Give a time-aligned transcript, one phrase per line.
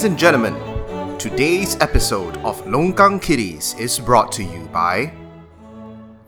[0.00, 5.12] Ladies and gentlemen, today's episode of Longkang Kitties is brought to you by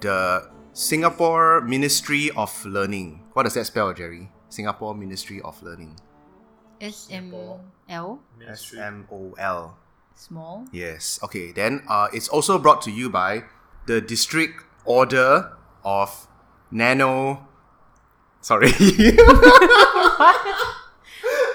[0.01, 3.25] the Singapore Ministry of Learning.
[3.33, 4.29] What does that spell, Jerry?
[4.51, 5.97] Singapore Ministry of Learning.
[6.83, 7.33] S M
[7.89, 9.79] L S M O L.
[10.17, 10.67] small.
[10.71, 11.19] Yes.
[11.25, 11.53] Okay.
[11.53, 13.45] Then uh, it's also brought to you by
[13.87, 16.29] the District Order of
[16.71, 17.49] Nano.
[18.43, 18.69] Sorry.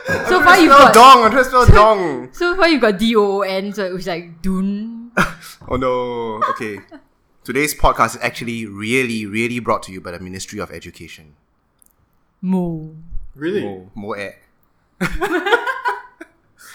[0.29, 1.23] So far you spell got dong.
[1.25, 2.29] I'm trying to spell dong.
[2.31, 5.11] so far you've got D O O N, so it was like Dun.
[5.67, 6.41] Oh no.
[6.51, 6.79] Okay.
[7.43, 11.35] Today's podcast is actually really, really brought to you by the Ministry of Education.
[12.41, 12.95] Mo.
[13.35, 13.63] Really?
[13.63, 14.31] Mo, Mo eh.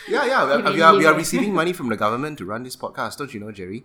[0.09, 0.45] yeah, yeah.
[0.45, 3.17] We are, we, are, we are receiving money from the government to run this podcast.
[3.17, 3.85] Don't you know, Jerry?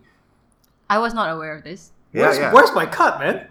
[0.90, 1.92] I was not aware of this.
[2.12, 2.52] Yeah, where's, yeah.
[2.52, 3.48] where's my cut, man?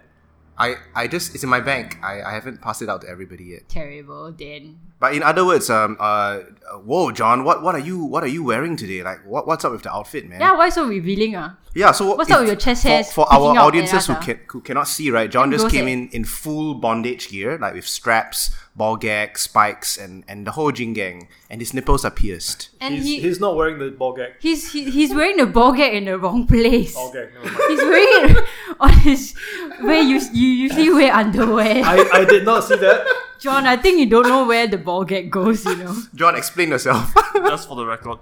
[0.58, 1.98] I, I just it's in my bank.
[2.02, 3.68] I, I haven't passed it out to everybody yet.
[3.68, 4.32] Terrible.
[4.32, 6.40] Then But in other words, um, uh,
[6.84, 9.02] whoa, John, what, what are you, what are you wearing today?
[9.02, 10.40] Like, what, what's up with the outfit, man?
[10.40, 11.36] yeah, why so revealing?
[11.36, 14.40] Ah, Yeah, so What's up with your chest for, hairs For our audiences who, can,
[14.48, 15.30] who cannot see, right?
[15.30, 20.24] John just came in in full bondage gear, like with straps, ball gag, spikes, and,
[20.28, 21.28] and the whole jing gang.
[21.50, 22.70] And his nipples are pierced.
[22.80, 24.34] and He's, he he's not wearing the ball gag.
[24.38, 26.94] he's he, he's wearing the ball gag in the wrong place.
[26.94, 27.62] Ball gag, never mind.
[27.68, 28.44] He's wearing it
[28.80, 29.34] on his
[29.80, 31.82] where you you usually wear underwear.
[31.84, 33.04] I, I did not see that.
[33.40, 35.64] John, I think you don't know where the ball gag goes.
[35.64, 35.94] You know.
[36.14, 37.12] John, explain yourself.
[37.34, 38.18] Just for the record,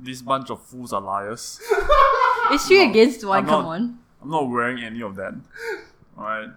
[0.00, 1.60] this bunch of fools are liars.
[2.52, 3.38] It's three against one.
[3.38, 3.98] I'm Come not- on.
[4.22, 5.34] I'm not wearing any of that.
[6.16, 6.48] Alright.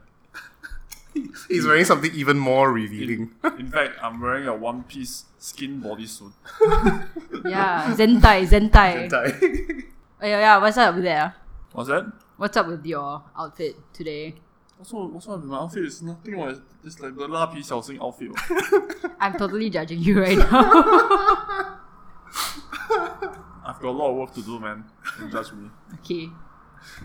[1.50, 3.32] He's wearing something even more revealing.
[3.44, 6.34] In, in fact, I'm wearing a one piece skin bodysuit.
[7.46, 9.10] yeah, Zentai, Zentai.
[9.10, 9.84] Zentai.
[10.22, 11.36] oh, yeah, yeah, what's up there?
[11.74, 12.12] What's that?
[12.38, 14.36] What's up with your outfit today?
[14.80, 15.86] Also, what's up with my outfit?
[15.86, 18.32] It's nothing like it's like the La Pi Xiao Xing outfit.
[19.20, 21.80] I'm totally judging you right now.
[23.66, 24.86] I've got a lot of work to do, man.
[25.20, 25.70] Don't judge me.
[25.96, 26.30] Okay.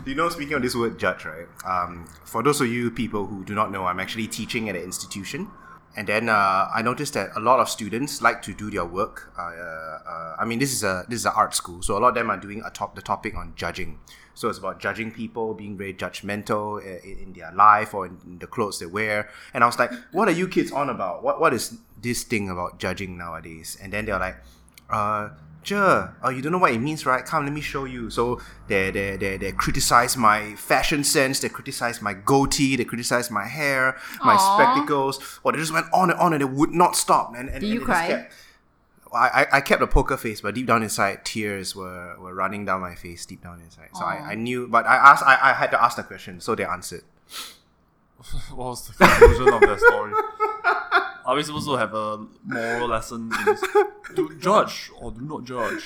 [0.06, 1.46] You know, speaking of this word judge, right?
[1.64, 4.82] Um, for those of you people who do not know, I'm actually teaching at an
[4.82, 5.48] institution.
[5.94, 9.32] And then uh, I noticed that a lot of students like to do their work.
[9.38, 12.08] Uh, uh, I mean, this is a this is an art school, so a lot
[12.08, 13.98] of them are doing a top the topic on judging.
[14.34, 18.18] So it's about judging people, being very judgmental uh, in, in their life or in,
[18.24, 19.28] in the clothes they wear.
[19.52, 21.22] And I was like, "What are you kids on about?
[21.22, 24.36] What what is this thing about judging nowadays?" And then they're like,
[25.64, 26.16] Sure.
[26.24, 27.24] Oh, you don't know what it means, right?
[27.24, 28.10] Come, let me show you.
[28.10, 31.38] So they they they, they criticize my fashion sense.
[31.40, 32.74] They criticize my goatee.
[32.76, 34.56] They criticize my hair, my Aw.
[34.56, 35.38] spectacles.
[35.44, 37.34] Or they just went on and on, and they would not stop.
[37.36, 38.06] And, and Did and you they cry?
[38.08, 38.34] kept-
[39.14, 42.64] I, I, I kept a poker face, but deep down inside, tears were, were running
[42.64, 43.26] down my face.
[43.26, 44.66] Deep down inside, so I, I knew.
[44.68, 47.02] But I asked, I, I had to ask the question, so they answered.
[48.54, 50.12] what was the conclusion of that story?
[51.24, 53.56] Are we supposed to have a moral lesson in?
[54.16, 55.82] Do judge or do not judge?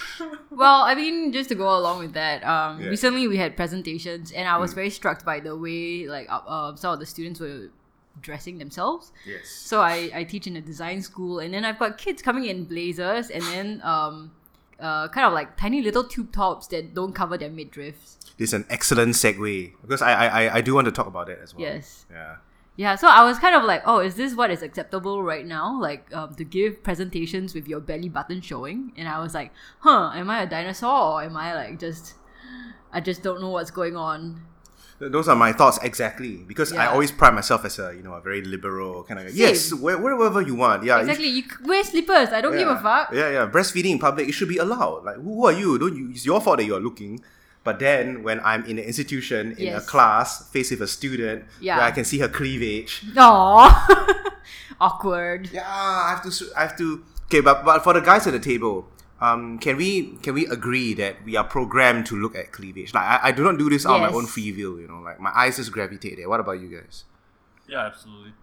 [0.50, 2.88] Well, I mean, just to go along with that, um, Yeah.
[2.88, 6.76] recently we had presentations, and I was very struck by the way like uh, uh,
[6.76, 7.68] some of the students were
[8.20, 9.12] dressing themselves.
[9.26, 9.48] Yes.
[9.48, 12.64] So I, I teach in a design school, and then I've got kids coming in
[12.64, 14.32] blazers, and then um,
[14.80, 18.16] uh, kind of like tiny little tube tops that don't cover their midriffs.
[18.38, 21.28] This is an excellent segue because I, I, I- I do want to talk about
[21.28, 21.62] it as well.
[21.62, 22.06] Yes.
[22.10, 22.36] Yeah.
[22.76, 25.80] Yeah, so I was kind of like, oh, is this what is acceptable right now?
[25.80, 28.92] Like, um, to give presentations with your belly button showing?
[28.96, 29.50] And I was like,
[29.80, 32.14] huh, am I a dinosaur or am I like just,
[32.92, 34.42] I just don't know what's going on?
[34.98, 38.20] Those are my thoughts exactly because I always pride myself as a you know a
[38.22, 39.32] very liberal kind of guy.
[39.34, 40.84] Yes, where, wherever you want.
[40.84, 42.30] Yeah, you Exactly, you c- wear slippers.
[42.30, 43.12] I don't sh- give a fuck.
[43.12, 43.46] Yeah, yeah.
[43.46, 45.04] Breastfeeding in public it should be allowed.
[45.04, 45.78] Like who who are you?
[45.78, 46.08] Don't you?
[46.12, 47.22] It's your fault that you're looking.
[47.66, 49.82] But then when I'm in an institution in Yes.
[49.82, 51.76] a class faced with a student Yeah.
[51.82, 53.02] where I can see her cleavage.
[53.18, 53.66] Aww.
[54.80, 55.50] Awkward.
[55.52, 56.28] Yeah, I have to.
[56.28, 57.02] s- I have to.
[57.26, 58.86] Okay, but but for the guys at the table.
[59.18, 62.92] Um, can we can we agree that we are programmed to look at cleavage?
[62.92, 65.00] Like I, I do not do this on my own free will, you know.
[65.00, 66.28] Like my eyes just gravitate there.
[66.28, 67.04] What about you guys?
[67.66, 68.34] Yeah, absolutely.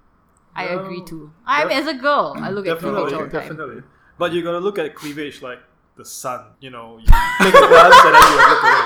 [0.55, 0.81] I Yeah.
[0.81, 1.29] agree too.
[1.45, 3.49] I'm Def- as a girl, I look at cleavage Definitely, all the time.
[3.53, 3.83] definitely.
[4.17, 5.59] But you gotta look at cleavage like
[5.95, 6.41] the sun.
[6.59, 7.05] You know, you
[7.37, 8.85] blink once and then you look away.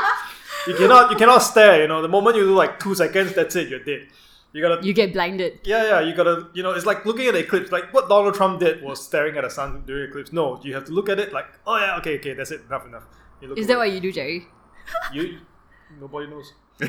[0.68, 1.82] You cannot, you cannot stare.
[1.82, 3.70] You know, the moment you do like two seconds, that's it.
[3.70, 4.08] You're dead.
[4.54, 5.60] You gotta, You get blinded.
[5.64, 6.00] yeah, yeah.
[6.02, 7.72] You gotta, you know, it's like looking at the eclipse.
[7.72, 10.32] Like what Donald Trump did was staring at the sun during the eclipse.
[10.34, 12.62] No, you have to look at it like, oh yeah, okay, okay, that's it.
[12.68, 13.04] Enough, enough.
[13.42, 14.48] You look Is that what you do, Jerry?
[15.14, 15.40] you?
[16.00, 16.54] Nobody knows.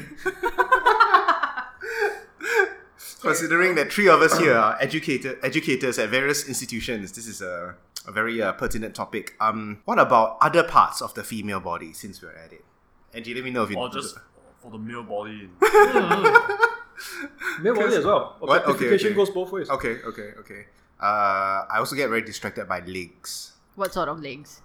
[3.20, 7.74] Considering that three of us here are educated educators at various institutions, this is a,
[8.06, 9.34] a very uh, pertinent topic.
[9.40, 11.92] Um, what about other parts of the female body?
[11.92, 12.64] Since we're at it,
[13.14, 13.78] Angie, let me know if you.
[13.78, 14.16] Or just
[14.60, 15.48] for the male body.
[17.60, 18.36] Male body as well.
[18.40, 18.66] What?
[18.66, 19.14] Okay, okay.
[19.14, 19.70] goes both ways.
[19.70, 20.66] Okay, okay, okay.
[21.00, 23.52] Uh, I also get very distracted by legs.
[23.76, 24.60] What sort of legs?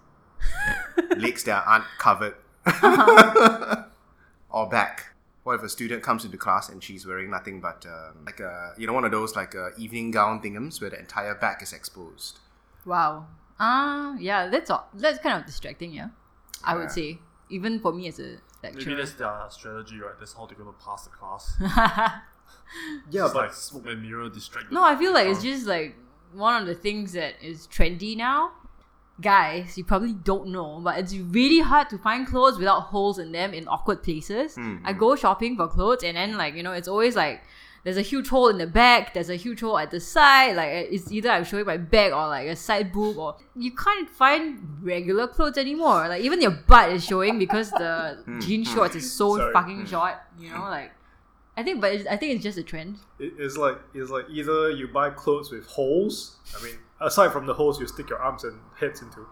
[1.18, 2.36] legs that aren't covered,
[4.50, 5.10] or back.
[5.44, 8.74] What if a student comes into class and she's wearing nothing but um, like a
[8.78, 11.74] you know one of those like a evening gown thingums where the entire back is
[11.74, 12.40] exposed?
[12.86, 13.28] Wow.
[13.60, 16.10] Ah, yeah, that's all, that's kind of distracting, yeah.
[16.64, 16.80] I Yeah.
[16.80, 17.20] would say,
[17.54, 18.82] even for me as a lecturer.
[18.86, 20.18] Maybe that's their uh, strategy, right?
[20.20, 21.54] That's how they're gonna pass the class.
[23.12, 24.72] Yeah, It's but like smoke and mirror distract.
[24.72, 25.96] no, I feel like it's just like
[26.34, 28.52] one of the things that is trendy now.
[29.22, 33.32] Guys, you probably don't know, but it's really hard to find clothes without holes in
[33.32, 34.56] them in awkward places.
[34.56, 34.88] Mm-hmm.
[34.88, 37.44] I go shopping for clothes, and then like you know, it's always like
[37.84, 40.56] there's a huge hole in the back, there's a huge hole at the side.
[40.56, 43.76] Like eh, it's either I'm showing my back or like a side boob, or you
[43.76, 46.08] can't find regular clothes anymore.
[46.08, 48.40] Like even your butt is showing because the hmm.
[48.40, 48.74] jean hmm.
[48.74, 49.54] shorts is so Sorry.
[49.54, 49.86] fucking hmm.
[49.86, 50.16] short.
[50.40, 50.92] You know, like
[51.56, 52.98] I think, but it's, I think it's just a trend.
[53.20, 56.38] it- it's like it's like either you buy clothes with holes.
[56.58, 59.28] I mean, aside from the holes you stick your arms and heads into,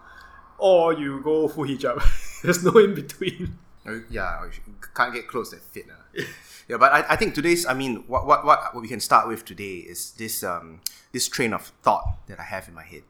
[0.58, 2.02] or you go full hijab.
[2.42, 3.58] There's no in between.
[3.86, 5.86] Oh, Yeah, or you can't get clothes that fit.
[5.90, 6.22] ah.
[6.68, 9.28] yeah, but I, I think today's, I mean, what, what, what, what we can start
[9.28, 10.80] with today is this, um,
[11.12, 13.02] this train of thought that I have in my head,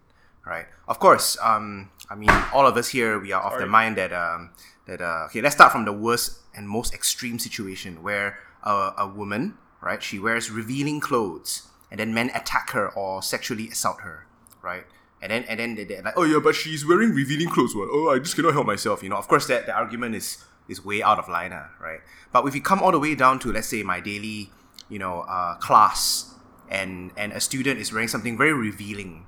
[0.46, 0.66] right?
[0.88, 4.12] Of course, um, I mean, all of us here, we are of the mind that,
[4.12, 4.50] um,
[4.86, 9.06] that, uh, okay, let's start from the worst and most extreme situation where a, a
[9.08, 14.26] woman, right, she wears revealing clothes and then men attack her or sexually assault her,
[14.62, 14.84] right?
[15.20, 17.76] And then, and then they- they're like, oh yeah, but she's wearing revealing clothes.
[17.76, 17.88] What?
[17.92, 19.04] Oh, I just cannot help myself.
[19.04, 22.00] You know, of course, that the argument is is way out of line, ah, right?
[22.32, 24.50] But if you come all the way down to, let's say, my daily,
[24.88, 26.34] you know, uh, class,
[26.68, 29.26] and and a student is wearing something very revealing,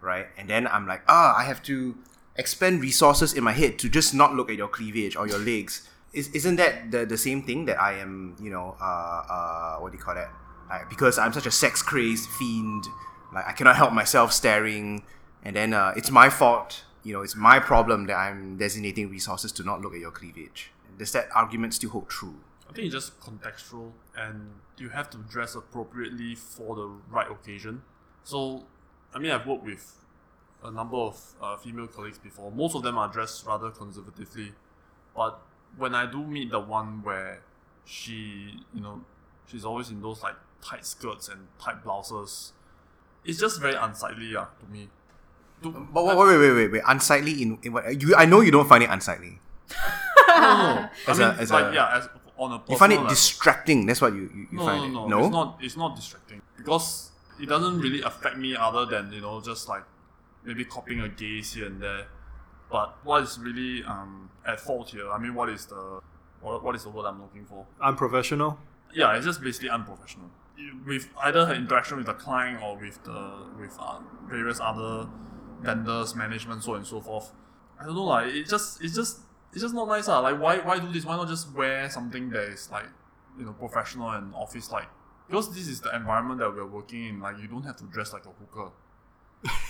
[0.00, 0.26] right?
[0.38, 1.96] And then I'm like, ah, I have to
[2.36, 5.88] expend resources in my head to just not look at your cleavage or your legs.
[6.12, 9.92] Is, isn't that the, the same thing that I am, you know, uh, uh, what
[9.92, 10.30] do you call that?
[10.68, 12.84] Like, because I'm such a sex crazed fiend,
[13.34, 15.02] like I cannot help myself staring,
[15.44, 19.52] and then uh, it's my fault, you know, it's my problem that I'm designating resources
[19.52, 20.70] to not look at your cleavage.
[20.98, 22.36] Does that argument still hold true?
[22.68, 27.82] I think it's just contextual, and you have to dress appropriately for the right occasion.
[28.24, 28.64] So,
[29.14, 30.04] I mean, I've worked with
[30.64, 32.50] a number of uh, female colleagues before.
[32.50, 34.52] Most of them are dressed rather conservatively,
[35.14, 35.40] but
[35.76, 37.42] when I do meet the one where
[37.84, 39.04] she, you know,
[39.46, 42.52] she's always in those like tight skirts and tight blouses,
[43.24, 44.88] it's just very unsightly, yeah, to me.
[45.62, 46.82] To, But wait, wait, wait, wait, wait.
[46.86, 48.00] Unsightly in, in what?
[48.02, 49.38] You, I know you don't find it unsightly.
[50.40, 50.88] No, no, no.
[51.08, 53.08] As I a- mean, as like a- yeah, as on a You find it level.
[53.10, 53.86] distracting.
[53.86, 55.08] That's what you, you, you no, find no, it.
[55.08, 55.58] no, It's not.
[55.62, 57.10] It's not distracting because
[57.40, 59.84] it doesn't really affect me other than you know just like
[60.44, 62.06] maybe copying a gaze here and there.
[62.70, 65.10] But what is really um, at fault here?
[65.10, 66.00] I mean, what is the
[66.40, 67.66] what, what is the word I'm looking for?
[67.80, 68.58] Unprofessional.
[68.92, 70.30] Yeah, it's just basically unprofessional.
[70.86, 73.98] With either her interaction with the client or with the with uh,
[74.28, 75.08] various other
[75.60, 77.32] vendors, management, so on and so forth.
[77.80, 79.20] I don't know, like it just it's just
[79.52, 80.08] it's just not nice.
[80.08, 80.20] Uh.
[80.22, 81.04] Like why why do this?
[81.04, 82.86] Why not just wear something that is like
[83.38, 84.88] you know professional and office like?
[85.28, 87.20] Because this is the environment that we're working in.
[87.20, 88.70] Like you don't have to dress like a hooker.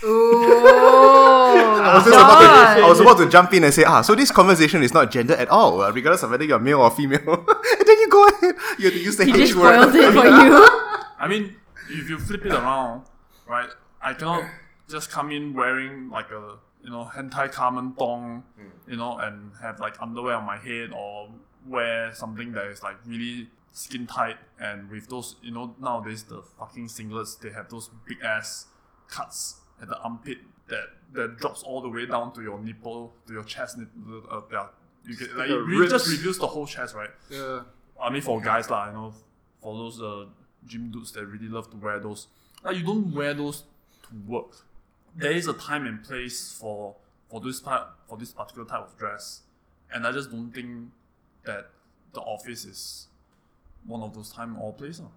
[0.03, 4.01] Oh, I was, just about to, I was about to jump in and say, ah,
[4.01, 6.91] so this conversation is not gender at all, uh, regardless of whether you're male or
[6.91, 7.19] female.
[7.27, 9.91] and then you go ahead, you have to use the he H just word.
[9.91, 10.67] spoiled it for you.
[11.19, 11.55] I mean,
[11.89, 13.05] if you flip it around,
[13.47, 13.69] right?
[14.01, 14.49] I cannot
[14.89, 16.57] just come in wearing like a
[16.87, 18.43] you know hentai kamen dong,
[18.87, 21.27] you know, and have like underwear on my head or
[21.67, 26.41] wear something that is like really skin tight and with those you know nowadays the
[26.57, 28.67] fucking singlets they have those big ass
[29.07, 33.33] cuts at the armpit that that drops all the way down to your nipple to
[33.33, 34.67] your chest nipple uh, yeah.
[35.07, 37.09] You get like it really just reveals the whole chest, right?
[37.29, 37.61] Yeah.
[38.01, 39.13] I mean, for guys, lah, you know,
[39.61, 40.25] for those uh,
[40.65, 42.27] gym dudes that really love to wear those,
[42.61, 43.63] like you don't wear those
[44.03, 44.65] to work.
[45.17, 46.95] There is a time and place for
[47.29, 49.41] for this part for this particular type of dress,
[49.93, 50.89] and I just don't think
[51.43, 51.69] that
[52.13, 53.07] the office is
[53.85, 54.99] one of those time or place.
[54.99, 55.07] lah.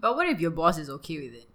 [0.00, 1.48] But what if your boss is okay with it?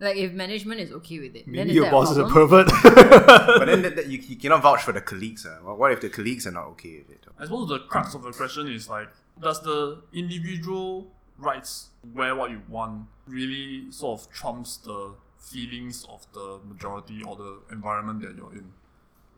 [0.00, 2.24] Like if management is okay with it, then Maybe is your that boss is a
[2.24, 2.68] pervert.
[2.82, 5.44] But then that, that you, you cannot vouch for the colleagues.
[5.44, 5.58] Uh.
[5.62, 7.26] What- What if the colleagues are not okay with it?
[7.38, 12.50] I suppose the crux of the question is like, does the individual rights wear what
[12.50, 18.36] you want really sort of trumps the feelings of the majority or the environment that
[18.36, 18.72] you're in?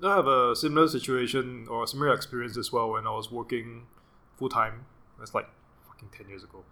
[0.02, 3.87] I have a similar situation or a similar experience as well when I was working
[4.37, 4.87] full time.
[5.18, 5.49] That's like
[5.87, 6.64] fucking 10 years ago.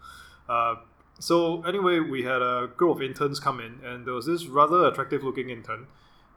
[0.49, 0.77] Uh,
[1.21, 4.87] so, anyway, we had a group of interns come in, and there was this rather
[4.87, 5.87] attractive looking intern.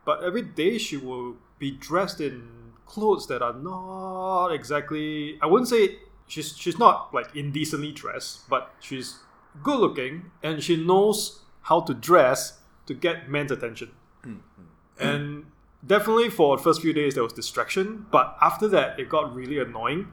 [0.05, 5.39] But every day she will be dressed in clothes that are not exactly.
[5.41, 5.97] I wouldn't say
[6.27, 9.19] she's, she's not like indecently dressed, but she's
[9.61, 13.91] good looking and she knows how to dress to get men's attention.
[14.25, 14.65] Mm, mm.
[14.99, 15.45] And
[15.85, 19.59] definitely for the first few days there was distraction, but after that it got really
[19.59, 20.07] annoying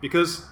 [0.00, 0.46] because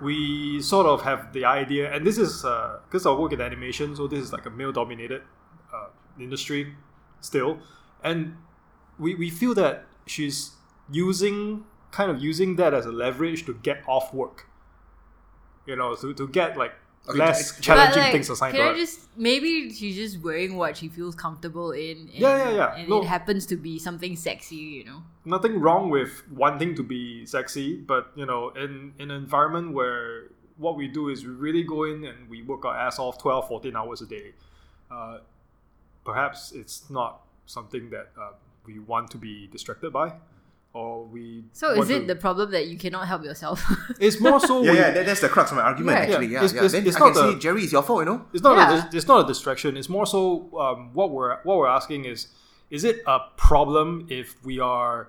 [0.00, 3.94] we sort of have the idea, and this is uh, because I work in animation,
[3.94, 5.22] so this is like a male-dominated
[5.74, 5.88] uh,
[6.18, 6.74] industry
[7.20, 7.58] still,
[8.02, 8.36] and
[8.98, 10.52] we, we feel that she's
[10.90, 14.46] using kind of using that as a leverage to get off work.
[15.66, 16.72] You know, to, to get like
[17.08, 20.76] Okay, less challenging like, things assigned can to I just maybe she's just wearing what
[20.76, 21.96] she feels comfortable in.
[21.98, 22.76] And, Yeah, yeah, yeah.
[22.76, 23.00] And No.
[23.00, 25.02] it happens to be something sexy, you know.
[25.24, 30.28] nothing wrong with wanting to be sexy, but you know, in, in an environment where
[30.58, 33.48] what we do is we really go in and we work our ass off 12,
[33.48, 34.32] 14 hours a day,
[34.90, 35.18] uh,
[36.04, 38.32] perhaps it's not something that uh,
[38.66, 40.12] we want to be distracted by.
[40.72, 43.60] Or we So is it to- the problem that you cannot help yourself?
[43.98, 45.96] It's more so Yeah, we- yeah, that, that's the crux of my argument.
[45.98, 46.08] Right.
[46.08, 46.58] Actually, Yeah, yeah, it's- yeah.
[46.60, 48.26] it's- then it's I not can the- say Jerry, is your fault, you know.
[48.32, 48.84] It's not Yeah.
[48.92, 49.76] a, it's not a distraction.
[49.76, 52.28] It's more so um, what we're what we're asking is
[52.70, 55.08] is it a problem if we are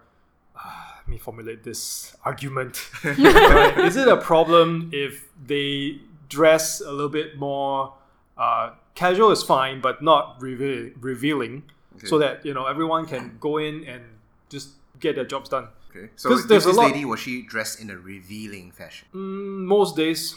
[0.97, 2.87] let me formulate this argument.
[3.03, 5.99] Is it a problem if they
[6.29, 7.93] dress a little bit more
[8.37, 11.63] uh, casual is fine, but not reveal, revealing,
[12.05, 14.03] so that you know everyone can go in and
[14.49, 14.69] just
[15.01, 15.67] get their jobs done.
[15.89, 16.09] Okay.
[16.15, 19.07] So 'Cause this, there's a this lot- lady was she dressed in a revealing fashion?
[19.13, 20.35] Mm, most days,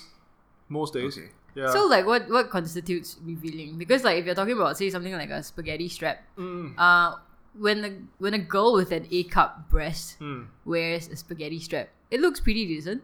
[0.68, 1.28] most days, Okay.
[1.54, 1.70] yeah.
[1.70, 3.78] So like what what constitutes revealing?
[3.78, 7.16] Because like if you're talking about say something like a spaghetti strap, Mm, uh
[7.54, 10.46] when a when a girl with an A cup breast mm.
[10.64, 13.02] wears a spaghetti strap, it looks pretty decent.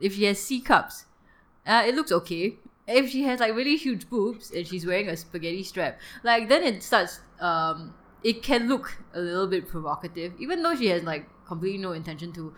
[0.00, 1.04] If she has C cups,
[1.66, 2.56] uh, it looks okay.
[2.88, 6.64] If she has like really huge boobs and she's wearing a spaghetti strap, like then
[6.64, 11.28] it starts um it can look a little bit provocative, even though she has like
[11.46, 12.52] completely no intention to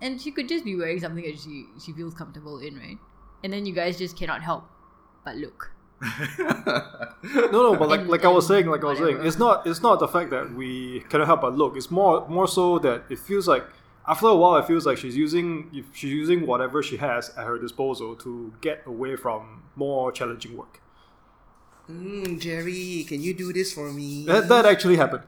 [0.00, 2.98] and she could just be wearing something that she she feels comfortable in, right?
[3.44, 4.64] And then you guys just cannot help
[5.24, 5.70] but look.
[7.24, 9.66] No, no, but like And- like I was saying, like I was saying, it's not
[9.66, 11.76] it's not the fact that we cannot help but look.
[11.76, 13.64] It's more more so that it feels like
[14.06, 17.46] after a while, it feels like she's using if she's using whatever she has at
[17.46, 20.80] her disposal to get away from more challenging work.
[21.92, 24.24] Mm, Jerry, can you do this for me?
[24.26, 25.24] That, that actually happened.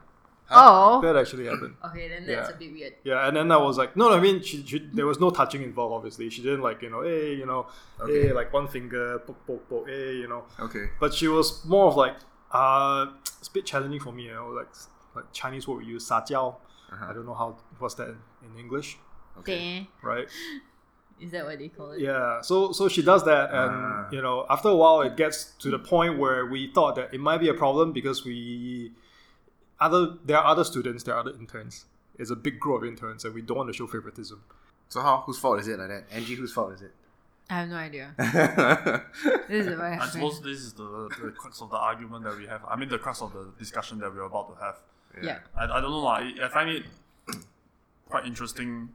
[0.51, 1.75] Oh, That actually happened.
[1.85, 2.55] okay, then that's Yeah.
[2.55, 2.95] a bit weird.
[3.03, 5.31] Yeah, and then I was like, no, no I mean, she, she, there was no
[5.31, 5.95] touching involved.
[5.95, 7.67] Obviously, she didn't like you know, hey, you know,
[8.01, 8.29] Okay.
[8.29, 10.45] hey, like one finger, poke, poke, poke, hey, you know.
[10.61, 10.91] okay.
[11.01, 12.17] But she was more of like,
[12.53, 13.07] uh,
[13.39, 14.69] it's a bit challenging for me, you know, like
[15.17, 16.57] like Chinese word we use, 撒娇.
[16.93, 17.07] Uh-huh.
[17.11, 18.19] I don't know how what's that in,
[18.53, 18.99] in English,
[19.39, 19.59] Okay.
[19.59, 19.87] Dang.
[20.03, 20.29] right?
[21.21, 22.01] Is that what they call it?
[22.01, 22.41] Yeah.
[22.43, 24.09] So so she does that, and Ah.
[24.11, 27.21] you know, after a while, it gets to the point where we thought that it
[27.21, 28.93] might be a problem because we
[29.81, 31.87] other there are other students, there are other interns.
[32.19, 34.43] It's a big group of interns, and we don't want to show favoritism.
[34.89, 35.23] So how?
[35.27, 36.05] Whose fault is it like that?
[36.13, 36.93] Angie, whose fault is it?
[37.51, 38.15] I have no idea.
[39.49, 42.37] This is a very I suppose this is the, the crux of the argument that
[42.37, 42.63] we have.
[42.69, 44.77] I mean, the crux of the discussion that we're about to have.
[45.23, 45.39] yeah.
[45.57, 46.01] I, I don't know.
[46.01, 46.15] lah.
[46.25, 46.85] I, I find it
[48.09, 48.89] quite interesting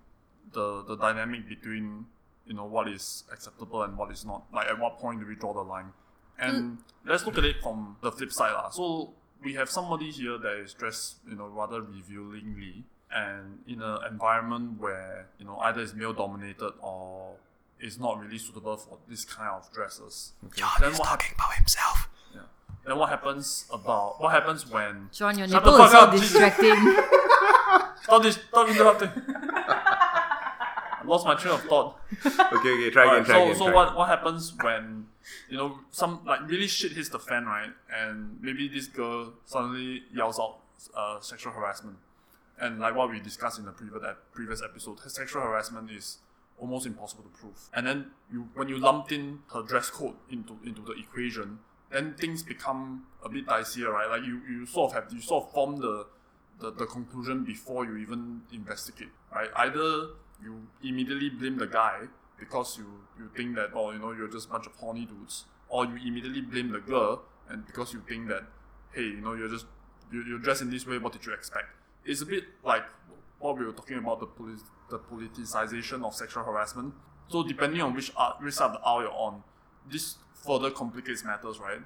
[0.53, 2.05] the the dynamic between
[2.45, 4.43] you know what is acceptable and what is not.
[4.53, 5.93] Like at what point do we draw the line?
[6.39, 6.77] And mm.
[7.05, 8.53] let's look at it from the flip side.
[8.53, 8.69] lah.
[8.69, 9.09] So mm.
[9.43, 14.79] we have somebody here that is dressed you know rather revealingly and in an environment
[14.79, 17.35] where you know either is male dominated or
[17.79, 20.33] is not really suitable for this kind of dresses.
[20.45, 22.09] okay Then what hap- about himself.
[22.33, 22.41] yeah.
[22.85, 26.19] Then what happens about what happens when Sean, your Shut the nipple is fuck so
[26.19, 26.75] distracting.
[28.03, 28.39] Stop this!
[28.49, 29.09] Stop interrupting.
[31.09, 31.97] Lost my train of thought.
[32.25, 33.55] Okay, okay, try again, try so again.
[33.55, 35.07] so try what what happens when
[35.49, 37.71] you know some like really shit hits the fan, right?
[37.93, 40.59] And maybe this girl suddenly yells out
[40.95, 41.97] uh, sexual harassment,
[42.59, 46.19] and like what we discussed in the previous previous episode, sexual harassment is
[46.59, 47.69] almost impossible to prove.
[47.73, 51.59] And then you when you lumped in her dress code into into the equation,
[51.91, 54.09] then things become a bit dicier, right?
[54.09, 56.05] Like you, you sort of have you sort of form the,
[56.59, 59.49] the the conclusion before you even investigate, right?
[59.55, 60.09] Either
[60.43, 62.01] you immediately blame the guy
[62.39, 62.85] because you,
[63.17, 65.97] you think that oh you know you're just a bunch of horny dudes, or you
[66.07, 68.43] immediately blame the girl and because you think that
[68.93, 69.65] hey you know you're just
[70.11, 71.67] you, you're dressed in this way, what did you expect?
[72.05, 72.85] It's a bit like
[73.39, 76.93] what we were talking about the polit- the politicization of sexual harassment.
[77.27, 79.43] So depending on which art, which side of the aisle you're on,
[79.89, 81.81] this further complicates matters, right?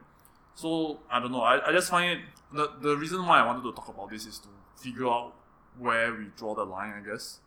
[0.55, 1.41] So I don't know.
[1.41, 2.19] I, I just find it
[2.53, 5.33] the the reason why I wanted to talk about this is to figure out
[5.77, 6.93] where we draw the line.
[6.93, 7.39] I guess.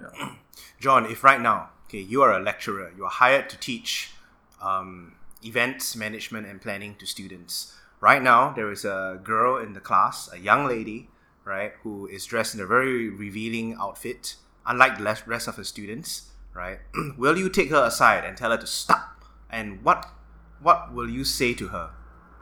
[0.00, 0.34] Yeah.
[0.80, 4.12] John, if right now, okay, you are a lecturer, you are hired to teach
[4.62, 5.14] um,
[5.44, 7.74] events management and planning to students.
[8.00, 11.08] Right now, there is a girl in the class, a young lady,
[11.44, 14.36] right, who is dressed in a very revealing outfit,
[14.66, 16.78] unlike the rest of the students, right?
[17.18, 19.24] will you take her aside and tell her to stop?
[19.50, 20.06] And what
[20.60, 21.90] what will you say to her?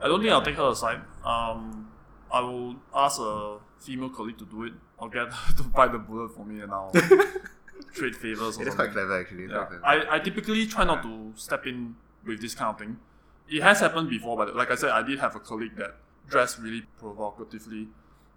[0.01, 1.03] I don't think I'll take her aside.
[1.25, 1.91] Um,
[2.33, 4.73] I will ask a female colleague to do it.
[5.01, 6.91] I'll get her to bite the bullet for me and I'll
[7.95, 8.75] trade favors or It is something.
[8.75, 9.45] quite clever, actually.
[9.45, 9.65] It's Yeah.
[9.65, 10.11] quite clever.
[10.11, 12.99] I, I typically try not to step in with this kind of thing.
[13.49, 15.97] It has happened before, but like I said, I did have a colleague that
[16.29, 17.87] dressed really provocatively,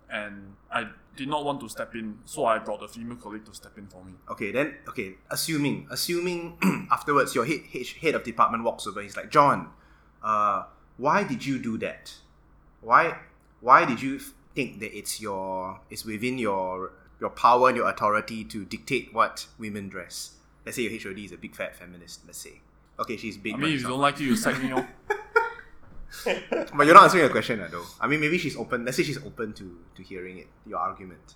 [0.10, 3.54] and I did not want to step in, so I got a female colleague to
[3.56, 4.14] step in for me.
[4.30, 5.16] Okay, then okay.
[5.32, 6.58] Assuming, assuming
[6.92, 9.02] afterwards your head, head head of department walks over.
[9.02, 9.70] He's like, John,
[10.24, 10.66] uh,
[10.98, 12.14] why did you do that?
[12.82, 13.18] Why
[13.62, 17.90] why did you f- think that it's your it's within your your power and your
[17.90, 20.36] authority to dictate what women dress?
[20.66, 22.22] Let's say your HOD is a big fat feminist.
[22.26, 22.62] Let's say.
[23.00, 23.54] Okay, she's big.
[23.54, 24.86] I but mean, if you don't like it, you sack me off.
[26.26, 27.86] but you're not answering a question, though.
[28.02, 28.84] I mean, maybe she's open.
[28.84, 30.48] Let's say she's open to to hearing it.
[30.66, 31.36] Your argument.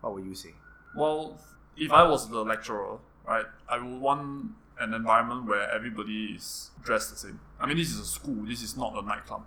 [0.00, 0.50] What would you say?
[0.94, 1.40] Well,
[1.76, 4.50] if I was the lecturer, right, I would want
[4.80, 7.40] an environment where everybody is dressed the same.
[7.60, 8.44] I mean, this is a school.
[8.46, 9.44] This is not a nightclub.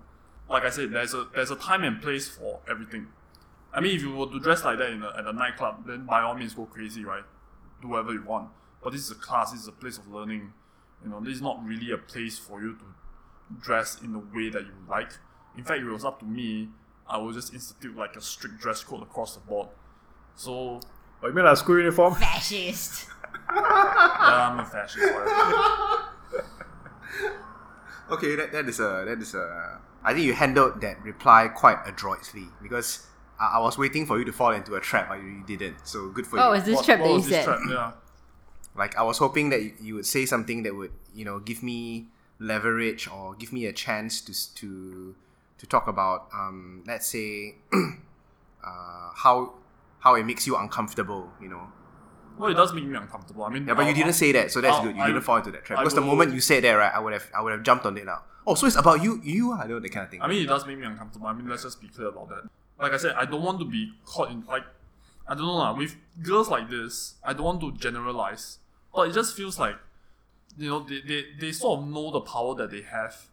[0.51, 3.08] Like I said, there's a there's a time and place for everything.
[3.74, 6.05] I mean, if you were to dress like that in a, at a nightclub, then
[6.05, 7.24] by all means go crazy, right?
[7.81, 8.50] Do whatever you want.
[8.84, 9.51] But this is a class.
[9.51, 10.51] This is a place of learning.
[11.03, 12.84] You know, this is not really a place for you to
[13.62, 15.12] dress in the way that you like.
[15.58, 16.70] In fact, if it was up to me,
[17.08, 19.70] I would just institute like a strict dress code across the board.
[20.36, 20.81] So
[21.24, 22.15] Oh, you mean a school uniform?
[22.15, 23.08] Fascist.
[23.55, 25.13] yeah, I'm a fascist.
[28.12, 29.79] Okay, that, that is a that is a.
[30.03, 33.05] I think you handled that reply quite adroitly because
[33.39, 35.77] I, I was waiting for you to fall into a trap, but you, you didn't.
[35.88, 36.41] So good for you.
[36.43, 36.60] Oh, you.
[36.60, 37.46] is this What- trap what that you was this said?
[37.46, 37.60] trap?
[37.70, 37.91] Yeah.
[38.74, 41.62] Like I was hoping that you, you would say something that would you know give
[41.62, 42.08] me
[42.39, 45.13] leverage or give me a chance to to
[45.58, 47.55] to talk about um let's say
[48.63, 49.53] uh how
[50.00, 51.29] how it makes you uncomfortable.
[51.41, 51.67] You know.
[52.38, 53.43] Well, it does make me uncomfortable.
[53.43, 54.95] I mean, Yeah, but you I'll- didn't say that, so that's I'll- good.
[54.95, 55.78] You I- didn't fall into that trap.
[55.80, 57.86] I Because the moment you said that, right, I would have I would have jumped
[57.86, 58.23] on it now.
[58.45, 60.21] Oh, so it's about you, you, ah, I know that kind of thing.
[60.21, 61.27] I mean, it does make me uncomfortable.
[61.27, 62.49] I mean, let's just be clear about that.
[62.80, 64.63] Like I said, I don't want to be caught in like,
[65.27, 65.75] I don't know lah.
[65.75, 68.58] With girls like this, I don't want to generalize,
[68.93, 69.75] but it just feels like,
[70.58, 73.30] you know, they, they, they sort of know the power that they have,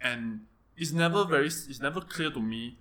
[0.00, 2.78] and it's never very it's never clear to me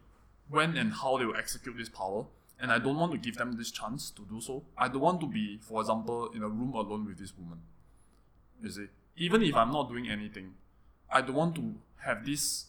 [0.49, 2.25] when and how they will execute this power.
[2.57, 4.63] And I don't want to give them this chance to do so.
[4.77, 7.59] I don't want to be, for example, in a room alone with this woman.
[8.63, 10.53] You see, even if I'm not doing anything,
[11.11, 12.65] I don't want to have this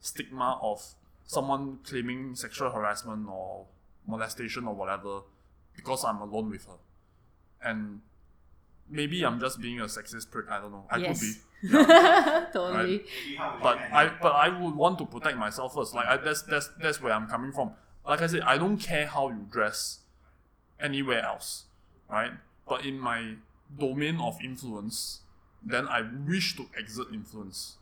[0.00, 0.82] stigma of
[1.26, 3.66] someone claiming sexual harassment or
[4.06, 5.20] molestation or whatever
[5.76, 6.78] because I'm alone with her.
[7.62, 8.00] And
[8.88, 10.84] maybe I'm just being a sexist prick, I don't know.
[10.90, 11.20] I Yes.
[11.20, 11.34] could be.
[11.76, 12.46] Yeah.
[12.52, 13.04] totally.
[13.62, 15.94] But I but I would want to protect myself first.
[15.94, 17.72] Like I, that's that's that's where I'm coming from.
[18.06, 19.98] Like I said, I don't care how you dress
[20.80, 21.64] anywhere else,
[22.10, 22.32] right?
[22.66, 23.34] But in my
[23.78, 25.20] domain of influence,
[25.62, 27.76] then I wish to exert influence.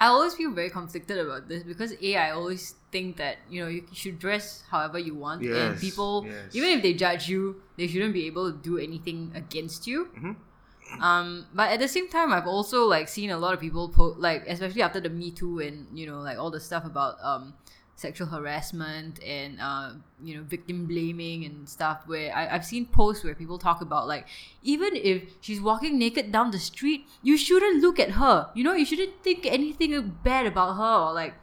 [0.00, 3.68] I always feel very conflicted about this because a I always think that you know
[3.68, 6.54] you should dress however you want, and people yes.
[6.54, 10.06] even if they judge you, they shouldn't be able to do anything against you.
[10.06, 11.02] Mm-hmm.
[11.02, 14.14] Um, but at the same time, I've also like seen a lot of people po-
[14.18, 17.54] like, especially after the Me Too and you know like all the stuff about um
[17.96, 23.24] sexual harassment and uh, you know victim blaming and stuff where I, I've seen posts
[23.24, 24.26] where people talk about like
[24.62, 28.50] even if she's walking naked down the street you shouldn't look at her.
[28.54, 31.34] You know you shouldn't think anything bad about her or like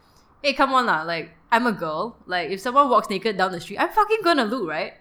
[0.44, 2.18] hey come on lah like I'm a girl.
[2.26, 4.94] Like if someone walks naked down the street I'm fucking gonna look right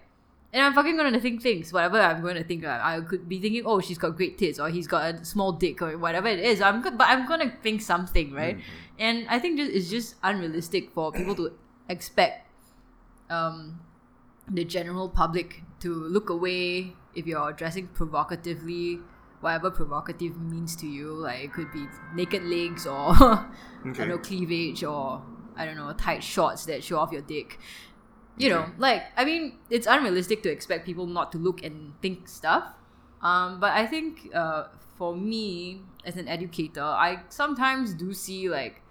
[0.53, 2.63] and I'm fucking gonna think things, whatever I'm gonna think.
[2.63, 5.53] Like, I could be thinking, oh, she's got great tits, or he's got a small
[5.53, 6.61] dick, or whatever it is.
[6.61, 8.59] I'm good, but I'm gonna think something, right?
[8.99, 11.53] And I think just, it's just unrealistic for people to
[11.89, 12.47] expect
[13.29, 13.79] um,
[14.47, 18.99] the general public to look away if you're dressing provocatively,
[19.39, 21.13] whatever provocative means to you.
[21.13, 23.45] Like it could be naked legs or I
[23.83, 25.23] don't know cleavage or
[25.55, 27.59] I don't know tight shorts that show off your dick.
[28.37, 32.27] You know, like I mean, it's unrealistic to expect people not to look and think
[32.27, 32.63] stuff.
[33.21, 34.67] Um, but I think uh,
[34.97, 38.81] for me as an educator, I sometimes do see like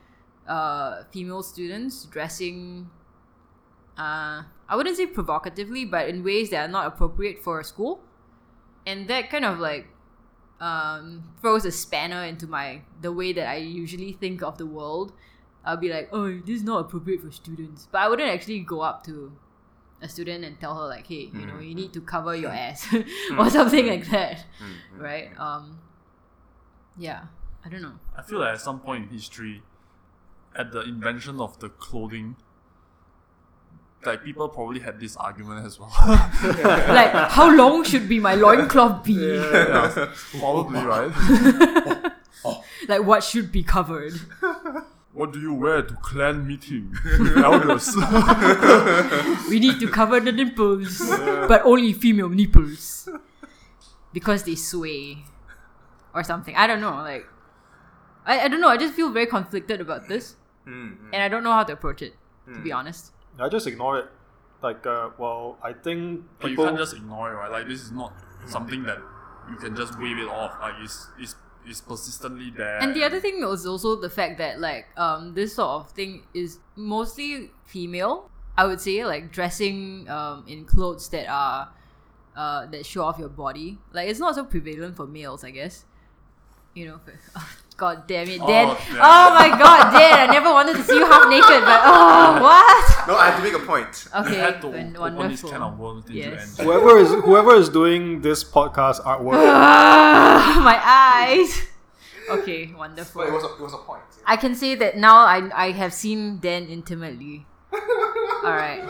[0.47, 2.91] uh, female students dressing
[4.01, 8.01] uh, I wouldn't say provocatively, but in ways that are not appropriate for a school.
[8.87, 9.89] And that kind of like
[10.59, 15.13] um, throws a spanner into my the way that I usually think of the world.
[15.65, 17.89] I'll be like, oh, this is not appropriate for students.
[17.91, 19.33] But I wouldn't actually go up to
[20.03, 22.57] a student and tell her like, hey, you know, you need to cover your hmm.
[22.57, 23.49] ass or hmm.
[23.49, 23.91] something hmm.
[23.91, 24.45] like that,
[24.97, 25.39] right?
[25.39, 25.81] Um,
[26.97, 27.25] yeah,
[27.65, 27.99] I don't know.
[28.17, 29.63] I feel like at some point in history,
[30.57, 32.37] at the invention of the clothing,
[34.05, 35.93] like people probably had this argument as well.
[36.43, 39.13] like, how long should be my loincloth be?
[39.13, 42.13] yeah, probably right.
[42.89, 44.15] Like, what should be covered?
[45.21, 47.93] What do you wear to clan meeting with elders?
[49.51, 50.97] We need to cover the nipples,
[51.47, 53.07] but only female nipples,
[54.15, 55.19] because they sway,
[56.15, 56.57] or something.
[56.57, 56.97] I don't know.
[57.05, 57.27] Like,
[58.25, 58.69] I, I don't know.
[58.69, 62.03] I just feel very conflicted about this, Mm, and I don't know how to approach
[62.03, 62.15] it.
[62.55, 63.13] To be honest.
[63.39, 64.07] I just ignore it.
[64.63, 67.51] Like, uh, well, I think but you can't just ignore it, right?
[67.51, 68.13] Like this is not
[68.47, 68.99] something that
[69.51, 70.53] you can just wave it off.
[70.61, 72.79] Like it's it's, it's persistently there.
[72.79, 76.23] And the other thing was also the fact that like um this sort of thing
[76.35, 78.31] is mostly female.
[78.57, 81.69] I would say like dressing um in clothes that are
[82.37, 83.79] uh that show off your body.
[83.93, 85.85] Like it's not so prevalent for males, I guess.
[86.75, 87.13] You know, for,
[87.81, 88.77] God damn it, Oh, Dan.
[88.77, 89.01] damn.
[89.01, 93.09] Oh my god, Dan, I never wanted to see you half naked, but oh what?
[93.09, 93.89] No, I have to make a point.
[94.15, 95.49] you Okay, had to won- open wonderful.
[95.49, 96.59] kind of Yes.
[96.61, 101.49] Whoever is whoever is doing this podcast artwork, Ah, my eyes.
[102.29, 103.23] Okay, wonderful.
[103.25, 104.05] But it was a, it was a point.
[104.29, 107.47] I can say that now I I have seen Dan intimately.
[108.45, 108.85] All right.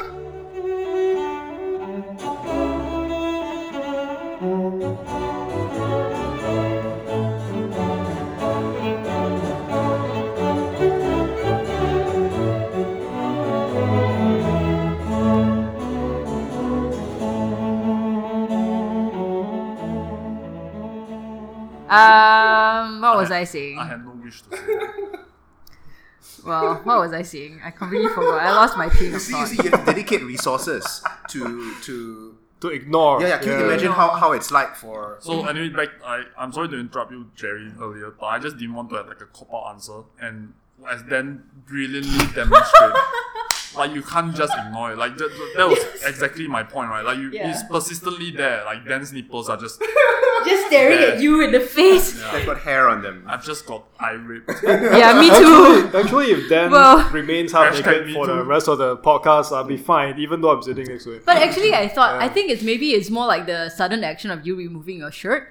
[21.91, 23.79] Um, what was I saying?
[23.79, 24.67] I had no wish to say.
[24.67, 25.21] that.
[26.45, 27.61] Well, what was I saying?
[27.65, 28.41] I completely forgot.
[28.43, 29.49] I lost my train You of see, you thought.
[29.49, 32.37] see, you have to dedicate resources to to.
[32.61, 33.21] to ignore.
[33.21, 33.39] Yeah, yeah.
[33.39, 35.17] Can you imagine how, how it's like for?
[35.21, 38.75] So anyway, back I I'm sorry to interrupt you, Jerry, earlier, but I just didn't
[38.75, 40.55] want to have like a cop out answer, and
[40.89, 42.93] as Dan brilliantly demonstrate,
[43.77, 44.99] like you can't just ignore it.
[44.99, 47.05] Like that, that was exactly my point, right?
[47.05, 47.51] Like you, Yeah.
[47.51, 48.65] it's persistently there.
[48.65, 49.83] Like Dan's nipples are just.
[50.51, 51.07] Just staring Yeah.
[51.15, 52.13] at you in the face.
[52.33, 53.25] They've got hair on them.
[53.27, 54.45] I've just got eye rape.
[55.01, 55.89] Yeah, me too.
[55.89, 58.43] Actually, actually, if Dan Well- remains half Hashtag naked me for the too.
[58.55, 61.23] rest of the podcast, I'll be fine, even though I'm sitting next to him.
[61.25, 64.47] But actually, I thought I think it's maybe it's more like the sudden action of
[64.47, 65.49] you removing your shirt.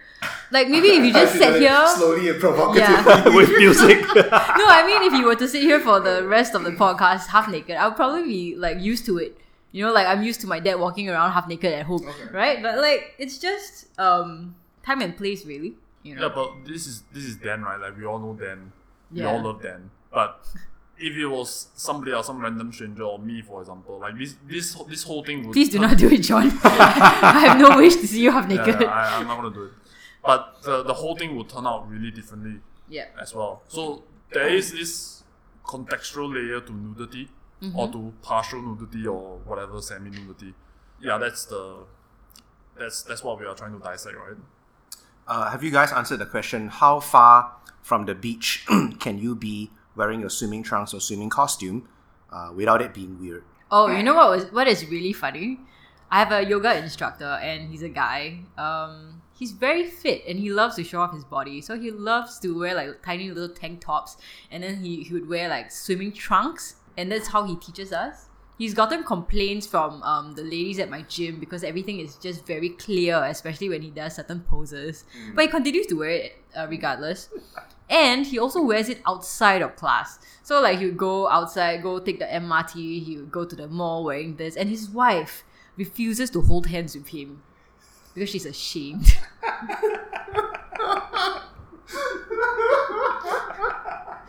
[0.52, 1.88] Like maybe if you just sat here.
[1.96, 2.84] slowly and provocatively.
[3.14, 3.36] Yeah.
[3.36, 4.02] with music.
[4.16, 7.28] No, I mean if you were to sit here for the rest of the podcast
[7.28, 9.38] half naked, I would probably be like used to it.
[9.72, 12.62] You know, like I'm used to my dad walking around half naked at home, right?
[12.62, 14.56] But like it's just um
[14.90, 15.74] time and place, really.
[16.04, 16.22] You know.
[16.24, 17.80] Yeah, but this is this is Dan, right?
[17.80, 18.72] Like we all know Dan.
[19.12, 19.32] We Yeah.
[19.32, 19.90] all love Dan.
[20.12, 20.46] But
[20.98, 24.74] if it was somebody else, some random stranger or me, for example, like this this
[24.88, 26.52] this whole thing would Please do uh, not do it, John.
[26.64, 28.82] I have no wish to see you half Yeah, naked.
[28.82, 29.72] yeah, I, I'm not gonna do it.
[30.24, 33.08] But the, the whole thing would turn out really differently Yeah.
[33.20, 33.64] as well.
[33.68, 35.24] So there is this
[35.64, 37.30] contextual layer to nudity
[37.62, 37.92] or mm-hmm.
[37.92, 40.54] to partial nudity or whatever semi nudity.
[41.02, 41.86] Yeah, that's the
[42.78, 44.38] that's that's what we are trying to dissect, right?
[45.30, 46.70] Uh, have you guys answered the question?
[46.70, 48.66] How far from the beach
[49.00, 51.88] can you be wearing your swimming trunks or swimming costume
[52.34, 53.44] uh, without it being weird?
[53.70, 55.60] Oh, you know what was what is really funny?
[56.10, 58.40] I have a yoga instructor and he's a guy.
[58.58, 61.62] Um, he's very fit and he loves to show off his body.
[61.62, 64.18] So he loves to wear like tiny little tank tops
[64.50, 68.29] and then he, he would wear like swimming trunks and that's how he teaches us.
[68.60, 72.70] He's gotten complaints from um, the ladies at my gym because everything is just very
[72.72, 75.06] clear, especially when he does certain poses.
[75.34, 77.30] But he continues to wear it uh, regardless.
[77.90, 80.20] And he also wears it outside of class.
[80.44, 83.70] So like he would go outside, go take the MRT, he would go to the
[83.70, 85.46] mall wearing this, and his wife
[85.78, 87.42] refuses to hold hands with him
[88.14, 89.18] because she's ashamed.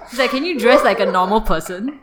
[0.08, 2.00] She's like, can you dress like a normal person?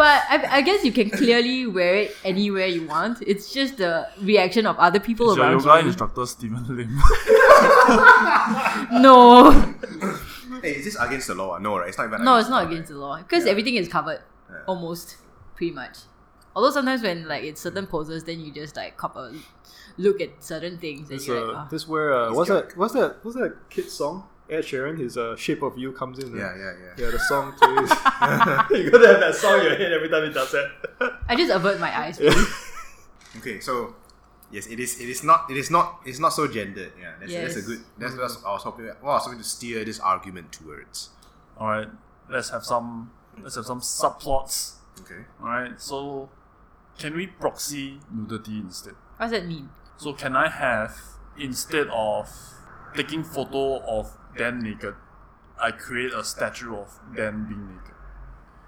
[0.00, 3.22] But I, I guess you can clearly wear it anywhere you want.
[3.26, 5.88] It's just the reaction of other people Is your around yoga you.
[5.88, 6.96] instructor Stephen Lim?
[9.02, 9.50] No,
[10.62, 11.58] Hey, is this against the law?
[11.58, 11.88] No, right?
[11.88, 12.24] It's not even.
[12.24, 14.22] no, it's not the law, against the law because everything is covered,
[14.66, 15.18] almost,
[15.54, 15.98] pretty much.
[16.56, 19.34] Although sometimes when like it's certain poses, then you just like cop a
[19.98, 21.68] look at certain things and This, you're uh, like, oh.
[21.70, 22.74] this where uh, He's what's that?
[22.74, 23.22] What's that?
[23.22, 24.24] What's that kid song?
[24.50, 26.36] Ed Sheeran, his uh, "Shape of You" comes in.
[26.36, 27.04] Yeah, uh, yeah, yeah.
[27.04, 27.90] Yeah, the song plays.
[28.84, 31.20] you gotta have that song in your head every time he does that.
[31.28, 32.18] I just avert my eyes.
[32.20, 32.44] Really.
[33.38, 33.94] Okay, so
[34.50, 35.00] yes, it is.
[35.00, 35.48] It is not.
[35.48, 36.00] It is not.
[36.04, 36.90] It's not so gendered.
[37.00, 37.66] Yeah, that's, that's a Yes.
[37.66, 37.80] good.
[37.96, 38.86] That's what I was hoping.
[38.86, 41.10] Well, I was hoping to steer this argument towards.
[41.56, 41.88] Alright,
[42.28, 44.78] let's have some let's have some subplots.
[45.02, 45.22] Okay.
[45.40, 46.28] Alright, so
[46.98, 48.94] can we proxy nudity instead?
[49.16, 49.68] what does that mean?
[49.96, 50.96] So can I have
[51.38, 52.28] instead of
[52.96, 54.94] taking photo of Dan naked,
[55.60, 57.94] I create a statue of Dan being naked.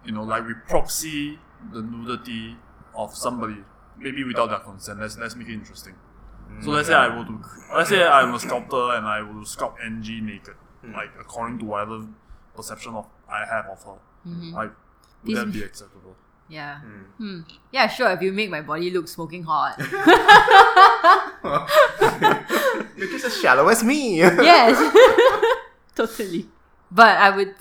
[0.05, 1.39] You know, like we proxy
[1.73, 2.57] the nudity
[2.95, 3.59] of somebody,
[3.97, 5.01] maybe without their consent.
[5.01, 5.95] Let's let's make it interesting.
[6.61, 7.41] So let's say I were to
[7.75, 10.55] let's say I'm a sculptor and I will sculpt Angie naked,
[10.95, 12.07] like according to whatever
[12.55, 13.99] perception of I have of her.
[14.29, 14.53] Mhm.
[14.53, 14.77] Like, would
[15.25, 16.17] These- that be acceptable?
[16.49, 16.81] Yeah.
[17.17, 17.41] Hmm.
[17.71, 18.11] Yeah, sure.
[18.11, 19.79] If you make my body look smoking hot.
[23.03, 24.19] You're just as shallow as me.
[24.19, 24.79] yes.
[25.97, 26.47] totally.
[26.91, 27.55] But I would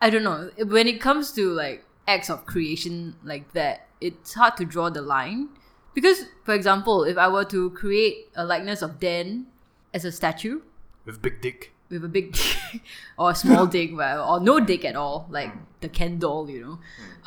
[0.00, 0.50] I don't know.
[0.64, 5.02] When it comes to like acts of creation like that, it's hard to draw the
[5.02, 5.50] line.
[5.94, 9.46] Because, for example, if I were to create a likeness of Dan
[9.92, 10.60] as a statue
[11.04, 11.72] With big dick.
[11.90, 12.82] with a big dick
[13.18, 16.60] or a small dick, well, or no dick at all, like the Ken doll, you
[16.64, 16.78] know,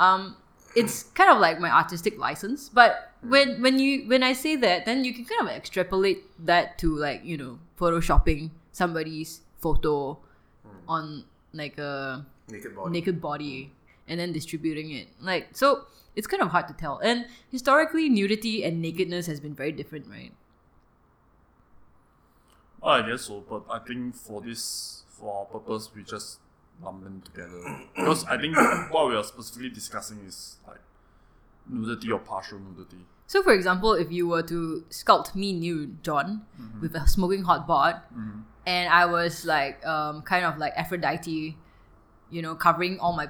[0.04, 0.38] um,
[0.76, 2.70] it's kind of like my artistic license.
[2.70, 6.78] But when when you when I say that, then you can kind of extrapolate that
[6.80, 10.18] to like you know photoshopping somebody's photo
[10.64, 10.90] hmm.
[10.90, 12.92] on like a Naked body.
[12.92, 13.72] naked body
[14.08, 15.08] and then distributing it.
[15.20, 17.00] Like so it's kind of hard to tell.
[17.00, 20.34] And historically nudity and nakedness has been very different, right?
[22.82, 26.40] Well, I guess so, but I think for this, for our purpose, we just
[26.84, 27.82] lump them together.
[27.96, 28.56] Because I think
[28.92, 30.80] what we are specifically discussing is like
[31.70, 33.06] nudity or partial nudity.
[33.28, 36.46] So for example, if you were to sculpt me nude, John,
[36.82, 38.02] with a smoking hot bod,
[38.66, 41.58] and I was like um, kind of like Aphrodite,
[42.30, 43.30] you know, covering all my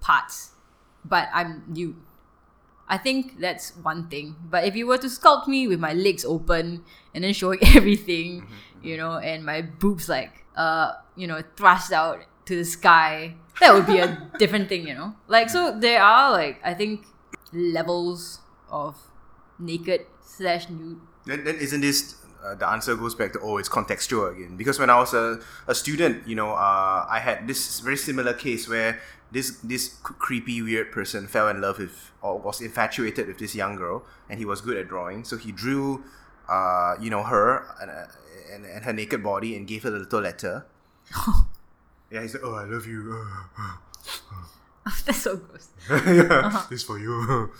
[0.00, 0.52] parts,
[1.04, 1.96] but I'm nude.
[2.86, 4.36] I think that's one thing.
[4.44, 8.46] But if you were to sculpt me with my legs open and then showing everything,
[8.82, 13.72] you know, and my boobs like uh, you know, thrust out to the sky, that
[13.74, 15.14] would be a different thing, you know?
[15.28, 17.06] Like so there are like I think
[17.52, 18.96] levels of
[19.58, 21.00] naked slash nude.
[21.26, 24.78] Then, then isn't this uh, the answer goes back to oh it's contextual again because
[24.78, 28.68] when I was a, a student you know uh, I had this very similar case
[28.68, 29.00] where
[29.32, 33.76] this this creepy weird person fell in love with or was infatuated with this young
[33.76, 36.04] girl and he was good at drawing so he drew
[36.48, 38.04] uh, you know her and, uh,
[38.52, 40.66] and, and her naked body and gave her a little letter
[42.14, 43.12] yeah he's like oh I love you
[45.06, 45.68] that's so gross.
[45.90, 46.66] yeah, uh-huh.
[46.68, 47.50] this for you.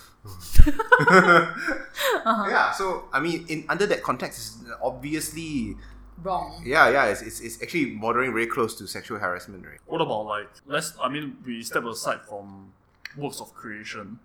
[2.27, 2.47] Uh-huh.
[2.49, 5.77] Yeah, so I mean, in under that context, it's obviously,
[6.23, 6.63] Wrong.
[6.65, 9.79] yeah, yeah, it's, it's, it's actually bordering very close to sexual harassment, right?
[9.87, 12.73] What about like let's I mean we step aside from
[13.17, 14.19] works of creation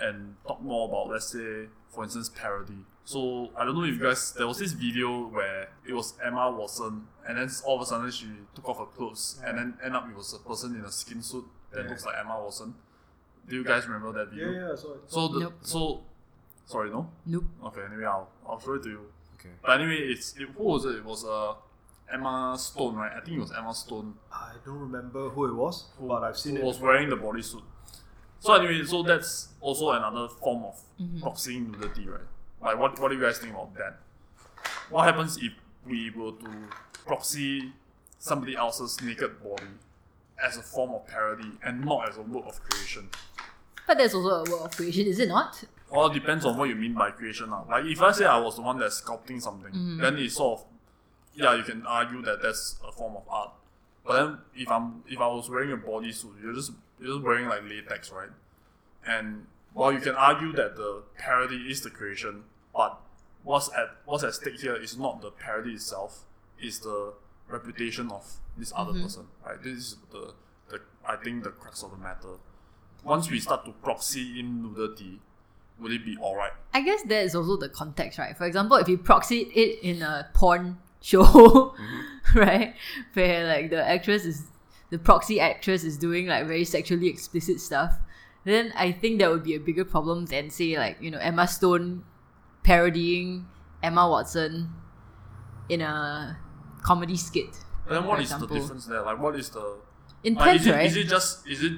[0.00, 2.84] and talk more about let's say for instance parody.
[3.10, 6.48] So I don't know if you guys there was this video where it was Emma
[6.48, 9.96] Watson and then all of a sudden she took off her clothes and then end
[9.96, 12.72] up it was a person in a skin suit that looks like Emma Watson.
[13.48, 14.52] Do you guys remember that video?
[14.52, 15.54] Yeah, yeah, so So the Nope.
[15.62, 16.02] so
[16.66, 17.46] sorry no Nope.
[17.64, 19.00] okay anyway I'll I'll show it to you.
[19.40, 19.54] Okay.
[19.60, 20.94] But anyway it's it, who was it?
[20.94, 21.54] It was uh
[22.12, 23.10] Emma Stone right?
[23.16, 26.54] I think it was Emma Stone I don't remember who it was, but I've seen
[26.54, 26.64] who it.
[26.64, 27.62] was wearing the bodysuit.
[28.38, 30.76] So anyway, so that's also another form of
[31.20, 32.20] proxying nudity, right?
[32.62, 33.98] Like, what, what do you guys think about that?
[34.90, 35.52] What happens if
[35.86, 36.50] we were to
[37.06, 37.72] proxy
[38.18, 39.64] somebody else's naked body
[40.42, 43.08] as a form of parody and not as a work of creation?
[43.86, 45.64] But there's also a work of creation, is it not?
[45.90, 47.50] Well, it depends on what you mean by creation.
[47.50, 47.66] Now.
[47.68, 50.00] Like, if I say I was the one that's sculpting something, mm-hmm.
[50.00, 50.66] then it's sort of,
[51.34, 53.52] yeah, you can argue that that's a form of art.
[54.04, 57.48] But then, if I'm if I was wearing a bodysuit, you're just you're just wearing
[57.48, 58.30] like latex, right?
[59.06, 63.00] And while you can argue that the parody is the creation, but
[63.42, 66.24] what's at what's at stake here is not the parody itself,
[66.60, 67.14] is the
[67.48, 68.24] reputation of
[68.56, 69.02] this other mm-hmm.
[69.02, 69.62] person, right?
[69.62, 70.34] This is the,
[70.68, 72.36] the I think the crux of the matter.
[73.02, 75.20] Once we start to proxy in nudity,
[75.80, 76.52] would it be alright?
[76.74, 78.36] I guess that is also the context, right?
[78.36, 82.38] For example, if you proxy it in a porn show, mm-hmm.
[82.38, 82.74] right,
[83.14, 84.44] where like the actress is
[84.90, 87.98] the proxy actress is doing like very sexually explicit stuff,
[88.44, 91.48] then I think that would be a bigger problem than say like you know Emma
[91.48, 92.04] Stone
[92.62, 93.46] parodying
[93.82, 94.72] Emma Watson
[95.68, 96.38] in a
[96.82, 97.56] comedy skit.
[97.86, 99.02] And then for what is the difference there?
[99.02, 99.78] Like, what is the like,
[100.22, 100.86] Intent, is it, right?
[100.86, 101.72] is it just is it?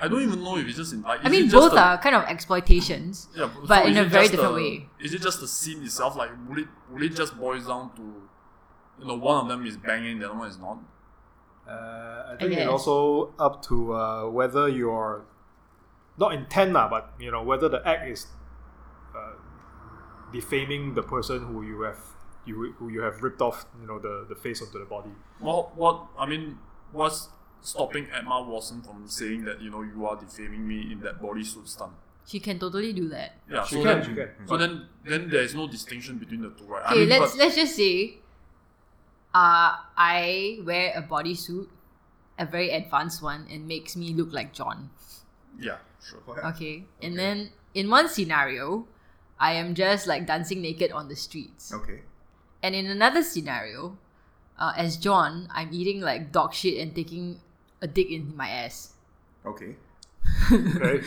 [0.00, 1.24] I don't even know if it's just in like.
[1.24, 3.26] I mean, it just both the- are kind of exploitations.
[3.36, 4.88] Yeah, but so in a very different the- way.
[5.00, 6.14] Is it just the scene itself?
[6.16, 8.02] Like, will it will it just boils down to,
[9.00, 10.78] you know, one of them is banging, the other one is not.
[11.68, 12.60] Uh, I think guess.
[12.60, 15.24] it's also up to uh, whether you're
[16.16, 18.26] not intent, lah, but you know whether the act is
[20.32, 21.98] defaming the person who you have
[22.46, 25.10] you who you have ripped off, you know, the, the face onto the body.
[25.40, 26.58] What what I mean,
[26.92, 27.28] what's
[27.60, 31.68] stopping Emma Watson from saying that you know you are defaming me in that bodysuit
[31.68, 31.92] stunt?
[32.26, 33.36] She can totally do that.
[33.50, 34.28] Yeah, She so can, then, she can.
[34.46, 36.82] So then, then there is no distinction between the two, right?
[36.84, 38.18] I Okay, mean, let's but- let's just say,
[39.34, 41.68] uh, I wear a bodysuit,
[42.38, 44.90] a very advanced one, and makes me look like John.
[45.58, 46.20] yeah, sure.
[46.52, 48.86] Okay, and then in one scenario,
[49.40, 52.02] I am just like dancing naked on the streets, Okay.
[52.62, 53.96] and in another scenario,
[54.58, 57.40] uh, as John, I'm eating like dog shit and taking
[57.80, 58.94] a dick in my ass.
[59.46, 59.76] Okay.
[60.50, 61.00] right.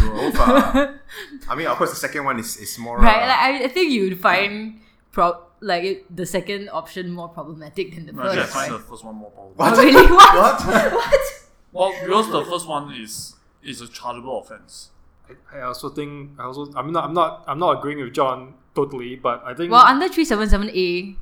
[0.00, 1.00] Both are-
[1.48, 2.98] I mean, of course, the second one is, is more.
[2.98, 3.22] Right?
[3.22, 7.94] uh, Like I, I think you'd find pro- like it, the second option more problematic
[7.94, 8.52] than the No, first.
[8.52, 8.78] find right?
[8.80, 9.52] the first one more powerful.
[9.56, 9.74] What?
[9.76, 10.06] Oh, really?
[10.16, 10.34] What?
[10.64, 10.92] What?
[10.94, 11.20] what?
[11.72, 14.90] Well, because the first one is is a chargeable offense.
[15.52, 19.16] I also think I also I'm not I'm not I'm not agreeing with John totally,
[19.16, 21.16] but I think Well, under three seven seven A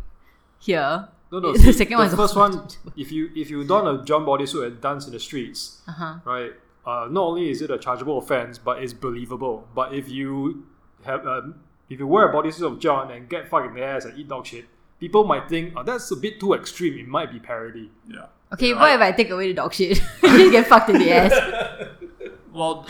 [0.58, 1.08] here.
[1.32, 3.86] no no the see, second the one is first one if you if you don
[3.86, 6.14] a John bodysuit and dance in the streets, Uh huh.
[6.24, 6.52] right?
[6.86, 9.68] Uh, not only is it a chargeable offense, but it's believable.
[9.74, 10.64] But if you
[11.04, 14.04] have um, if you wear a bodysuit of John and get fucked in the ass
[14.06, 14.64] and eat dog shit,
[14.98, 16.98] people might think, oh, that's a bit too extreme.
[16.98, 17.90] It might be parody.
[18.08, 18.26] Yeah.
[18.52, 19.98] Okay, what if I take away the dog shit?
[20.22, 21.32] Just get fucked in the ass.
[22.52, 22.84] Well,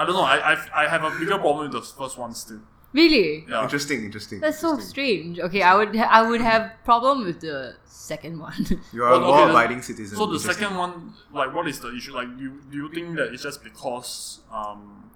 [0.00, 0.22] I, I don't know.
[0.22, 2.60] I, I I have a bigger problem with the first one still.
[2.92, 3.44] Really?
[3.48, 3.62] Yeah.
[3.62, 4.40] Interesting, interesting.
[4.40, 4.90] That's so interesting.
[4.90, 5.38] strange.
[5.40, 8.66] Okay, I would ha- I would have problem with the second one.
[8.92, 10.16] You are Well, a okay, law-abiding citizen.
[10.18, 10.54] So the Interesting.
[10.64, 12.12] second one, like, what is the issue?
[12.14, 15.10] Like, you do you think that it's just because um,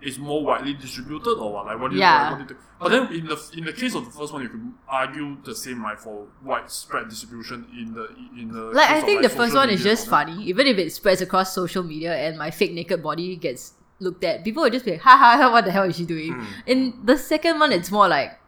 [0.00, 1.66] it's more widely distributed, or what?
[1.66, 2.02] Like, what do you?
[2.02, 2.22] Yeah.
[2.22, 2.60] Like, what do you think?
[2.80, 5.54] But then in the in the case of the first one, you could argue the
[5.54, 8.06] same, right, for widespread distribution in the
[8.40, 8.62] in the.
[8.72, 10.42] like case I of, think the first social one is media just and funny.
[10.44, 14.44] Even if it spreads across social media and my fake naked body gets looked at,
[14.44, 16.32] people would just be like, ha ha, ha what the hell is she doing?
[16.32, 16.44] Hmm.
[16.66, 18.38] In the second one, it's more like,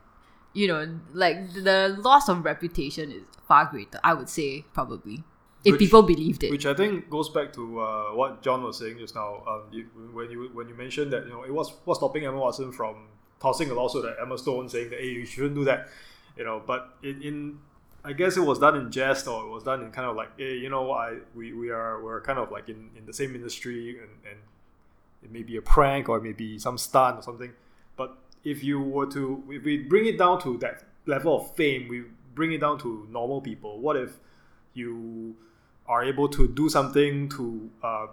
[0.52, 0.80] you know,
[1.12, 3.98] like the loss of reputation is far greater.
[4.04, 5.24] I would say probably
[5.64, 6.50] if Which- people believed it.
[6.50, 9.42] Which I think goes back to uh, what John was saying just now.
[9.46, 12.38] Um, you, when you when you mentioned that you know it was what's stopping Emma
[12.38, 13.08] Watson from
[13.40, 15.88] tossing a lawsuit at Emma Stone, saying that hey you shouldn't do that,
[16.38, 16.62] you know.
[16.64, 17.58] But in, in
[18.04, 20.30] I guess it was done in jest or it was done in kind of like
[20.38, 23.34] hey you know I we, we are we're kind of like in, in the same
[23.34, 24.38] industry and, and
[25.22, 27.52] it may be a prank or it may be some stunt or something.
[27.96, 31.88] But if you were to if we bring it down to that level of fame,
[31.88, 33.81] we bring it down to normal people.
[33.81, 34.18] What if
[34.74, 35.37] you
[35.88, 38.07] are able to do something to uh,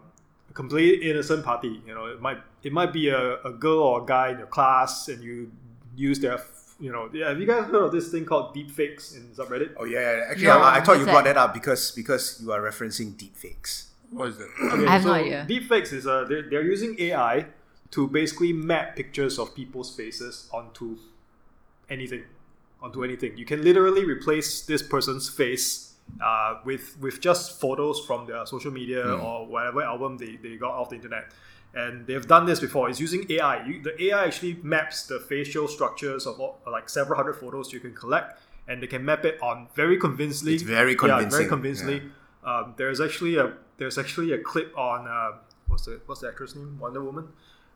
[0.50, 1.82] a completely innocent party.
[1.86, 4.48] You know, it might it might be a, a girl or a guy in your
[4.48, 5.52] class, and you
[5.96, 6.39] use their
[6.80, 7.10] you know.
[7.13, 9.74] Yeah, have you guys heard of this thing called deepfakes in subreddit?
[9.78, 10.24] Oh yeah, yeah.
[10.30, 11.36] actually, No, I, I thought you brought that?
[11.36, 13.88] that up because because you are referencing deepfakes.
[14.13, 14.47] What is it?
[14.73, 15.45] Okay, I have so no idea.
[15.49, 17.45] Deepfakes is uh, they're, they're using AI
[17.91, 20.97] to basically map pictures of people's faces onto
[21.89, 22.23] anything,
[22.82, 23.38] onto anything.
[23.38, 28.71] You can literally replace this person's face uh, with with just photos from their social
[28.71, 31.26] media or whatever album they, they got off the internet.
[31.76, 32.88] And they've done this before.
[32.89, 33.65] It's using AI.
[33.65, 37.80] You, the AI actually maps the facial structures of all, like several hundred photos you
[37.80, 40.54] can collect, and they can map it on very convincingly.
[40.54, 42.04] It's very Yeah, very convincingly.
[42.43, 46.56] Um, there's actually a there's actually a clip on uh, what's the what's the actress
[46.56, 46.80] name?
[46.80, 47.28] Wonder Woman.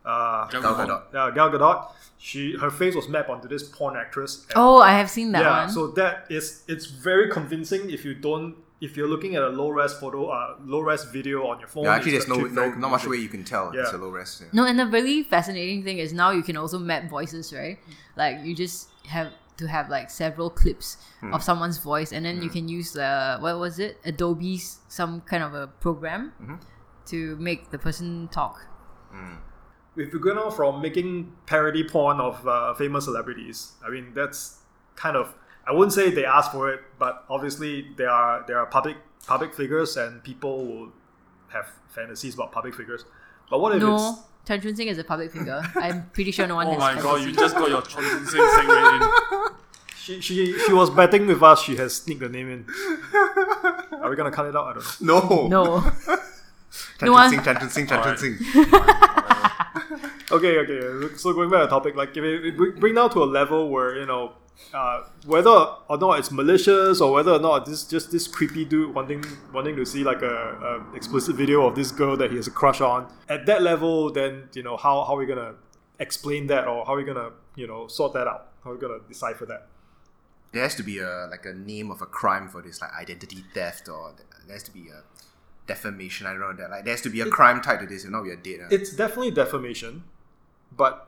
[0.06, 0.88] Uh, Gal Gal Gadot.
[0.88, 1.14] Gadot.
[1.14, 1.92] yeah, Gal Gadot.
[2.18, 4.46] She her face was mapped onto this porn actress.
[4.46, 5.60] and- oh, I have seen that yeah.
[5.62, 5.70] one.
[5.70, 9.70] So that is it's very convincing if you don't if you're looking at a low
[9.70, 11.86] res photo, uh, low res video on your phone.
[11.86, 13.72] Yeah, actually, there's no, actually no very not much way you can tell.
[13.74, 14.42] It's a low res.
[14.42, 14.48] Yeah.
[14.54, 17.80] No, and the really fascinating thing is now you can also map voices, right?
[18.16, 21.34] Like you just have to have like several clips Hmm.
[21.34, 25.44] of someone's voice, and then you can use the what was it, Adobe's some kind
[25.44, 26.56] of a program Mm-hmm.
[27.08, 28.60] to make the person talk.
[29.96, 34.60] if we're going on from making parody porn of uh, famous celebrities, I mean that's
[34.96, 35.34] kind of
[35.68, 39.54] I wouldn't say they asked for it, but obviously they are they are public public
[39.54, 40.92] figures and people will
[41.50, 43.06] have fantasies about public figures.
[43.50, 45.62] But what if no, it's Chan Chun Sing is a public figure.
[45.76, 46.80] I'm pretty sure no one Oh has.
[46.80, 47.28] my god, fantasies.
[47.28, 49.02] you just got your Chun Sing segue
[49.50, 49.56] in.
[49.98, 51.62] she, she she was betting with us?
[51.64, 52.66] She has sneaked the name in.
[54.02, 54.68] Are we gonna cut it out?
[54.68, 55.48] I don't know.
[55.48, 55.80] No.
[55.80, 55.82] No.
[55.82, 56.18] Chan
[57.02, 58.20] No Chun one- Sing, Chan Chun Sing, Chan Chun Alright.
[58.20, 58.38] Sing.
[60.30, 61.16] Okay, okay.
[61.18, 63.26] So going back to the topic, like if it, it bring- bring down to a
[63.26, 64.34] level where you know
[64.74, 68.94] uh, whether or not it's malicious or whether or not this just this creepy dude
[68.94, 72.48] wanting wanting to see like a, a explicit video of this girl that he has
[72.48, 73.12] a crush on.
[73.30, 75.56] At that level, then you know how how are we gonna
[76.00, 78.50] explain that or how are we gonna you know sort that out?
[78.64, 79.68] How are we gonna decipher that?
[80.52, 83.44] There has to be a like a name of a crime for this, like identity
[83.54, 84.14] theft, or
[84.46, 85.04] there has to be a
[85.68, 86.26] defamation.
[86.26, 86.70] I don't know that.
[86.72, 88.06] Like there has to be a crime tied to this.
[88.06, 88.60] If not, we are dead.
[88.64, 88.68] ah.
[88.72, 90.04] It's definitely defamation,
[90.72, 91.08] but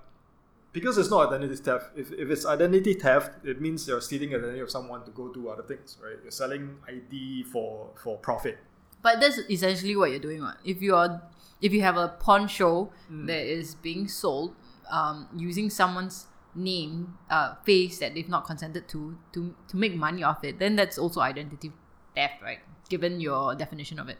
[0.71, 4.59] because it's not identity theft, if, if it's identity theft, it means you're stealing identity
[4.59, 6.17] of someone to go do other things, right?
[6.21, 8.57] You're selling ID for for profit.
[9.01, 10.41] But that's essentially what you're doing.
[10.41, 10.57] Right?
[10.65, 11.21] If you are,
[11.61, 13.27] if you have a porn show Mm.
[13.27, 14.55] that is being sold,
[14.91, 20.21] um, using someone's name, uh, face that they've not consented to, to to make money
[20.23, 21.71] off it, then that's also identity
[22.15, 22.59] theft, right?
[22.89, 24.17] Given your definition of it.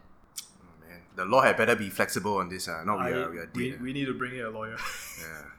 [0.64, 1.02] Oh, man.
[1.16, 2.68] The law had better be flexible on this.
[2.68, 2.84] Uh.
[2.86, 3.56] No, we are, we are dead.
[3.56, 4.78] we, we need to bring in a lawyer.
[5.20, 5.44] yeah.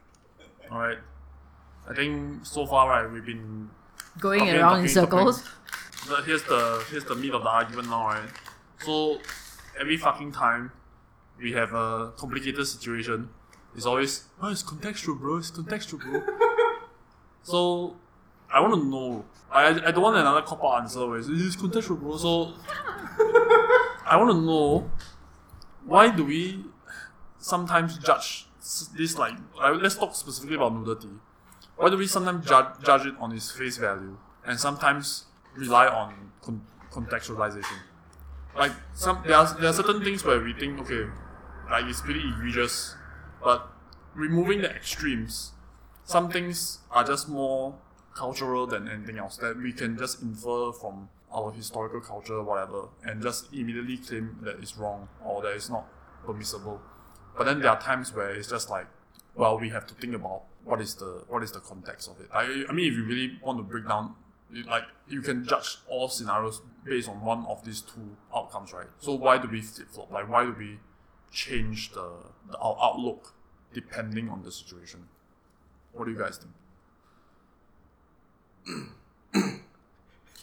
[0.71, 0.99] Alright.
[1.89, 3.71] I think so far, right, we've been
[4.19, 5.33] Going Talking, around in talking, talking.
[5.33, 5.43] circles.
[6.09, 8.29] the, here's the here's the meat of the argument now, right?
[8.81, 9.19] So
[9.79, 10.73] every fucking time
[11.41, 13.29] we have a complicated situation,
[13.75, 15.37] it's always oh it's contextual, bro.
[15.39, 16.23] It's contextual, bro.
[17.43, 17.97] so
[18.53, 19.25] I want to know.
[19.51, 22.17] I I don't want another cop out answer where it's, it's contextual, bro.
[22.17, 22.53] So
[24.07, 24.91] I want to know
[25.85, 26.65] why do we
[27.39, 28.47] sometimes judge
[28.97, 31.09] this like, let's talk specifically about nudity.
[31.77, 36.33] Why do we sometimes judge, judge it on its face value and sometimes rely on
[36.43, 37.79] con- contextualization?
[38.55, 41.09] Like some there are, there are certain things where we think okay,
[41.71, 42.95] like it's pretty egregious,
[43.43, 43.71] but
[44.15, 45.53] removing the extremes,
[46.05, 47.79] some things are just more
[48.15, 53.23] cultural than anything else that we can just infer from our historical culture, whatever, and
[53.23, 55.87] just immediately claim that it's wrong or that it's not
[56.27, 56.81] permissible.
[57.37, 58.87] But then there are times where it's just like,
[59.35, 62.29] well, we have to think about what is the what is the context of it.
[62.33, 64.15] I, I mean, if you really want to break down,
[64.67, 68.89] like you can judge all scenarios based on one of these two outcomes, right?
[68.99, 70.11] So why do we flip flop?
[70.11, 70.79] Like why do we
[71.31, 72.11] change the,
[72.51, 73.35] the our outlook
[73.73, 75.09] depending on the situation?
[75.93, 76.41] What do you guys
[78.67, 78.89] think?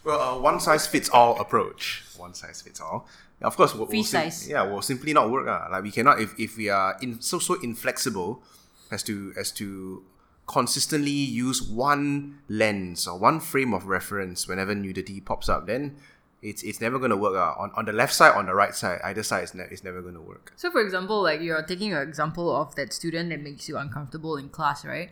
[0.08, 2.06] Well, uh, one size fits all approach.
[2.16, 3.10] One size fits all.
[3.42, 4.50] Of course, will Free size.
[4.50, 5.48] yeah, will simply not work.
[5.48, 5.68] Uh.
[5.72, 8.42] Like we cannot if, if we are in, so so inflexible
[8.90, 10.04] as to as to
[10.48, 15.98] consistently use one lens or one frame of reference whenever nudity pops up, then
[16.42, 17.36] it's it's never going to work.
[17.36, 17.54] Uh.
[17.62, 20.02] On on the left side, on the right side, either side is ne- is never
[20.02, 20.54] going to work.
[20.56, 24.38] So, for example, like you're taking an example of that student that makes you uncomfortable
[24.38, 25.12] in class, right?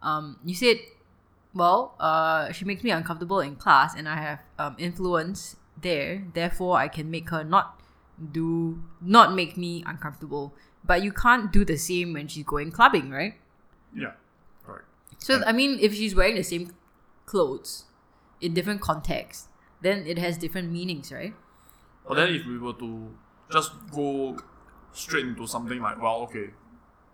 [0.00, 0.76] Um, you said,
[1.52, 6.24] well, uh, she makes me uncomfortable in class, and I have um, influence there.
[6.32, 7.80] Therefore, I can make her not
[8.32, 10.54] do not make me uncomfortable.
[10.84, 13.34] But you can't do the same when she's going clubbing, right?
[13.94, 14.12] Yeah,
[14.64, 14.86] correct.
[15.18, 16.74] So, I mean, if she's wearing the same
[17.26, 17.84] clothes
[18.40, 19.48] in different contexts,
[19.82, 21.34] then it has different meanings, right?
[22.06, 23.12] But then if we were to
[23.52, 24.38] just go
[24.92, 26.50] straight into something like, well, okay,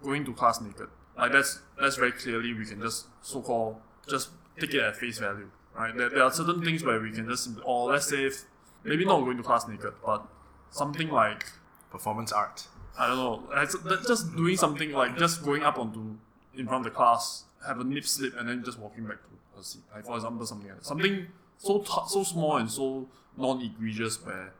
[0.03, 0.89] going to class naked,
[1.19, 3.77] like that's that's very clearly we can just so called
[4.09, 5.97] just take it at face value, right?
[5.97, 8.45] There, there are certain things where we can just or let's say if,
[8.85, 10.27] maybe not going to class naked, but
[10.71, 11.47] something like
[11.91, 12.67] Performance art.
[12.99, 13.65] I don't know,
[14.07, 16.17] just doing something like just going up onto
[16.57, 19.57] in front of the class, have a nip slip, and then just walking back to
[19.57, 19.83] her seat.
[19.95, 20.87] Like for example, something like that.
[20.87, 21.27] something
[21.57, 24.53] so t- so small and so non egregious where,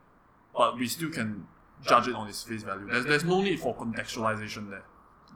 [0.57, 1.47] but we still can
[1.85, 2.87] judge it on its face value.
[2.91, 4.85] There's there's no need for contextualization there.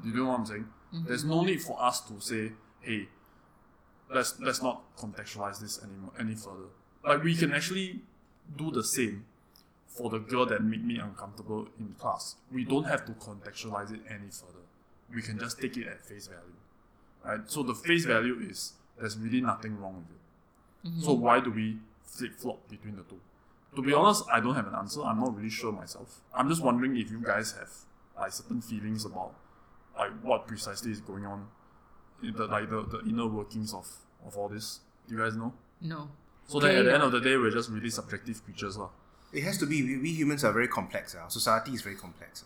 [0.04, 0.66] You know what I'm saying?
[0.94, 1.06] Mm-hmm.
[1.08, 3.08] There's no need for us to say, hey,
[4.12, 6.68] let's let's not contextualize this anymore any further.
[7.04, 8.00] Like we can actually
[8.56, 9.24] do the same
[9.86, 12.36] for the girl that made me uncomfortable in class.
[12.52, 14.64] We don't have to contextualize it any further.
[15.12, 16.54] We can just take it at face value.
[17.24, 17.50] Right?
[17.50, 20.88] So the face value is there's really nothing wrong with it.
[20.88, 21.02] Mm-hmm.
[21.02, 23.20] So why do we flip flop between the two?
[23.76, 25.02] To be honest, I don't have an answer.
[25.02, 26.20] I'm not really sure myself.
[26.34, 27.70] I'm just wondering if you guys have
[28.18, 29.34] like certain feelings about
[29.96, 31.48] like what precisely is going on
[32.22, 33.86] in the like the, the inner workings of,
[34.26, 34.80] of all this.
[35.08, 35.52] Do you guys know?
[35.80, 36.08] No.
[36.48, 38.76] So then Okay, at the end of the day we're just really subjective creatures.
[38.76, 38.88] lah.
[39.32, 39.82] It has to be.
[39.84, 41.14] We, we humans are very complex.
[41.14, 42.44] Our society is very complex.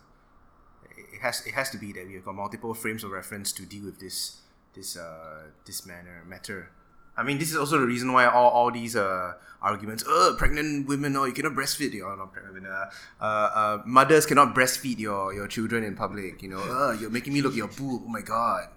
[1.15, 3.63] It has it has to be that we have got multiple frames of reference to
[3.65, 4.43] deal with this
[4.75, 6.71] this uh this manner matter.
[7.15, 10.89] I mean, this is also the reason why all, all these uh, arguments, uh, pregnant
[10.89, 12.89] women, oh, you cannot breastfeed your, not pregnant women, uh,
[13.21, 13.25] uh,
[13.55, 17.43] uh, mothers cannot breastfeed your, your children in public, you know, uh, you're making me
[17.43, 18.69] look at your boob, oh my god.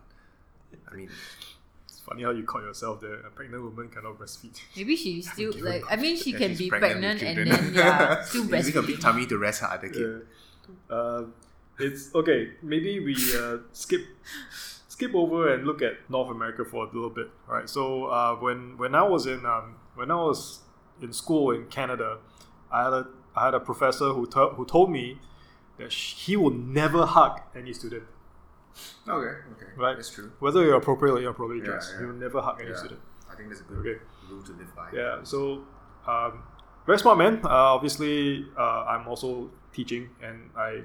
[0.92, 1.55] I mean, It's
[2.06, 3.16] funny how you call yourself there.
[3.16, 4.60] A pregnant woman cannot breastfeed.
[4.78, 5.84] Maybe she's still like.
[5.90, 9.26] I mean, she can be pregnant pregnant, and then yeah, still using a big tummy
[9.28, 10.22] to rest her other kid.
[10.90, 10.96] Yeah.
[10.96, 11.24] Uh,
[11.80, 12.52] it's okay.
[12.62, 14.02] Maybe we uh, skip
[14.88, 17.30] skip over and look at North America for a little bit.
[17.48, 17.70] Right.
[17.70, 20.60] So uh, when when I was in um, when I was
[21.02, 22.20] in school in Canada,
[22.72, 25.20] I had a I had a professor who to- who told me
[25.78, 28.04] that sh- he will never hug any student,
[29.08, 29.72] Okay, okay.
[29.78, 29.96] Right.
[29.96, 30.32] That's true.
[30.40, 31.92] whether you're appropriately or appropriately Yeah, dressed.
[31.94, 32.00] yeah.
[32.02, 32.76] He will never hug any Yeah.
[32.78, 33.00] student.
[33.32, 34.00] I think that's a good Okay.
[34.30, 34.90] rule to live by.
[34.94, 35.24] Yeah.
[35.24, 35.64] So,
[36.08, 36.44] um,
[36.86, 37.40] very smart man.
[37.44, 40.84] Uh, obviously, uh, I'm also teaching, and I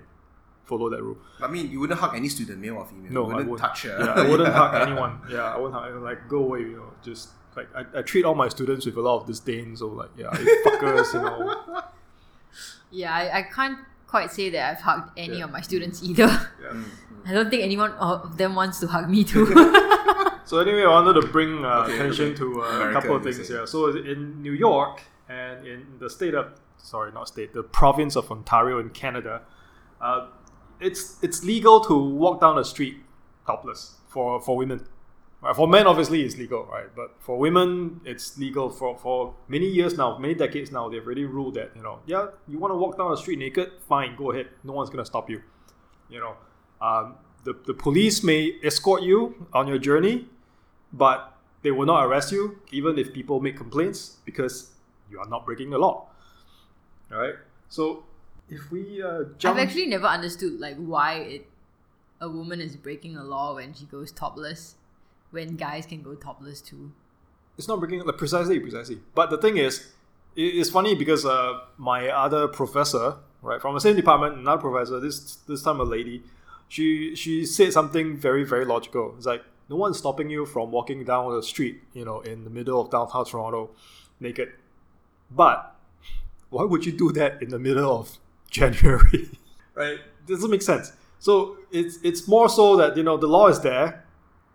[0.65, 1.19] follow that rule.
[1.43, 3.13] I mean, you wouldn't hug any student, male or female.
[3.13, 3.69] No, you I wouldn't wouldn't.
[3.69, 3.97] touch her.
[3.99, 5.21] Yeah, I wouldn't hug anyone.
[5.29, 6.05] Yeah, I wouldn't hug anyone.
[6.05, 6.61] Like, go away.
[6.61, 9.77] You know, just like I, I treat all my students with a lot of disdain.
[9.77, 11.13] So like, yeah, you fuckers.
[11.15, 11.83] You know.
[12.91, 15.45] Yeah, I, I can't quite say that I've hugged any Yeah.
[15.45, 16.27] of my students either.
[16.63, 16.83] Yeah.
[17.27, 19.47] I don't think anyone of them wants to hug me too.
[20.45, 22.39] So anyway, I wanted to bring uh, Okay, attention okay.
[22.39, 23.55] to uh, a couple of things say.
[23.55, 23.67] here.
[23.69, 26.47] So in New York and in the state of
[26.77, 29.43] sorry, not state, the province of Ontario in Canada,
[30.01, 30.27] uh,
[30.81, 32.97] it's it's legal to walk down the street
[33.47, 34.85] topless for for women.
[35.41, 35.55] Right?
[35.55, 36.89] For men, obviously, it's legal, right?
[36.97, 40.89] But for women, it's legal for, for many years now, many decades now.
[40.89, 43.71] They've already ruled that, you know, yeah, you want to walk down the street naked,
[43.89, 44.49] fine, go ahead.
[44.65, 45.41] No one's going to stop you.
[46.11, 46.35] You know,
[46.81, 47.15] um,
[47.45, 50.27] the, the police may escort you on your journey,
[50.93, 54.71] but they will not arrest you, even if people make complaints, because
[55.11, 56.07] you are not breaking the law.
[57.13, 57.35] All right?
[57.69, 58.05] So
[58.49, 59.59] if we uh, jump.
[59.59, 61.47] I've actually never understood like why it
[62.21, 64.75] a woman is breaking a law when she goes topless,
[65.31, 66.93] when guys can go topless too.
[67.57, 69.01] It's not breaking like precisely, precisely.
[69.15, 69.93] But the thing is,
[70.37, 75.01] it- it's funny because uh, my other professor, right, from the same department, another professor,
[75.01, 76.23] this this time a lady,
[76.71, 79.15] she she said something very very logical.
[79.17, 82.51] It's like no one's stopping you from walking down the street, you know, in the
[82.51, 83.71] middle of downtown Toronto,
[84.21, 84.49] naked.
[85.31, 85.77] But
[86.49, 88.19] why would you do that in the middle of
[88.51, 89.31] January?
[89.75, 89.99] right?
[90.27, 90.93] Doesn't make sense.
[91.19, 94.05] So it's it's more so that you know the law is there,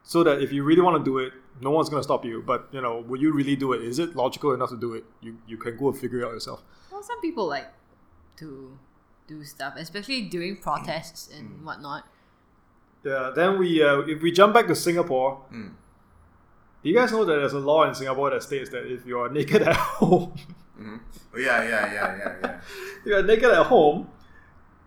[0.03, 2.41] so that if you really want to do it, no one's gonna stop you.
[2.41, 3.81] But you know, will you really do it?
[3.81, 5.03] Is it logical enough to do it?
[5.21, 6.63] You you can go and figure it out yourself.
[6.91, 7.67] Well, some people like
[8.37, 8.77] to
[9.27, 11.39] do stuff, especially during protests Mm.
[11.39, 12.03] and whatnot.
[13.03, 13.31] Yeah.
[13.35, 17.53] Then we uh, if we jump back to Singapore, do you guys know that there's
[17.53, 20.33] a law in Singapore that states that if you are naked at home,
[20.77, 22.59] Oh, yeah, yeah, yeah, yeah, yeah.
[22.99, 24.09] if you are naked at home.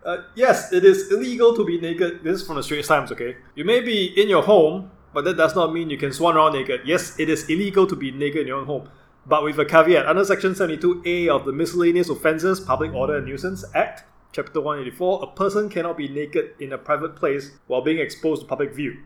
[0.05, 2.22] Uh, yes, it is illegal to be naked.
[2.22, 3.36] This is from the Straits Times, okay?
[3.55, 6.53] You may be in your home, but that does not mean you can swan around
[6.53, 6.82] naked.
[6.84, 8.89] Yes, it is illegal to be naked in your own home,
[9.26, 10.07] but with a caveat.
[10.07, 15.26] Under Section 72A of the Miscellaneous Offences Public Order and Nuisance Act, Chapter 184, a
[15.29, 18.99] person cannot be naked in a private place while being exposed to public view.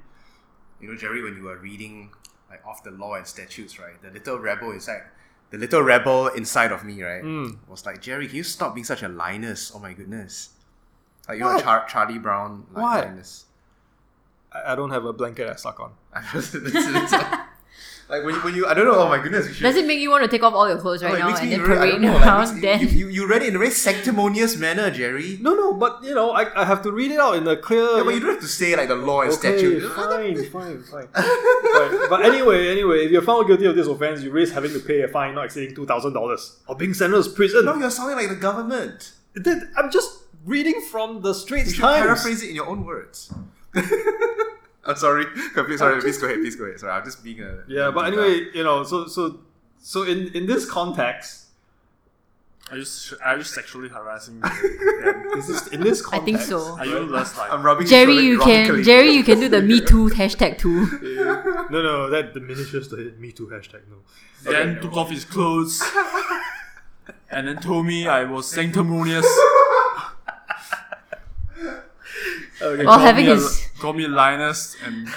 [0.80, 2.10] You know, Jerry, when you were reading
[2.50, 4.00] like off the law and statutes, right?
[4.02, 5.02] The little rebel inside,
[5.50, 7.50] the little rebel inside of me, right, hmm.
[7.68, 9.72] was like, Jerry, can you stop being such a Linus?
[9.74, 10.50] Oh my goodness!
[11.28, 11.62] Like you're What?
[11.62, 13.06] Char- Charlie Brown, like What?
[13.06, 13.46] Linus.
[14.52, 15.92] I, I don't have a blanket I suck on.
[18.12, 18.98] It's- it's like when you, when you, I don't know.
[19.00, 19.48] Oh my goodness!
[19.48, 21.18] You should, Does it make you want to take off all your clothes right oh,
[21.18, 22.48] now and me then re- parade don't know, like, around?
[22.50, 25.38] makes- then you, you, you read it in a very sanctimonious manner, Jerry.
[25.40, 27.82] No, no, but you know, I, I have to read it out in a clear.
[27.96, 29.88] Yeah, but you don't have to say like the law and Okay, statute.
[29.92, 31.08] fine, fine, fine.
[31.14, 32.06] right.
[32.10, 35.02] But anyway, anyway, if you're found guilty of this offense, you risk having to pay
[35.02, 37.64] a fine not exceeding two thousand dollars or being sentenced to prison.
[37.64, 39.12] No, you're sounding like the government.
[39.34, 42.02] That- I'm just reading from the You Straits should Times.
[42.04, 43.32] paraphrase it in your own words.
[44.84, 45.26] I'm sorry.
[45.54, 46.40] Please, sorry, please go ahead.
[46.40, 46.80] Please go ahead.
[46.80, 47.62] Sorry, I'm just being a.
[47.68, 49.38] Yeah, but anyway, you know, so so
[49.78, 51.38] so in in this context,
[52.70, 54.50] Are you s- are you sexually harassing them?
[55.34, 56.58] this is in this I think so.
[56.78, 57.86] Are you less like I'm rubbing.
[57.86, 58.82] Jerry, you can.
[58.82, 60.86] Jerry, you can do the Me Too hashtag too.
[61.70, 63.82] No, no, that diminishes the Me Too hashtag.
[63.90, 63.98] No.
[64.52, 65.80] then took off his clothes
[67.30, 69.26] and then told me I was sanctimonious.
[72.60, 72.84] Okay.
[72.84, 75.08] While having me a- his called me Linus and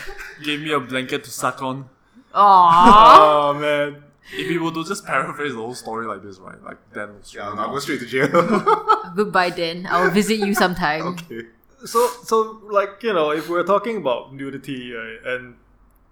[0.44, 1.90] gave me a blanket to suck on.
[2.34, 2.36] Aww.
[3.28, 4.04] Oh man.
[4.34, 6.62] If we were to just paraphrase the whole story like this, right?
[6.64, 8.28] Like then Yeah, I'll go straight to jail.
[9.16, 9.88] Goodbye then.
[9.90, 11.04] I'll visit you sometime.
[11.14, 11.44] okay.
[11.86, 15.56] So, so like you know, if we're talking about nudity uh, and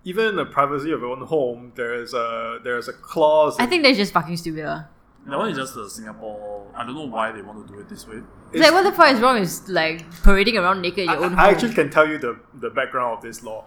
[0.03, 3.55] even the privacy of your own home, there's a there's a clause.
[3.59, 4.85] I think that's just fucking stupid.
[5.27, 6.67] That one is just the Singapore.
[6.75, 8.21] I don't know why they want to do it this way.
[8.51, 11.25] It's like what the fuck is wrong with like parading around naked in I, your
[11.25, 11.53] own I home?
[11.55, 13.65] actually can tell you the the background of this law.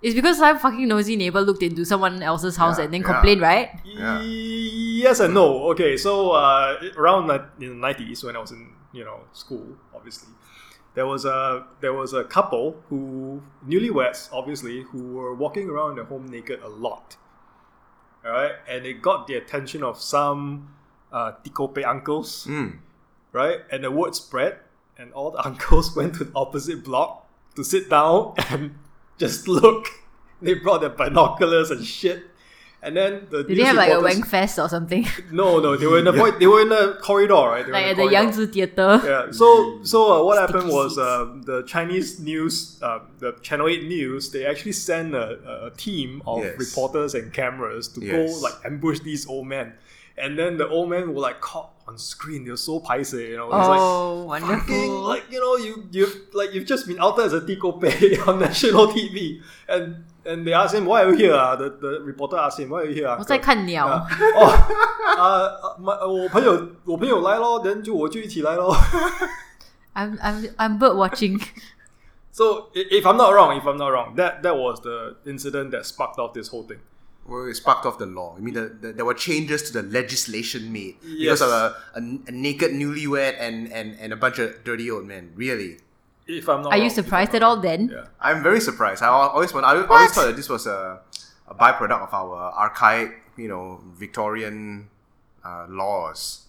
[0.00, 3.06] It's because some fucking nosy neighbor looked into someone else's house Yeah, and then yeah.
[3.12, 3.70] complained, right?
[3.84, 4.20] Yeah.
[4.22, 5.70] Yes and no.
[5.70, 9.66] Okay, so uh, around ni- in the nineties when I was in you know school,
[9.94, 10.32] obviously,
[10.94, 16.04] there was a there was a couple who newlyweds, obviously, who were walking around their
[16.04, 17.16] home naked a lot.
[18.24, 20.74] All right, and it got the attention of some
[21.12, 22.78] uh, tikope uncles, Mm.
[23.32, 23.60] right?
[23.70, 24.58] And the word spread,
[24.98, 28.74] and all the uncles went to the opposite block to sit down and
[29.18, 29.86] just look.
[30.40, 32.22] They brought their binoculars and shit.
[32.80, 35.04] And then the Did they have like a reporters- wank fest or something?
[35.32, 37.66] no, no, they were in a void, they were in a corridor, right?
[37.66, 38.12] They like at a the corridor.
[38.22, 39.00] Yangtze Theater.
[39.04, 39.26] Yeah.
[39.32, 40.98] So, so uh, what happened was seats.
[41.00, 45.70] uh, the Chinese news, uh, the Channel Eight News, they actually sent a, a- a
[45.76, 46.56] team of Yes.
[46.56, 48.14] reporters and cameras to Yes.
[48.14, 49.72] go like ambush these old men,
[50.17, 52.45] and then the old men were like caught on screen.
[52.45, 53.47] They were so paise, you know.
[53.47, 55.01] It was like, Oh, fucking wonderful.
[55.09, 58.87] like you know you you like you've just been outed as a tikope on national
[58.87, 61.55] TV and and they asked him why are you here ah?
[61.57, 63.87] the, the reporter asked him why are you here 我在 uncle?" 看鸟。
[63.87, 64.45] 啊哦
[65.17, 68.73] 啊，my 我朋友我朋友来咯，then 就我就一起来咯。
[69.95, 71.39] I'm I'm I'm bird watching.
[72.31, 75.71] so i- if I'm not wrong, if I'm not wrong, that that was the incident
[75.71, 76.79] that sparked off this whole thing.
[77.28, 78.34] Well, it sparked off the law.
[78.36, 81.38] I mean, the, the, there were changes to the legislation made Yes.
[81.38, 85.06] because of a, a, a naked newlywed and, and, and a bunch of dirty old
[85.06, 85.32] men.
[85.34, 85.78] Really?
[86.26, 87.88] if I'm not, Are you wrong, if I'm surprised at all then?
[87.92, 88.06] Yeah.
[88.20, 89.02] I'm very surprised.
[89.02, 90.10] I always want, I always What?
[90.12, 91.00] thought that this was a,
[91.46, 94.88] a byproduct of our archaic, you know, Victorian
[95.44, 96.46] uh, laws.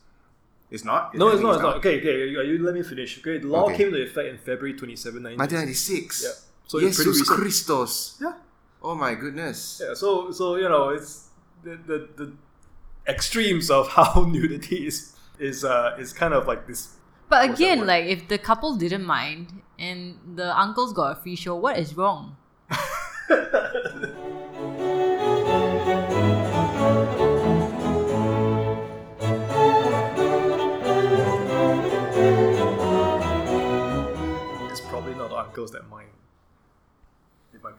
[0.71, 1.15] It's not.
[1.15, 1.55] No, it's not.
[1.55, 1.75] It's not.
[1.77, 2.27] Okay, okay.
[2.29, 3.17] You, you let me finish.
[3.19, 3.77] Okay, the law Okay.
[3.77, 6.23] came into effect in February 27, 1996.
[6.23, 6.23] 1996.
[6.23, 6.29] Yeah.
[6.67, 7.39] So it's pretty Jesus recent.
[7.39, 8.17] Christos.
[8.21, 8.33] Yeah.
[8.81, 9.81] Oh my goodness.
[9.83, 9.93] Yeah.
[9.93, 11.29] So so you know it's
[11.63, 12.33] the the, the
[13.07, 16.95] extremes of how nudity is is uh is kind of like this.
[17.27, 21.55] But again, like if the couple didn't mind and the uncles got a free show,
[21.55, 22.37] what is wrong?
[34.71, 36.09] It's probably not the uncles that mind.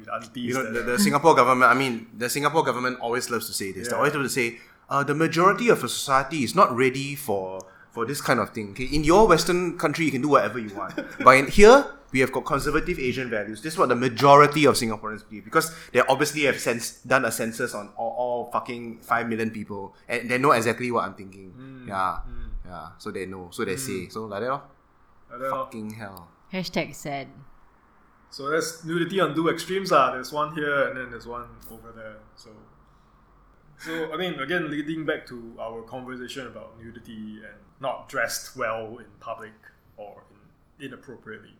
[0.00, 0.44] It might be the aunties.
[0.44, 3.72] You know, the, the Singapore government, I mean, the Singapore government always loves to say
[3.72, 3.88] this.
[3.88, 7.60] They always love to say, uh, the majority of a society is not ready for,
[7.90, 8.70] for this kind of thing.
[8.72, 8.84] Okay?
[8.84, 10.94] In your Western country, you can do whatever you want.
[11.24, 13.62] but in here, we have got conservative Asian values.
[13.62, 15.44] This is what the majority of Singaporeans believe.
[15.44, 19.94] Because they obviously have sense, done a census on all, all fucking 5 million people.
[20.08, 21.50] And they know exactly what I'm thinking.
[21.50, 21.88] Hmm.
[21.88, 22.18] Yeah.
[22.66, 22.88] Yeah.
[22.98, 23.48] So they know.
[23.52, 24.08] So they say.
[24.08, 24.48] So like that.
[24.48, 24.62] lor.
[25.28, 25.50] I don't know.
[25.50, 26.28] Fucking hell.
[26.52, 27.28] Hashtag sad.
[28.30, 29.90] So there's nudity on two extremes.
[29.92, 32.16] Ah, there's one here and then there's one over there.
[32.36, 32.50] So,
[33.78, 38.98] so I mean, again, leading back to our conversation about nudity and not dressed well
[38.98, 39.52] in public
[39.96, 40.22] or
[40.78, 41.54] in, inappropriately.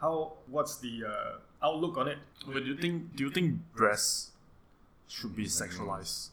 [0.00, 0.34] How?
[0.48, 2.18] What's the uh, outlook on it?
[2.46, 4.32] Wait, do you think do you think breasts
[5.08, 6.28] should be sexualized?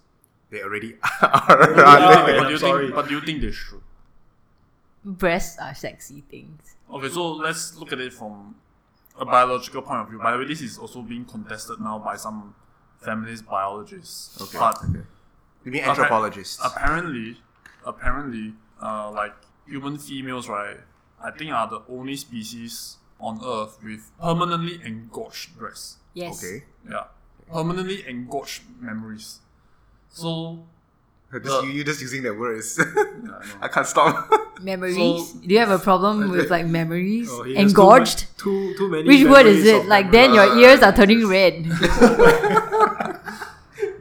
[0.50, 2.28] They already Yeah, are.
[2.28, 3.82] man, but, do you think, but do you think they should?
[5.06, 6.76] Breasts are sexy things.
[6.92, 8.56] Okay, so let's look at it from
[9.20, 10.20] a biological point of view.
[10.20, 12.56] By the way, this is also being contested now by some
[13.00, 14.40] feminist biologists.
[14.42, 14.58] Okay.
[14.58, 14.78] But
[15.66, 16.60] You mean anthropologists?
[16.64, 17.42] apparently,
[17.86, 19.34] apparently, uh, like
[19.68, 20.78] human females, right?
[21.24, 25.98] I think are the only species on Earth with permanently engorged breasts.
[26.14, 26.44] Yes.
[26.44, 26.64] Okay.
[26.90, 27.06] Yeah,
[27.52, 29.40] permanently engorged mammaries.
[30.10, 30.66] So
[31.32, 32.78] Just, The- you, you just using that word is.
[32.96, 34.30] yeah, I can't stop.
[34.62, 34.96] Mammaries?
[35.28, 37.28] So- Do you have a problem with like mammaries?
[37.30, 38.26] Oh, Engorged?
[38.38, 39.08] Too, mu- too, too many.
[39.08, 39.86] Which word is it?
[39.88, 40.12] Like mammaries.
[40.12, 41.66] then your ears are turning red.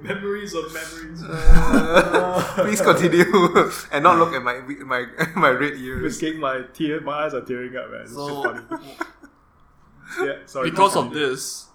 [0.03, 1.23] memories of memories.
[2.57, 3.25] Please continue
[3.93, 5.07] and not look at my my
[5.37, 6.03] my red ears.
[6.03, 8.01] Risking my tear, my eyes are tearing up, man.
[8.03, 8.97] It's So- so funny.
[10.27, 10.71] yeah, sorry.
[10.71, 11.69] because of this,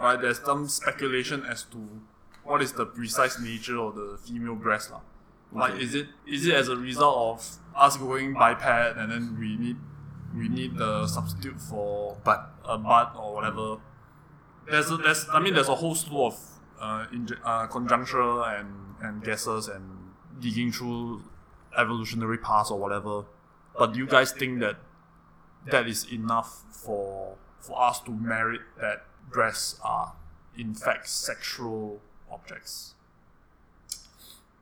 [0.00, 1.78] right, there's some speculation as to
[2.44, 4.90] what is the precise nature of the female breast.
[4.90, 5.00] lah.
[5.52, 9.56] Like is it is it as a result of us going biped and then we
[9.56, 9.76] need
[10.36, 13.78] we need the substitute for But a butt or whatever.
[14.70, 16.38] There's a, there's I mean there's a whole slew of
[16.80, 21.24] uh, inj- uh, conjuncture and and guesses and digging through
[21.76, 23.24] evolutionary paths or whatever.
[23.76, 24.76] But do you guys think that
[25.66, 30.14] that is enough for for us to merit that breasts are
[30.56, 32.00] in fact sexual
[32.30, 32.94] objects?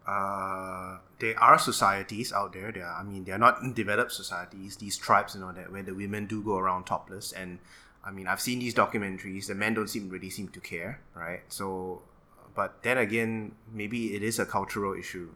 [0.08, 2.72] uh, there are societies out there.
[2.72, 4.76] There, are, I mean, they are not developed societies.
[4.76, 7.30] These tribes and all that, where the women do go around topless.
[7.32, 7.58] And
[8.02, 9.48] I mean, I've seen these documentaries.
[9.48, 11.40] The men don't seem really seem to care, right?
[11.48, 12.02] So,
[12.54, 15.28] but then again, maybe it is a cultural issue.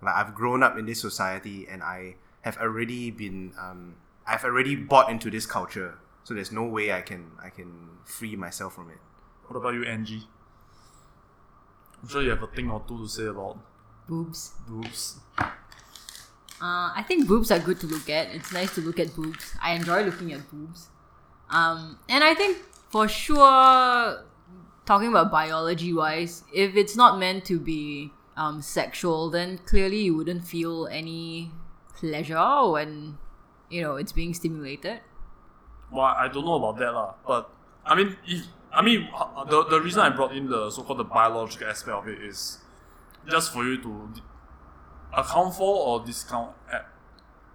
[0.00, 3.96] Like I've grown up in this society, and I have already been, um,
[4.26, 5.98] I've already bought into this culture.
[6.24, 8.98] So there's no way I can I can free myself from it.
[9.46, 10.26] What about you, Angie?
[12.02, 13.58] I'm sure you have a thing or two to say about
[14.08, 14.52] boobs.
[14.68, 15.18] boobs.
[15.38, 18.28] Uh, I think boobs are good to look at.
[18.34, 19.54] It's nice to look at boobs.
[19.62, 20.88] I enjoy looking at boobs.
[21.50, 24.24] Um, and I think for sure,
[24.86, 30.16] talking about biology wise, if it's not meant to be um, sexual, then clearly you
[30.16, 31.50] wouldn't feel any
[31.94, 33.18] pleasure when
[33.68, 35.00] you know it's being stimulated.
[35.90, 37.14] Well, I don't know about that lah.
[37.26, 37.50] But
[37.84, 38.46] I mean, if
[38.76, 42.08] I mean uh, the the reason I brought in the so-called the biological aspect of
[42.08, 42.58] it is
[43.28, 44.12] just for you to
[45.16, 46.86] account for or discount at.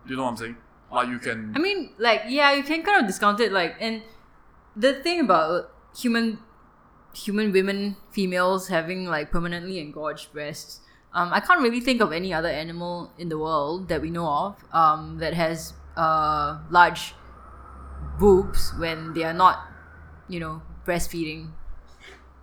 [0.05, 0.57] You know what I'm saying?
[0.91, 1.53] Like you can.
[1.55, 4.01] I mean, like, yeah, you can kind of discount it, like, and
[4.75, 6.39] the thing about human,
[7.13, 10.81] human women, females having like permanently engorged breasts,
[11.13, 14.27] um, I can't really think of any other animal in the world that we know
[14.27, 17.13] of, um, that has uh large
[18.19, 19.59] boobs when they are not,
[20.27, 21.51] you know, breastfeeding.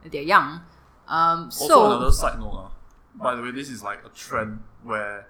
[0.04, 0.62] They're young.
[1.06, 2.68] Um, also, so another side note, uh,
[3.22, 5.28] by the way, this is like a trend where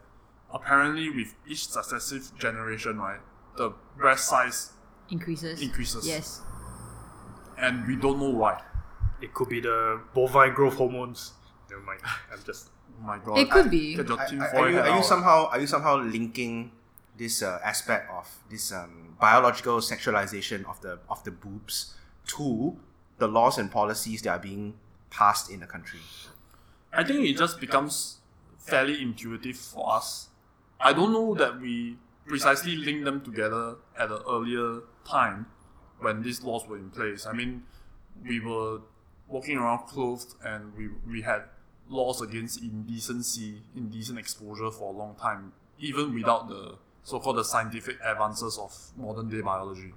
[0.52, 3.20] apparently with each successive generation, right,
[3.56, 4.72] the breast size
[5.10, 5.60] increases.
[5.62, 6.06] increases.
[6.06, 6.42] Yes.
[7.58, 8.60] and we don't know why.
[9.20, 11.32] It could be the bovine growth hormones.
[11.70, 12.00] Never mind.
[12.32, 12.70] I'm just.
[13.00, 13.38] Oh my god.
[13.38, 13.98] It could be.
[13.98, 16.70] I- I- are you, are you somehow are you somehow linking
[17.16, 21.94] this uh, aspect of this um, biological sexualization of the of the boobs
[22.26, 22.76] to
[23.18, 24.74] the laws and policies that are being
[25.10, 26.00] passed in the country.
[26.92, 28.18] I think it just becomes
[28.58, 30.28] fairly intuitive for us.
[30.80, 31.96] I don't know that we
[32.26, 35.46] precisely link them together at an earlier time
[35.98, 37.26] when these laws were in place.
[37.26, 37.64] I mean,
[38.22, 38.80] we were
[39.26, 41.42] walking around clothed and we, we had
[41.88, 47.44] laws against indecency, indecent exposure for a long time, even without the so called the
[47.44, 49.94] scientific advances of modern day biology.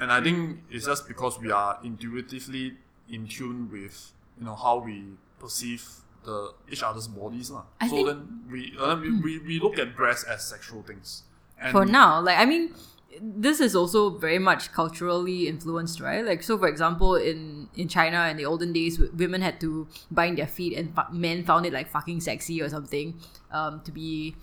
[0.00, 2.74] And I think it's just because we are intuitively
[3.08, 5.04] in tune with you know how we
[5.38, 5.86] perceive
[6.24, 7.50] the each other's bodies.
[7.50, 7.64] lah.
[7.80, 11.22] I so then we, uh, we, we we look at breasts as sexual things.
[11.60, 12.74] And for now like i mean
[13.22, 18.26] this is also very much culturally influenced right like so for example in in china
[18.28, 21.88] in the olden days women had to bind their feet and men found it like
[21.88, 23.14] fucking sexy or something
[23.52, 24.34] um to be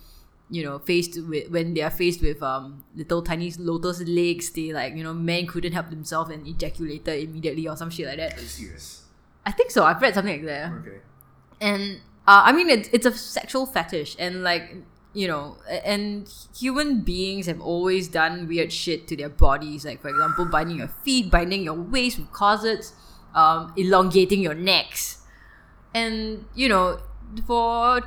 [0.52, 4.72] you know faced with when they are faced with um little tiny lotus legs they
[4.72, 8.36] like you know men couldn't help themselves and ejaculated immediately or some shit like that
[8.38, 9.04] Are you serious?
[9.46, 10.98] i think so i've read something like that Okay.
[11.60, 14.76] and uh, I mean it's it's a sexual fetish, and like
[15.12, 19.84] you know, and human beings have always done weird shit to their bodies.
[19.84, 22.92] Like for example, binding your feet, binding your waist with corsets,
[23.34, 25.18] um, elongating your necks,
[25.94, 27.00] and you know,
[27.44, 28.02] for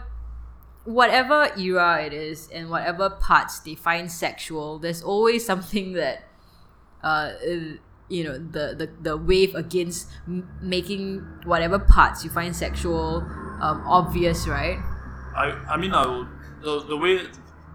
[0.86, 6.24] whatever era it is and whatever parts they find sexual, there's always something that
[7.04, 7.32] uh,
[8.08, 13.18] you know the, the the wave against m- making whatever parts you find sexual
[13.62, 14.78] um, obvious right?
[15.36, 16.28] I, I mean I will
[16.62, 17.22] the, the way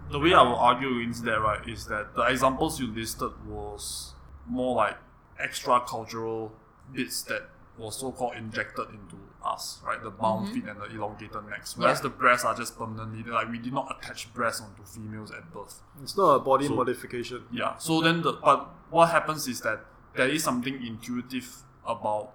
[0.09, 4.13] the way I will argue against that right is that the examples you listed was
[4.47, 4.97] more like
[5.39, 6.53] extra cultural
[6.93, 7.43] bits that
[7.77, 10.01] was so called injected into us, right?
[10.01, 11.75] The bound feet and the elongated necks.
[11.77, 12.05] Whereas Mm-hmm.
[12.07, 12.11] Yeah.
[12.11, 15.81] the breasts are just permanently like we did not attach breasts onto females at birth.
[16.03, 17.43] It's not a body So- modification.
[17.51, 17.77] Yeah.
[17.77, 19.85] So then the but what happens is that
[20.15, 22.33] there is something intuitive about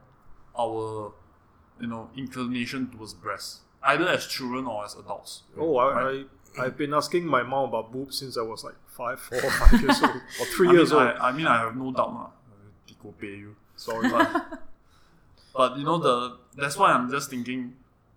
[0.59, 1.13] our
[1.81, 3.61] you know inclination towards breasts.
[3.83, 5.43] Either as children or as adults.
[5.57, 6.27] Oh, I, Right.
[6.59, 9.79] I I've been asking my mom about boobs since I was like five, or five
[9.81, 11.11] years old, or three I years mean, old.
[11.21, 12.31] I, I mean, I have no doubt, lah.
[12.87, 13.55] Tico pay you.
[13.77, 14.59] Sorry, But,
[15.55, 17.75] but you know the that's why I'm just thinking,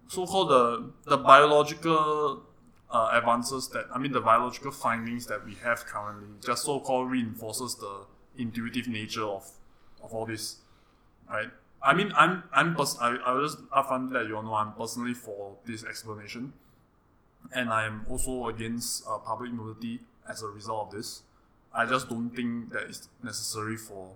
[0.07, 2.43] so-called the the biological
[2.89, 7.75] uh, advances that I mean the biological findings that we have currently just so-called reinforces
[7.75, 8.05] the
[8.37, 9.49] intuitive nature of
[10.03, 10.57] of all this,
[11.29, 11.49] right?
[11.81, 15.13] I mean, I'm I'm pers- I I just upfront let you all know I'm personally
[15.13, 16.53] for this explanation,
[17.53, 21.23] and I am also against uh, public nudity as a result of this.
[21.73, 24.15] I just don't think that it's necessary for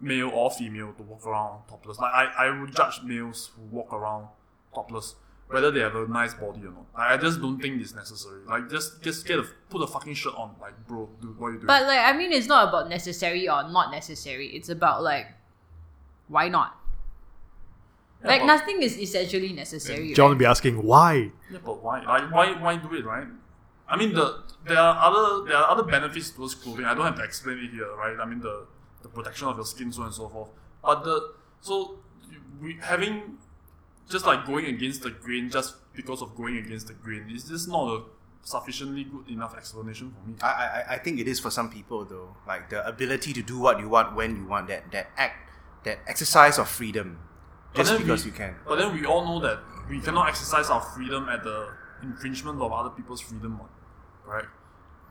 [0.00, 1.98] male or female to walk around topless.
[1.98, 4.28] Like I, I would judge males who walk around
[4.74, 5.14] topless
[5.48, 6.86] whether they have a nice body or not.
[6.96, 8.40] Like, I just don't think it's necessary.
[8.46, 10.54] Like just just get a put a fucking shirt on.
[10.60, 11.66] Like bro, dude, what are you doing?
[11.66, 15.26] but like i mean it's not about necessary or not necessary it's about like
[16.28, 16.74] why not
[18.22, 20.38] Yeah, like nothing is essentially necessary John will right?
[20.40, 21.30] be asking why.
[21.52, 22.02] Yeah, but why?
[22.04, 22.46] Like, why?
[22.60, 23.26] Why do it, right?
[23.86, 26.86] I mean, the there are other there are other benefits towards clothing.
[26.86, 28.16] I don't have to explain it here, right?
[28.18, 28.66] I mean, the
[29.04, 30.50] the protection of your skin, so on and so forth.
[30.82, 31.98] But the so
[32.60, 33.38] we having
[34.10, 37.66] just like going against the grain just because of going against the grain is this
[37.66, 38.02] not a
[38.42, 40.34] sufficiently good enough explanation for me?
[40.42, 43.58] I, I, I think it is for some people though, like the ability to do
[43.58, 45.36] what you want when you want that that act
[45.84, 47.18] that exercise of freedom,
[47.74, 48.56] just because we- you can.
[48.66, 51.68] But then we all know that we cannot exercise our freedom at the
[52.02, 53.60] infringement of other people's freedom,
[54.26, 54.44] right?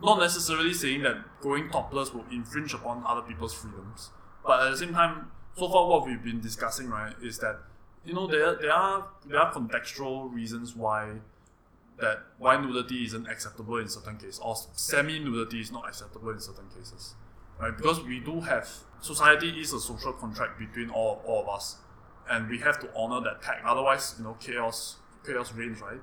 [0.01, 4.09] Not necessarily saying that going topless will infringe upon other people's freedoms,
[4.45, 7.59] but at the same time, so far what we've been discussing, right, is that
[8.05, 11.19] you know there there are there are contextual reasons why
[11.99, 16.39] that why nudity isn't acceptable in certain cases or semi nudity is not acceptable in
[16.39, 17.15] certain cases,
[17.59, 17.75] right?
[17.75, 18.67] Because we do have
[18.99, 21.77] society is a social contract between all, all of us,
[22.29, 23.63] and we have to honor that pact.
[23.65, 26.01] Otherwise, you know, chaos chaos reigns, right?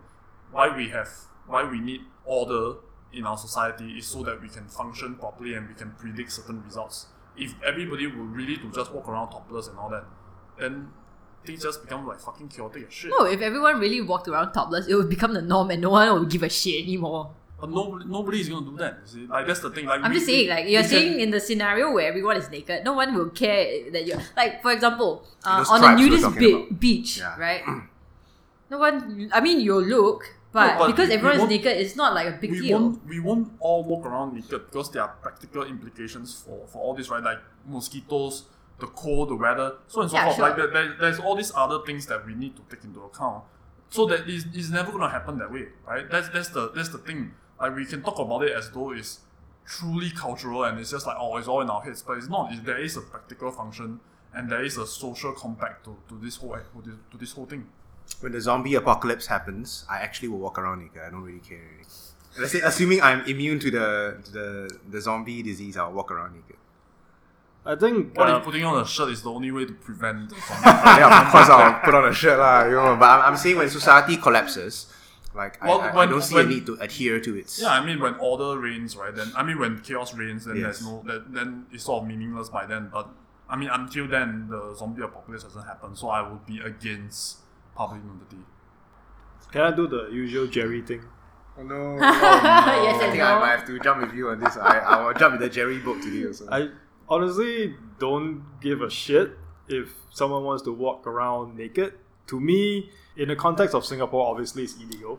[0.53, 1.09] Why we have
[1.47, 2.79] why we need order
[3.13, 6.63] in our society is so that we can function properly and we can predict certain
[6.65, 7.07] results.
[7.37, 10.05] If everybody were really to just walk around topless and all that,
[10.59, 10.89] then
[11.45, 13.11] things just become like fucking chaotic as shit.
[13.19, 16.13] no if everyone really walked around topless it would become the norm and no one
[16.21, 18.99] would give a shit anymore But nobody, nobody is gonna do that.
[19.05, 19.87] You see, like that's the thing.
[19.87, 22.37] Like I'm we- just saying, like you're we can- saying in the scenario where everyone
[22.37, 26.29] is naked, no one will care that you're like, for example, uh, on a nudist
[26.39, 27.37] be- beach, Yeah.
[27.41, 27.63] right?
[28.71, 29.29] no one.
[29.33, 32.27] I mean, you'll look, but, No, but because we- everyone's won't- naked, it's not like
[32.29, 32.81] a big we deal.
[32.81, 36.95] won't we won't all walk around naked because there are practical implications for, for all
[36.95, 37.23] this, right?
[37.23, 38.45] Like mosquitoes,
[38.79, 40.37] the cold, the weather, so and so Yeah, forth.
[40.37, 40.47] sure.
[40.49, 43.45] Like there, there, there's all these other things that we need to take into account.
[43.91, 46.09] So that is is never gonna happen that way, right?
[46.11, 47.33] That's that's the that's the thing.
[47.61, 49.21] Like we can talk about it as though it's
[49.67, 52.53] truly cultural and it's just like oh it's all in our heads, but it's not.
[52.53, 54.01] It, there is a practical function
[54.35, 57.47] and there is a social compact to, to this whole to this, to this whole
[57.47, 57.67] thing.
[58.21, 61.01] When the zombie apocalypse happens, I actually will walk around naked.
[61.01, 61.59] I don't really care.
[62.39, 66.35] Let's say, assuming I'm immune to the to the the zombie disease, I'll walk around
[66.35, 66.57] naked.
[67.65, 70.33] I think What uh, if putting on a shirt is the only way to prevent?
[70.65, 72.65] Yeah, of course I'll put on a shirt lah.
[72.65, 74.87] You know, but I'm, I'm saying when society collapses,
[75.35, 77.53] like Well, I, I, I don't see when- a need to adhere to it.
[77.61, 79.15] yeah, I mean when order reigns, right?
[79.15, 80.81] Then I mean when chaos reigns, then Yes.
[80.81, 82.89] there's no that, then it's sort of meaningless by then.
[82.93, 83.09] But
[83.49, 87.40] I mean until then, the zombie apocalypse hasn't happened, so I would be against
[87.81, 88.45] public nudity.
[89.51, 91.03] can I do the usual Jerry thing?
[91.59, 91.97] Oh no!
[92.01, 94.57] Yes I and think I might have to jump with you on this.
[94.57, 96.47] I I will jump with the Jerry book today also.
[96.51, 96.69] I
[97.09, 99.31] honestly don't give a shit
[99.69, 101.95] if someone wants to walk around naked.
[102.27, 105.19] To me, in the context of Singapore, obviously it's illegal,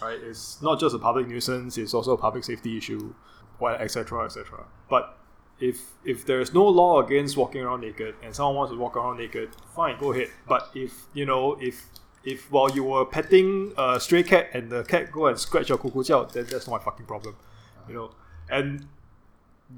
[0.00, 0.18] right?
[0.30, 3.14] It's not just a public nuisance; it's also a public safety issue,
[3.58, 4.24] what etc.
[4.24, 4.64] etc.
[4.88, 5.17] But
[5.60, 8.96] if if there is no law against walking around naked and someone wants to walk
[8.96, 10.28] around naked, fine, go ahead.
[10.46, 11.86] But if you know if
[12.24, 15.78] if while you were petting a stray cat and the cat go and scratch your
[15.78, 17.36] kuku jiao, then that's not my fucking problem,
[17.88, 18.10] you know.
[18.50, 18.86] And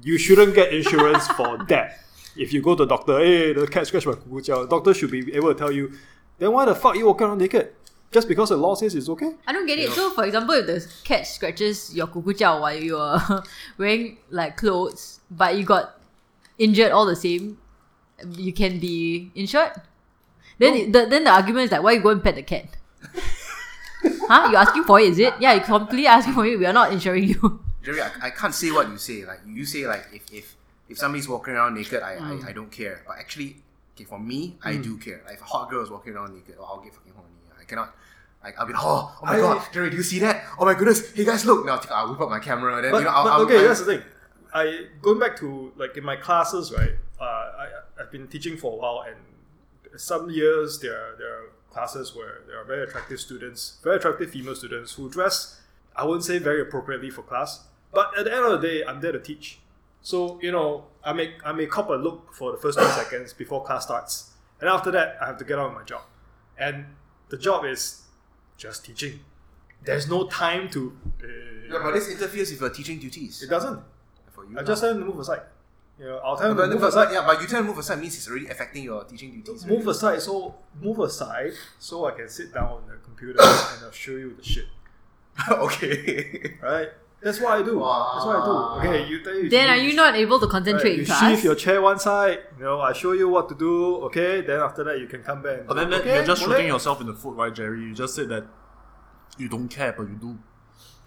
[0.03, 1.99] you shouldn't get insurance for that.
[2.37, 5.11] If you go to the doctor, hey, the cat scratched my kuku jiao, doctor should
[5.11, 5.93] be able to tell you,
[6.37, 7.73] then why the fuck you walking around naked?
[8.11, 9.31] Just because the law says it's okay?
[9.47, 9.89] I don't get it.
[9.91, 13.43] So, for example, if the cat scratches your kuku jiao while you're
[13.77, 15.97] wearing like clothes, but you got
[16.57, 17.57] injured all the same,
[18.35, 19.71] you can be insured.
[20.59, 22.65] Then, it- the, then the argument is like, why you go and pet the cat?
[24.03, 24.49] huh?
[24.51, 25.09] You asking for it?
[25.09, 25.33] Is it?
[25.39, 26.59] Yeah, you completely asking for it.
[26.59, 27.63] We are not insuring you.
[27.83, 29.25] Jerry, I, I can't say what you say.
[29.25, 30.55] Like you say, like if if,
[30.89, 32.45] if somebody's walking around naked, I, I, mm.
[32.45, 33.01] I don't care.
[33.07, 33.55] But actually,
[33.95, 34.83] okay, for me, I mm.
[34.83, 35.21] do care.
[35.25, 37.29] Like if a hot girl is walking around naked, oh, I'll get fucking horny.
[37.71, 37.95] Cannot.
[38.43, 40.43] Like I'll be like, oh, oh my I- god, Jerry, do you see that?
[40.59, 41.65] Oh my goodness, hey guys, look!
[41.65, 42.81] Now I'll whip up my camera.
[42.81, 44.01] Then But, you know, I'll, I'll, okay, I'll- that's the thing.
[44.53, 46.95] I going back to like in my classes, right?
[47.19, 47.67] Uh, I
[47.97, 49.15] I've been teaching for a while, and
[49.99, 54.31] some years there are, there are classes where there are very attractive students, very attractive
[54.31, 55.61] female students who dress,
[55.95, 57.63] I wouldn't say very appropriately for class,
[57.93, 59.59] but at the end of the day, I'm there to teach.
[60.01, 63.31] So you know, I may I may cop a look for the first two seconds
[63.33, 66.01] before class starts, and after that, I have to get on with my job,
[66.57, 66.85] and
[67.31, 68.03] the job is
[68.57, 69.19] just teaching.
[69.83, 70.81] There's no time to.
[71.23, 71.27] uh,
[71.73, 73.41] Yeah, but this interferes with your teaching duties.
[73.41, 73.79] it doesn't.
[74.35, 75.41] For you, I just tell him to move aside.
[75.99, 77.09] You know, I'll tell him But, to move but- aside.
[77.13, 79.65] yeah, but you tell him move aside means it's already affecting your teaching duties.
[79.65, 83.91] Move aside, so move aside, so I can sit down on the computer and I'll
[84.05, 84.65] show you the shit.
[85.51, 86.55] okay.
[86.61, 86.89] Right?
[87.23, 87.73] That's what I do.
[87.79, 88.53] That's what I do.
[88.89, 89.49] Okay, you tell you.
[89.49, 91.21] then are you not able to concentrate Right, you in class?
[91.31, 92.39] shift your chair one side.
[92.57, 93.97] You know, I show you what to do.
[94.07, 95.67] Okay, then after that you can come back.
[95.67, 96.47] But then do, that- okay, you're just boleh?
[96.55, 97.81] shooting yourself in the foot, right, Jerry?
[97.81, 98.45] You just said that
[99.37, 100.27] you don't care, but you do.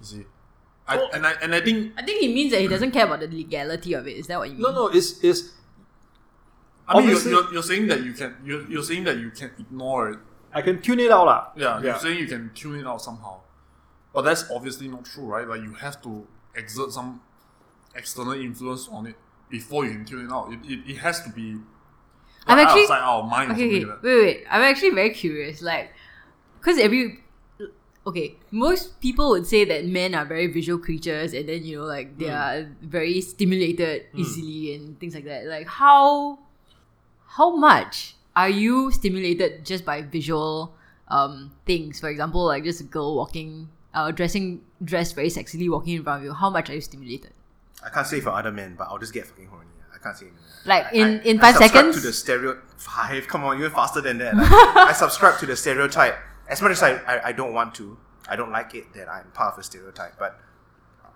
[0.00, 0.24] You see,
[0.86, 1.08] I, Oh.
[1.12, 3.26] and I and I think I think he means that he doesn't care about the
[3.28, 4.16] legality of it.
[4.16, 4.62] Is that what you mean?
[4.62, 5.50] No, no, it's it's
[6.86, 9.50] I mean you're, you're, you're saying that you can you're, you're saying that you can
[9.58, 10.18] ignore it.
[10.52, 11.48] I can tune it out lah.
[11.56, 11.82] Yeah, yeah.
[11.84, 13.40] you're saying you can tune it out somehow,
[14.14, 15.46] but that's obviously not true, right?
[15.46, 17.20] Like you have to exert some
[17.94, 19.16] external influence on it
[19.50, 20.52] before you can tune it out.
[20.52, 21.56] It, it, it has to be
[22.46, 23.52] I'm like, actually- outside our mind.
[23.52, 24.44] Okay, okay, like wait, wait.
[24.50, 25.60] I'm actually very curious.
[25.62, 25.92] Like,
[26.58, 27.20] because every.
[28.06, 31.84] Okay, most people would say that men are very visual creatures and then, you know,
[31.86, 35.46] like they are very stimulated easily and things like that.
[35.46, 36.38] Like, how.
[37.26, 40.74] How much are you stimulated just by visual
[41.08, 41.98] um, things?
[41.98, 46.20] For example, like just a girl walking, uh, dressing, dressed very sexily walking in front
[46.20, 46.32] of you.
[46.34, 47.32] How much are you stimulated?
[47.84, 49.66] I can't say for other men, but I'll just get fucking horny.
[49.94, 50.26] I can't say.
[50.66, 51.96] Like, I- in- I- in five subscribe seconds?
[51.96, 54.34] To the stereo five, come on, even faster than that.
[54.36, 56.16] Like, I subscribe to the stereotype
[56.48, 57.96] as much as I, I, I don't want to.
[58.28, 60.40] I don't like it that I'm part of a stereotype, but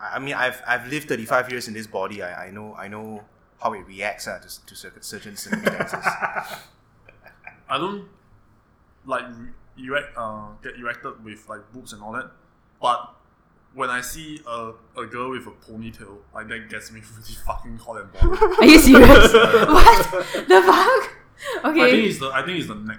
[0.01, 2.23] I I mean, I've I've lived 35 years in this body.
[2.23, 3.25] I, I know I know
[3.63, 6.05] how it reacts uh, to, to certain certain circumstances.
[7.71, 8.09] I don't
[9.05, 9.25] like
[9.77, 12.31] re- erect, uh, get erected with like boobs and all that,
[12.81, 13.15] but
[13.75, 17.77] when I see a, a girl with a ponytail, like that gets me really fucking
[17.79, 18.59] hot and bothered.
[18.59, 19.33] Are you serious?
[19.33, 20.13] what
[20.49, 21.65] the fuck?
[21.65, 21.83] Okay.
[21.85, 22.99] I think it's the I think it's the neck.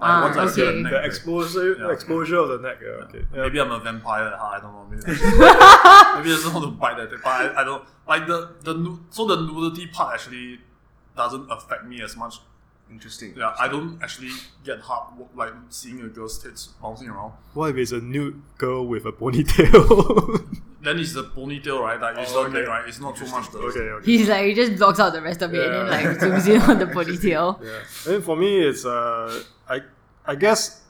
[0.00, 0.82] Like, Ah, once I see the okay.
[0.82, 1.90] neck, The exposure, Yeah.
[1.92, 2.78] exposure of the neck.
[2.82, 3.24] Yeah, okay.
[3.34, 3.42] Yeah.
[3.42, 4.58] maybe I'm a vampire at heart.
[4.58, 4.86] I don't know.
[4.90, 8.54] Maybe, maybe I just want to bite that thing, but I, I don't like the
[8.62, 10.60] the so the nudity part actually
[11.16, 12.40] doesn't affect me as much.
[12.90, 13.34] Interesting.
[13.36, 14.30] Yeah, I don't actually
[14.64, 17.32] get hard like seeing a girl's tits bouncing around.
[17.54, 20.56] What if it's a nude girl with a ponytail?
[20.82, 22.00] Then it's the ponytail, right?
[22.00, 22.60] Like it's Oh, the okay.
[22.60, 22.88] neck, right?
[22.88, 24.06] It's not too much the okay, okay.
[24.10, 26.62] He's like he just blocks out the rest of it and then like zooms in
[26.62, 27.62] on the ponytail.
[27.62, 27.80] Yeah.
[28.06, 29.80] Then for me, it's uh, I
[30.24, 30.80] I guess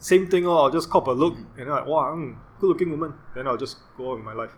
[0.00, 0.44] same thing.
[0.44, 3.14] Oh, I'll just cop a look and then like, wow, mm, good looking woman.
[3.34, 4.50] Then I'll just go on with my life.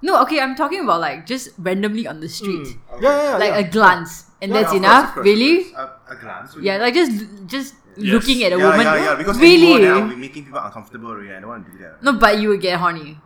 [0.00, 3.02] No, okay, I'm talking about like just randomly on the street, Mm.
[3.02, 3.36] Yeah, yeah, yeah.
[3.36, 3.68] like yeah.
[3.68, 5.14] a glance, and Yeah, that's of enough.
[5.14, 5.72] course, really?
[5.74, 6.54] A, a glance.
[6.54, 7.12] would Yeah, like just
[7.46, 8.12] just Yes.
[8.12, 8.80] looking at a yeah, woman.
[8.86, 9.14] yeah, yeah.
[9.16, 9.72] Because really?
[9.72, 11.08] anymore, then I'll be making people uncomfortable.
[11.10, 11.32] Already.
[11.32, 12.02] I don't want to do that.
[12.02, 13.16] No, but you would get horny,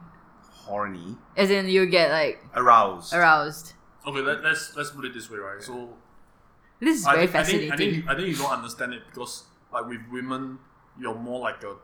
[0.66, 3.12] Horny, as in you would get like aroused.
[3.12, 3.72] aroused.
[4.06, 5.60] Okay, let, let's let's put it this way, right?
[5.60, 5.90] So
[6.78, 7.72] This is I very think, I think, fascinating.
[7.72, 10.58] I think I think you don't understand it because like with women,
[10.98, 11.74] you're more like a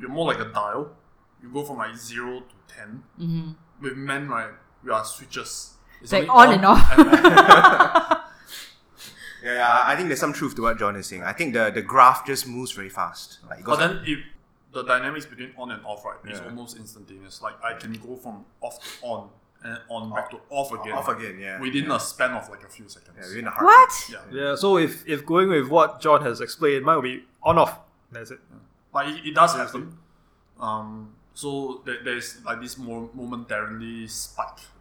[0.00, 0.96] you're more like a dial.
[1.42, 3.56] You go from like zero to 10 Mhm.
[3.80, 5.74] With men, right, we are switches.
[6.00, 8.16] It's like only on and off.
[9.42, 11.22] Yeah, yeah, I think there's some truth to what John is saying.
[11.22, 13.38] I think the, the graph just moves very fast.
[13.48, 14.18] Like, but then if
[14.72, 17.42] the dynamics between on and off, right, is almost instantaneous.
[17.42, 19.28] Like I can go from off to on
[19.62, 20.92] and on back to off again.
[20.92, 21.60] off again, yeah.
[21.60, 21.96] Within yeah.
[21.96, 23.16] a span of like a few seconds.
[23.20, 24.16] Yeah, within a heartbeat.
[24.18, 24.32] what?
[24.32, 24.42] Yeah.
[24.42, 27.78] Yeah, so if, if going with what John has explained, mine will be on off.
[28.12, 28.40] That's it.
[28.92, 29.96] Like it, it does happen.
[30.58, 34.79] Um, so there, there's like this mo- momentarily spike in.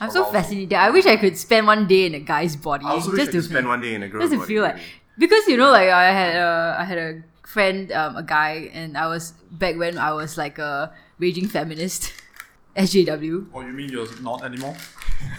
[0.00, 0.74] I'm so fascinated.
[0.74, 2.84] I wish I could spend one day in a guy's body.
[2.84, 4.62] I also wish just to spend one day in a girl's just to body, feel
[4.62, 4.78] like
[5.18, 8.96] because you know like I had a I had a friend um, a guy and
[8.96, 12.12] I was back when I was like a raging feminist
[12.76, 14.76] SJW Oh, you mean you're not anymore?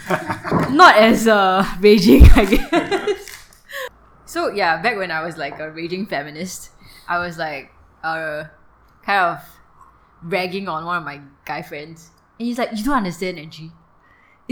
[0.70, 3.28] not as uh, raging I guess.
[4.26, 6.70] So yeah back when I was like a raging feminist
[7.08, 7.70] I was like
[8.04, 8.44] uh
[9.04, 9.40] kind of
[10.22, 12.10] ragging on one of my guy friends.
[12.38, 13.72] And he's like you don't understand Angie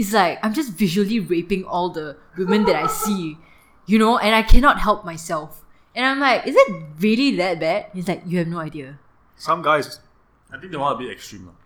[0.01, 3.37] it's like I'm just visually raping all the women that I see,
[3.85, 5.63] you know, and I cannot help myself.
[5.93, 7.85] And I'm like, is it really that bad?
[7.93, 8.97] He's like, you have no idea.
[9.35, 9.99] Some guys,
[10.51, 11.45] I think they want to be extreme.
[11.45, 11.57] lah.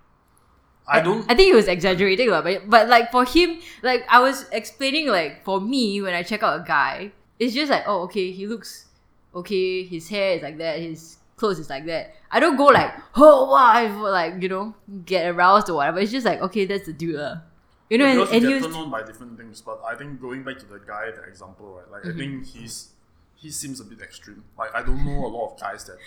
[0.87, 1.23] I don't.
[1.31, 5.07] I think he was exaggerating, lah, but but like for him, like I was explaining,
[5.07, 8.45] like for me when I check out a guy, it's just like, oh, okay, he
[8.51, 8.91] looks
[9.33, 12.13] okay, his hair is like that, his clothes is like that.
[12.29, 14.75] I don't go like, oh wow, I like you know
[15.07, 15.99] get aroused or whatever.
[16.03, 17.41] It's just like, okay, that's the dude, lah.
[17.89, 20.19] You know, and, because and you you turned on by different things, but I think
[20.19, 21.89] going back to the guy, the example, right?
[21.91, 22.19] Like Mm-hmm.
[22.19, 22.89] I think he's
[23.35, 24.43] he seems a bit extreme.
[24.57, 25.97] Like I don't know a lot of guys that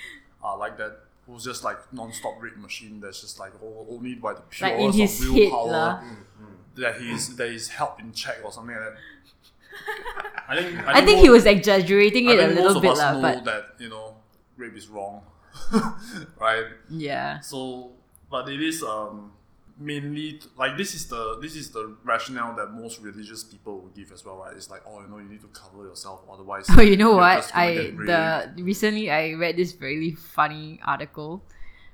[0.43, 1.01] are like that.
[1.27, 3.01] Who's just like non-stop rape machine.
[3.01, 6.03] That's just like oh, only by the pure Like of willpower lah.
[6.77, 8.97] that he's that is held in check or something like that.
[10.49, 13.21] I think I think he most- was exaggerating I it a think little bit, know
[13.23, 14.17] but that you know
[14.57, 15.23] rape is wrong,
[16.41, 16.65] right?
[16.91, 17.41] yeah.
[17.41, 17.93] So,
[18.31, 19.33] but it is um
[19.79, 24.13] mainly like this is the this is the rationale that most religious people will give
[24.13, 24.55] as well, right?
[24.57, 26.67] It's like oh, you know, you need to cover yourself, otherwise.
[26.77, 27.51] Oh, you know what?
[27.55, 31.43] I the recently I read this really funny article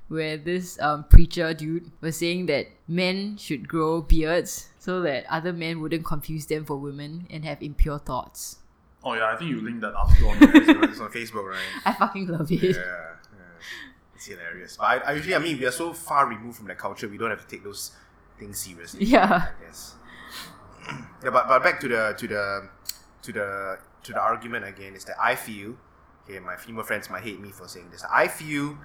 [0.07, 5.51] where this um, preacher dude was saying that men should grow beards so that other
[5.51, 8.57] men wouldn't confuse them for women and have impure thoughts.
[9.03, 11.59] Oh yeah, I think you linked that article on on Facebook, right?
[11.85, 12.61] I fucking love it.
[12.61, 13.15] Yeah, yeah.
[14.25, 14.77] It's hilarious.
[14.77, 17.17] But I, I usually, I mean, we are so far removed from that culture, we
[17.17, 17.91] don't have to take those
[18.39, 19.05] things seriously.
[19.05, 19.47] Yeah.
[19.61, 19.95] Yes.
[20.87, 22.69] yeah, but, but back to the to the
[23.21, 25.75] to the to the argument again is that I feel,
[26.27, 28.03] okay, my female friends might hate me for saying this.
[28.11, 28.77] I feel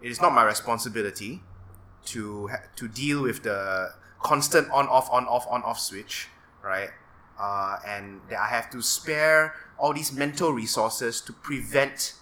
[0.00, 1.42] it is not my responsibility
[2.06, 6.28] to ha- to deal with the constant on off on off on off switch,
[6.62, 6.90] right?
[7.38, 12.14] Uh, and that I have to spare all these mental resources to prevent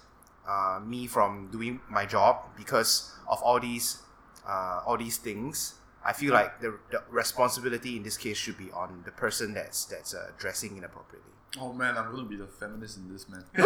[0.47, 3.99] uh, me from doing my job because of all these
[4.47, 5.75] uh, all these things.
[6.05, 9.85] I feel like the, the responsibility in this case should be on the person that's
[9.85, 11.31] that's uh, dressing inappropriately.
[11.59, 13.43] oh man, I'm gonna be the feminist in this man.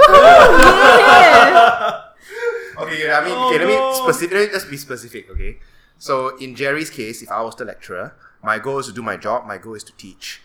[2.78, 4.32] Okay, yeah, I mean, okay, let me specific.
[4.34, 5.30] Let me just be specific.
[5.30, 5.60] Okay,
[5.98, 9.18] so in Jerry's case, if I was the lecturer, my goal is to do my
[9.18, 9.46] job.
[9.46, 10.42] My goal is to teach.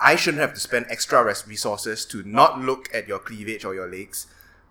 [0.00, 3.74] I shouldn't have to spend extra res- resources to not look at your cleavage or
[3.74, 4.26] your legs.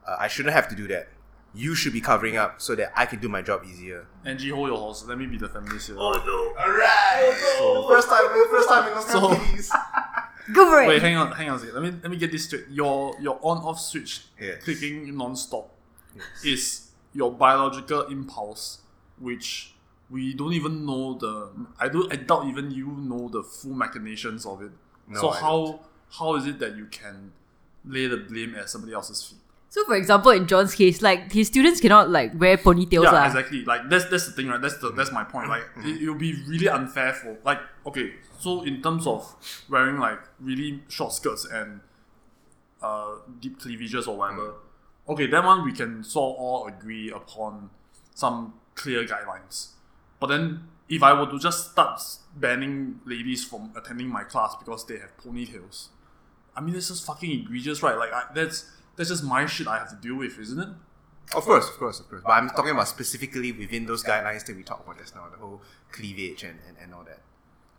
[0.09, 1.07] Uh, I shouldn't have to do that.
[1.53, 4.05] You should be covering up so that I can do my job easier.
[4.23, 5.03] Angie, hold your horse.
[5.05, 5.95] Let me be the feminist here.
[5.99, 6.63] Oh, no!
[6.63, 7.87] All right.
[7.89, 9.63] First time, first time in So- Australia.
[10.53, 10.87] Go for it.
[10.87, 11.75] Wait, hang on, hang on a second.
[11.75, 12.65] Let me let me get this straight.
[12.71, 14.63] Your your on off switch Yes.
[14.63, 15.69] clicking non-stop
[16.43, 18.79] is your biological impulse,
[19.19, 19.73] which
[20.09, 21.51] we don't even know the.
[21.79, 22.07] I do.
[22.11, 24.71] I doubt even you know the full machinations of it.
[25.07, 25.79] No, so I how
[26.17, 27.31] how is it that you can
[27.85, 29.37] lay the blame at somebody else's feet?
[29.71, 33.25] So, for example, in John's case, like his students cannot like wear ponytails, yeah, lah.
[33.27, 33.63] exactly.
[33.63, 34.59] Like that's that's the thing, right?
[34.59, 35.47] That's the that's my point.
[35.47, 38.13] Like it, it'll be really unfair for like okay.
[38.39, 39.35] So in terms of
[39.69, 41.81] wearing like really short skirts and
[42.81, 44.55] uh deep cleavages or whatever,
[45.07, 47.69] okay, that one we can sort of all agree upon
[48.15, 49.73] some clear guidelines.
[50.19, 52.01] But then if I were to just start
[52.35, 55.89] banning ladies from attending my class because they have ponytails,
[56.55, 57.95] I mean that's just fucking egregious, right?
[57.95, 58.65] Like I, that's
[58.99, 60.67] that's just my shit I have to deal with, isn't it?
[61.33, 62.21] Of course, of course, of course.
[62.25, 65.37] But I'm talking about specifically within those guidelines that we talked about just now, the
[65.37, 67.21] whole cleavage and, and, and all that.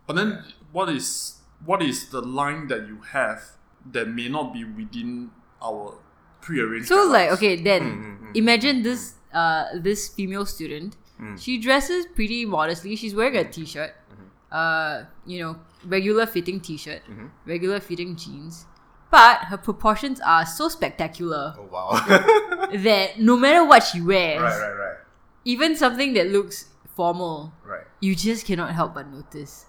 [0.07, 3.43] But then, what is what is the line that you have
[3.91, 5.29] that may not be within
[5.61, 5.99] our
[6.41, 6.87] prearranged?
[6.87, 10.97] So like okay, then Mm, mm, mm imagine mm, this uh this female student.
[11.37, 12.95] She dresses pretty modestly.
[12.95, 14.25] She's wearing a t-shirt, mm-hmm.
[14.51, 17.27] uh, you know, regular fitting t-shirt, mm-hmm.
[17.45, 18.65] regular fitting jeans.
[19.11, 21.91] But her proportions are so spectacular Oh wow.
[22.73, 24.97] that no matter what she wears, right, right,
[25.43, 27.83] even something that looks formal, right.
[27.99, 29.65] you just cannot help but notice.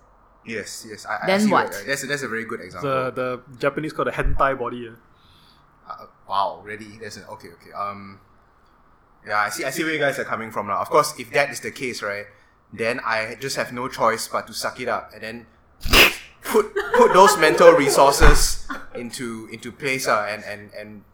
[0.47, 1.07] Yes, yes.
[1.07, 1.75] I, I Then see what?
[1.87, 2.91] That's that's a very good example.
[2.91, 4.87] The the Japanese call the hentai body.
[4.87, 4.91] eh.
[5.89, 6.99] Uh, wow, really?
[7.01, 7.73] That's an, okay, okay.
[7.73, 8.21] Um,
[9.27, 9.65] yeah, I see.
[9.65, 10.79] I see where you guys are coming from now.
[10.79, 12.27] Of course, if that is the case, right,
[12.73, 15.47] then I just have no choice but to suck it up and then
[16.53, 21.05] put put those mental resources into into place, uh, and and and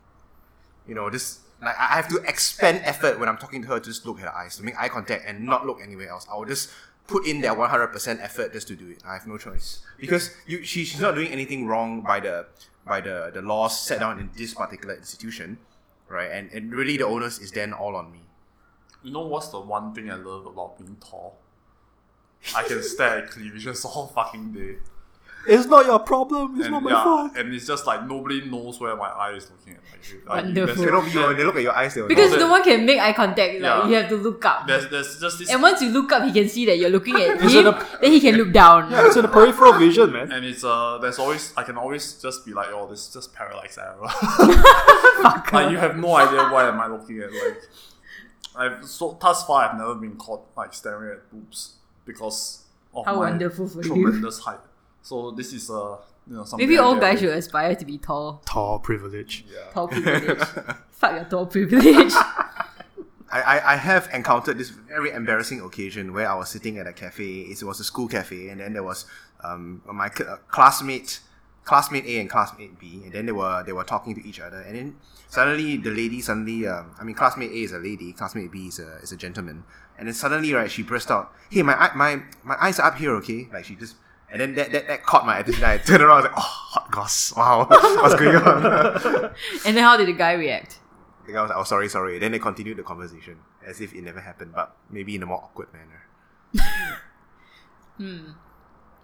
[0.87, 3.81] you know, just like I have to expend effort when I'm talking to her.
[3.81, 6.27] to Just look at her eyes, to make eye contact, and not look anywhere else.
[6.31, 6.71] I will just
[7.07, 9.03] put in that 100% effort just to do it.
[9.07, 12.47] I have no choice because you she, she's not doing anything wrong by the
[12.85, 15.59] by the the laws set down in this particular institution,
[16.09, 16.31] right?
[16.31, 18.23] And and really the onus is then all on me.
[19.03, 21.39] You know what's the one thing I love about being tall?
[22.55, 24.77] I can stare at cleavages all fucking day.
[25.49, 26.57] It's not your problem.
[26.57, 27.33] It's and, not my yeah, fault.
[27.37, 29.81] and it's just like nobody knows where my eye is looking at.
[29.83, 30.85] Like, like, Wonderful.
[30.85, 31.95] They don't you, they look at your eyes.
[31.95, 32.39] They Because know.
[32.39, 33.55] no one can make eye contact.
[33.55, 33.89] Like Yeah.
[33.89, 34.67] you have to look up.
[34.67, 37.15] There's, there's just this, And once you look up, he can see that you're looking
[37.17, 37.67] at It's him.
[37.67, 38.91] in a- then he can look down.
[38.91, 40.31] Yeah, it's in the peripheral vision, man.
[40.33, 43.35] and it's uh, there's always I can always just be like, oh, this is just
[43.35, 43.99] parallax error.
[45.53, 47.33] like you have no idea why am I looking at.
[47.33, 47.59] Like,
[48.57, 51.75] I've so thus far I've never been caught like staring at boobs
[52.05, 53.89] because of How my wonderful for you.
[53.89, 54.59] tremendous height.
[55.09, 55.97] So this is uh,
[56.27, 56.69] you know something.
[56.69, 57.31] Maybe all get guys with.
[57.31, 58.43] should aspire to be tall.
[58.45, 59.47] Tall privilege.
[59.73, 60.39] Tall privilege.
[60.91, 62.13] Fuck your tall privilege.
[63.31, 66.93] I, I, I have encountered this very embarrassing occasion where I was sitting at a
[66.93, 67.41] cafe.
[67.49, 69.07] It was a school cafe, and then there was
[69.43, 71.21] um, my cl- uh, classmate,
[71.65, 74.61] classmate A and classmate B, and then they were they were talking to each other,
[74.61, 74.97] and then
[75.29, 78.79] suddenly the lady suddenly, um, I mean, classmate A is a lady, classmate B is
[78.79, 79.65] a is a gentleman,
[79.97, 83.13] and then suddenly right, she burst out, "Hey, my my my eyes are up here,
[83.17, 83.97] okay?" Like she just.
[84.31, 85.65] And then that, that, that caught my attention.
[85.65, 86.13] I turned around.
[86.13, 87.35] I was like, "Oh, hot goss!
[87.35, 88.65] Wow, what's going on?"
[89.67, 90.81] and then how did the guy react?
[91.27, 94.03] The guy was like, "Oh, sorry, sorry." Then they continued the conversation as if it
[94.03, 96.09] never happened, but maybe in a more awkward manner.
[97.97, 98.33] Hmm.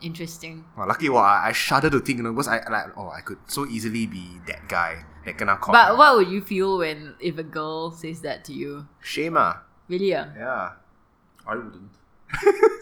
[0.00, 0.64] Interesting.
[0.76, 3.20] Well, lucky well, I, I shudder to think, you know, because I like, oh, I
[3.22, 5.72] could so easily be that guy that kena caught.
[5.72, 8.86] But what would you feel when if a girl says that to you?
[9.00, 9.62] Shame, ah.
[9.88, 10.10] Really?
[10.10, 10.28] Yeah.
[10.36, 10.70] Yeah.
[11.46, 11.90] I wouldn't.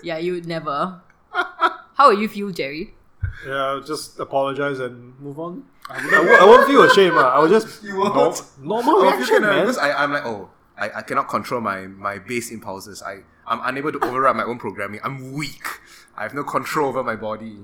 [0.02, 1.00] Yeah, you would never.
[1.94, 2.94] How would you feel, Jerry?
[3.46, 5.64] Yeah, just apologize and move on.
[5.88, 7.14] I, won't, I won't feel ashamed.
[7.16, 7.34] ah.
[7.36, 8.14] I will just You won't?
[8.14, 9.60] no, normal reaction, man.
[9.60, 13.02] Because I, I'm like, oh, I, I cannot control my, my base impulses.
[13.02, 15.00] I, I'm unable to override my own programming.
[15.04, 15.66] I'm weak.
[16.16, 17.58] I have no control over my body.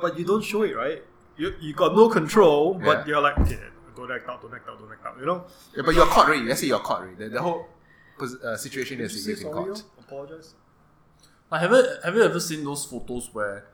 [0.00, 1.02] But you don't show it, right?
[1.36, 3.06] You, you got no control, but Yeah.
[3.06, 3.58] you're like, okay,
[3.96, 5.16] don't act out, don't act out, don't act out.
[5.20, 5.44] You know?
[5.76, 6.42] Yeah, but you're caught already.
[6.44, 7.16] Let's say you're caught already.
[7.16, 7.66] The, the whole
[8.44, 9.82] uh, situation is Just you've say been sorry, caught.
[10.00, 10.54] apologize.
[11.50, 13.64] Like, have you have you ever seen those photos where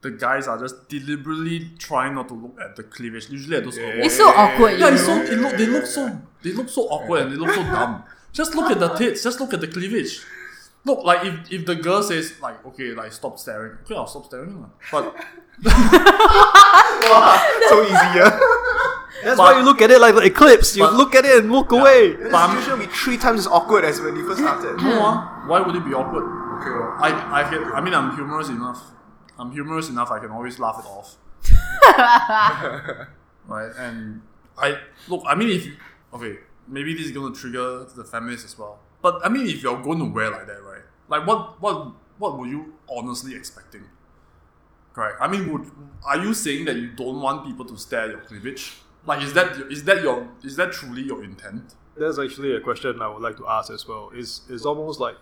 [0.00, 3.28] the guys are just deliberately trying not to look at the cleavage?
[3.28, 3.98] Usually at those awards.
[4.06, 4.78] It's so awkward.
[4.80, 5.22] Yeah, you it's so know?
[5.24, 8.04] it look, they look so they look so awkward and they look so dumb.
[8.32, 9.22] Just look at the tits.
[9.22, 10.20] Just look at the cleavage.
[10.84, 13.76] Look, like if, if the girl says like okay, like stop staring.
[13.82, 14.62] Okay, I'll stop staring.
[14.62, 14.68] lah.
[14.90, 15.14] But
[17.68, 18.40] so easy, yeah.
[19.24, 20.76] That's But- why you look at it like the eclipse.
[20.76, 22.16] You but- look at it and walk away.
[22.16, 24.76] This is usually three times as awkward as when you first started.
[24.82, 26.24] no, ah, why would it be awkward?
[26.60, 26.96] Okay, well.
[27.00, 28.80] I I can, I mean I'm humorous enough.
[29.38, 30.10] I'm humorous enough.
[30.10, 31.16] I can always laugh it off.
[33.46, 34.22] right, and
[34.58, 34.78] I
[35.08, 35.22] look.
[35.26, 35.76] I mean, if you,
[36.14, 36.38] okay,
[36.68, 38.78] maybe this is gonna trigger the feminists as well.
[39.02, 40.82] But I mean, if you're going to wear like that, right?
[41.08, 43.84] Like, what what what were you honestly expecting?
[44.92, 45.16] Correct.
[45.20, 45.70] I mean, would
[46.04, 48.76] are you saying that you don't want people to stare at your cleavage?
[49.06, 51.74] Like, is that is that your is that truly your intent?
[51.96, 54.10] That's actually a question I would like to ask as well.
[54.14, 55.16] Is is almost like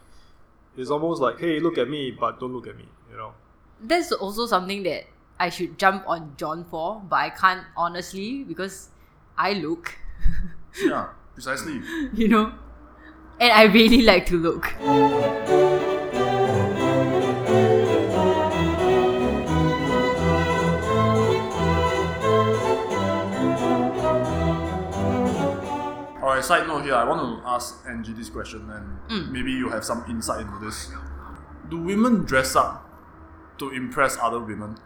[0.77, 2.89] it's almost like, hey, look at me, but don't look at me.
[3.11, 3.33] You know.
[3.81, 5.05] That's also something that
[5.39, 8.91] I should jump on John for, but I can't honestly because
[9.37, 9.97] I look,
[10.83, 11.81] Yeah, precisely.
[12.15, 12.53] you know,
[13.41, 14.75] and I really like to look.
[26.39, 29.33] Alright, side note here, I want to ask Angie this question and mm.
[29.33, 30.89] maybe you have some insight into this.
[31.69, 32.89] Do women dress up
[33.59, 34.79] to impress other women?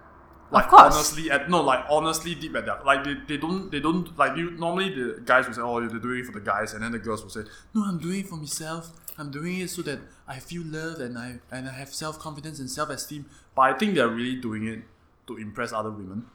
[0.51, 0.95] Like course.
[0.95, 4.37] honestly, at no, like honestly, deep at that, like they, they don't they don't like
[4.37, 4.51] you.
[4.51, 6.99] Normally, the guys will say, "Oh, they're doing it for the guys," and then the
[6.99, 7.41] girls will say,
[7.75, 8.93] "No, I'm doing it for myself.
[9.17, 12.59] I'm doing it so that I feel loved and I and I have self confidence
[12.59, 13.25] and self esteem."
[13.55, 14.83] But I think they're really doing it
[15.29, 16.27] to impress other women.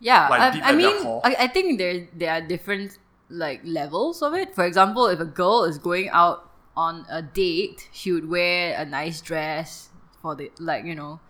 [0.00, 1.20] Yeah, Like, deep I, I mean, core.
[1.22, 2.98] I, I think there there are different
[3.30, 4.54] like levels of it.
[4.54, 8.84] For example, if a girl is going out on a date, she would wear a
[8.84, 9.90] nice dress
[10.20, 11.20] for the like you know,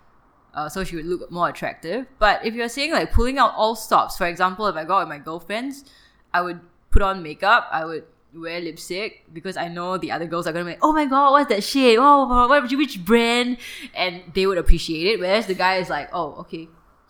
[0.55, 2.07] uh, so she would look more attractive.
[2.19, 5.09] But if you're saying like pulling out all stops, for example, if I go out
[5.09, 5.85] with my girlfriends,
[6.33, 6.61] I would
[6.91, 7.69] put on makeup.
[7.71, 8.05] I would
[8.35, 11.33] wear lipstick because I know the other girls are gonna be, like, oh my god,
[11.33, 11.99] what's that shade?
[12.01, 13.59] Oh, what, which brand?
[13.95, 15.21] And they would appreciate it.
[15.21, 16.69] Whereas the guy is like, oh, okay,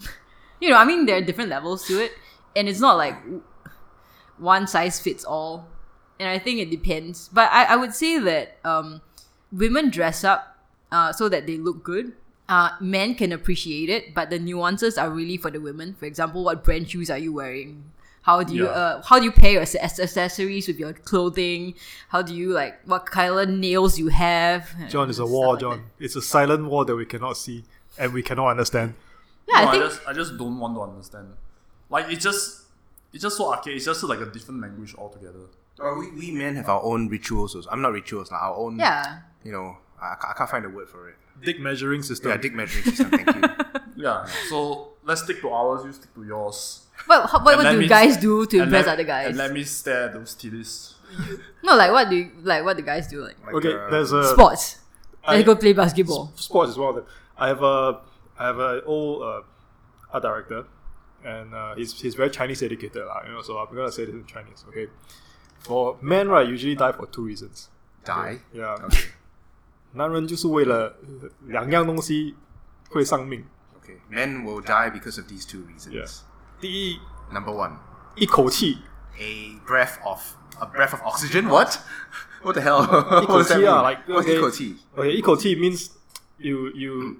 [0.60, 2.12] you know, I mean, there are different levels to it,
[2.56, 3.14] and it's not like
[4.40, 5.68] one size fits all.
[6.18, 7.28] And I think it depends.
[7.32, 9.00] But I, I would say that um,
[9.52, 10.58] women dress up
[10.92, 12.12] uh, so that they look good.
[12.48, 15.94] Uh, men can appreciate it, but the nuances are really for the women.
[15.94, 17.84] For example, what brand shoes are you wearing?
[18.22, 18.70] How do you Yeah.
[18.70, 21.74] uh, how do you pair your ac- accessories with your clothing?
[22.08, 24.68] How do you like what color nails you have?
[24.90, 25.78] John is a Stuff war, like John.
[25.98, 26.04] that.
[26.04, 27.64] It's a silent war that we cannot see
[27.96, 28.94] and we cannot understand.
[29.48, 31.28] Yeah, no, I think just I just don't want to understand.
[31.88, 32.64] Like it's just
[33.12, 33.76] it's just so archaic.
[33.76, 35.40] It's just like a different language altogether.
[35.78, 37.54] Well, we, we men have our own rituals.
[37.56, 37.68] also.
[37.70, 38.78] I'm not rituals, like our own.
[38.78, 39.20] yeah.
[39.44, 41.16] You know, I, I can't find a word for it.
[41.42, 42.30] Dick measuring system.
[42.30, 43.10] Yeah, dick measuring system.
[43.10, 43.42] Thank you.
[43.96, 44.24] Yeah.
[44.48, 45.84] So let's stick to ours.
[45.84, 46.86] You stick to yours.
[47.06, 49.26] What what, what And let do me- guys do to and impress let- other guys?
[49.28, 50.94] And let me stare at those titties.
[51.62, 54.12] No, like what do you, like what the guys do like Like, Okay, uh, there's
[54.12, 54.78] a sports.
[55.24, 56.32] I- Let's go play basketball.
[56.36, 57.04] sports is one of them.
[57.36, 58.00] I have a
[58.38, 59.42] I have a old uh,
[60.12, 60.64] art director,
[61.23, 63.23] and uh, he's he's very Chinese educated, lah.
[63.25, 64.63] You know, so I'm gonna say this in Chinese.
[64.69, 64.87] Okay,
[65.59, 67.69] for men, right, usually die for two reasons.
[68.05, 68.39] die.
[68.53, 69.09] Yeah， Okay.
[69.93, 72.35] 男人就是为了呃两样东西
[72.89, 73.43] 会丧命。
[73.81, 73.97] Okay.
[74.11, 75.93] Men will die because of these two reasons.
[75.93, 76.21] Yes.
[76.59, 76.99] 第一，
[77.31, 77.77] Number one,
[78.15, 78.77] 一口气，
[79.17, 80.19] a breath of
[80.59, 81.47] a breath of oxygen.
[81.49, 81.79] What?
[82.43, 82.83] What the hell?
[82.83, 83.71] 一 what 口 does that 气 mean?
[83.71, 84.77] 啊，like What's okay, 一口气?
[84.95, 85.89] okay, 一口气 means
[86.37, 87.15] you you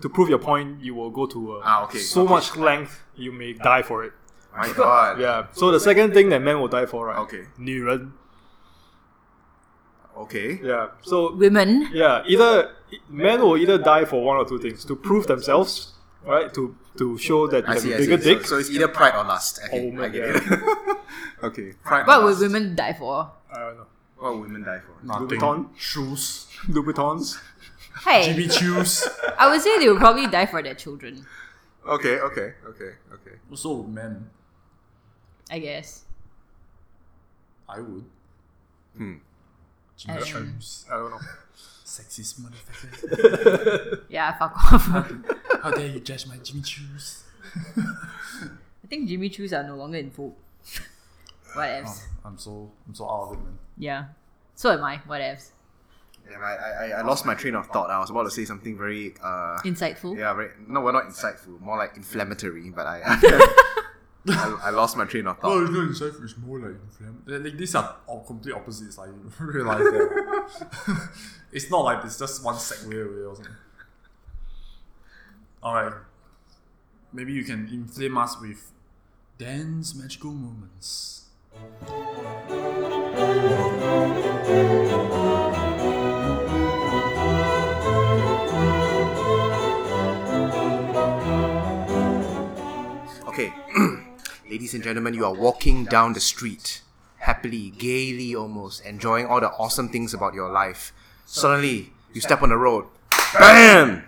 [0.00, 2.34] to prove your point, you will go to a, Ah, okay, so okay.
[2.34, 4.13] much length you may die for it.
[4.55, 5.19] My God.
[5.25, 5.47] Yeah.
[5.53, 7.17] So the second thing that men will die for, right?
[7.25, 7.45] Okay.
[7.57, 8.13] 女人。
[10.15, 10.59] Okay.
[10.63, 10.87] Yeah.
[11.01, 11.89] So Women.
[11.93, 12.71] yeah, either
[13.09, 15.93] men will either die for one or two things: to prove themselves,
[16.25, 16.51] right?
[16.55, 17.91] To to show that you I have see.
[17.93, 18.33] a I bigger see.
[18.33, 18.41] dick.
[18.45, 19.59] So, so it's either pride or lust.
[19.67, 20.41] Okay, Oh, I get yeah.
[20.41, 20.97] it.
[21.43, 21.73] okay.
[21.83, 22.07] Pride.
[22.07, 22.41] What or would lust.
[22.41, 23.29] women die for?
[23.53, 23.85] I don't know.
[24.17, 25.05] What would women die for?
[25.05, 25.27] Nothing.
[25.39, 25.69] Louboutin?
[25.77, 26.47] Shoes.
[26.67, 27.37] Louboutins.
[28.03, 29.05] Hey, Jimmy Choos.
[29.37, 31.25] I would say they would probably die for their children.
[31.87, 32.19] Okay.
[32.19, 32.53] Okay.
[32.67, 32.91] Okay.
[33.13, 33.35] Okay.
[33.49, 34.29] Also men.
[35.49, 36.03] I guess.
[37.69, 38.05] I would.
[38.95, 39.15] Hmm.
[39.95, 40.85] Jimmy Um, Choos.
[40.91, 41.19] I don't know.
[41.85, 44.01] Sexist motherfucker.
[44.09, 44.85] Yeah, fuck off.
[45.63, 47.23] How dare you judge my Jimmy Choos?
[47.77, 50.33] I think Jimmy Choos are no longer in vogue.
[51.55, 52.03] Whatevs.
[52.25, 53.57] I'm so I'm so out of it, man.
[53.77, 54.05] Yeah.
[54.55, 54.97] So am I.
[55.05, 55.51] What Whatevs.
[56.29, 57.89] Yeah, I, I, I lost my train of thought.
[57.89, 60.17] I was about to say something very uh Insightful.
[60.17, 62.69] yeah, very no, we're not insightful, more like inflammatory.
[62.69, 63.01] But I
[64.29, 65.71] I, I lost my train of Oh, thought.
[65.71, 67.39] you know, inside is more like inflammatory.
[67.49, 68.97] Like these are all complete opposites.
[68.97, 71.09] Like you realize that.
[71.53, 73.53] it's not like it's just one segue away or something.
[75.63, 75.93] All right.
[77.13, 78.71] Maybe you can inflame us with
[79.37, 81.23] dance magical moments.
[94.57, 96.81] Ladies and gentlemen, you are walking down the street,
[97.17, 100.91] happily, gaily almost, enjoying all the awesome things about your life.
[101.27, 102.85] Suddenly, you step on the road,
[103.37, 104.03] BAM!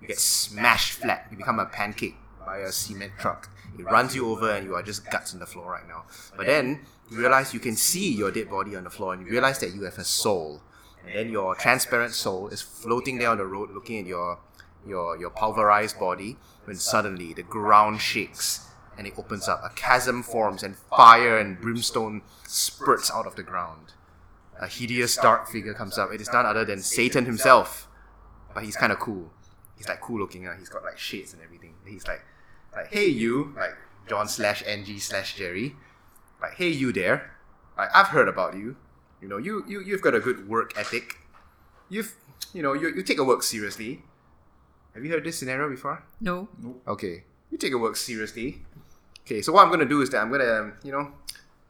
[0.00, 1.26] You get smashed flat.
[1.30, 2.16] You become a pancake
[2.46, 3.50] by a cement truck.
[3.78, 6.06] It runs you over and you are just guts on the floor right now.
[6.38, 6.80] But then,
[7.10, 9.74] you realize you can see your dead body on the floor and you realize that
[9.74, 10.62] you have a soul.
[11.04, 14.38] And then your transparent soul is floating there on the road looking at your
[14.86, 18.65] your your pulverized body when suddenly the ground shakes
[18.98, 19.60] and it opens up.
[19.64, 23.92] A chasm forms and fire and brimstone spurts out of the ground.
[24.60, 26.12] A hideous dark figure comes up.
[26.12, 27.88] It is none other than Satan himself.
[28.54, 29.30] But he's kind of cool.
[29.76, 30.48] He's like cool looking.
[30.48, 30.56] Uh.
[30.58, 31.74] He's got like shades and everything.
[31.84, 32.24] He's like,
[32.74, 33.76] like hey you, like
[34.08, 35.76] John slash Angie slash Jerry.
[36.40, 37.32] Like hey you there.
[37.76, 38.76] Like I've heard about you.
[39.20, 41.16] You know you you you've got a good work ethic.
[41.90, 42.16] You've
[42.54, 44.02] you know you you take your work seriously.
[44.94, 46.02] Have you heard this scenario before?
[46.20, 46.48] No.
[46.88, 48.62] Okay, you take your work seriously.
[49.26, 51.10] Okay, so what I'm gonna do is that I'm gonna, um, you know,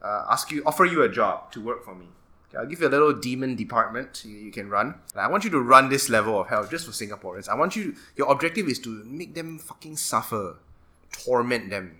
[0.02, 2.06] uh, ask you, offer you a job to work for me.
[2.48, 4.94] Okay, I'll give you a little demon department you, you can run.
[5.12, 7.48] And I want you to run this level of hell just for Singaporeans.
[7.48, 7.96] I want you.
[8.14, 10.58] your objective is to make them fucking suffer.
[11.24, 11.96] torment them,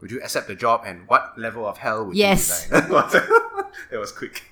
[0.00, 0.82] would you accept the job?
[0.86, 2.66] And what level of hell would Yes.
[2.70, 2.88] you design?
[3.90, 4.44] that was quick.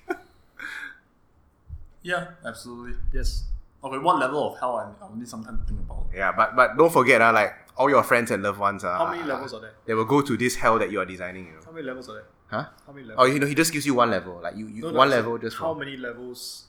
[2.03, 2.95] Yeah, absolutely.
[3.15, 3.45] Yes.
[3.83, 6.07] Okay, what level of hell I, I'll need some time to think about.
[6.15, 9.11] Yeah, but but don't forget, uh, like all your friends and loved ones, uh, How
[9.11, 9.75] many levels are there?
[9.87, 11.47] They will go to this hell that you are designing.
[11.47, 11.61] You know.
[11.67, 12.25] How many levels are there?
[12.49, 12.65] Huh?
[12.87, 14.41] How many Oh, you know, he just gives you one level.
[14.43, 16.63] Like you, you No, no, one I said level just how for- many levels?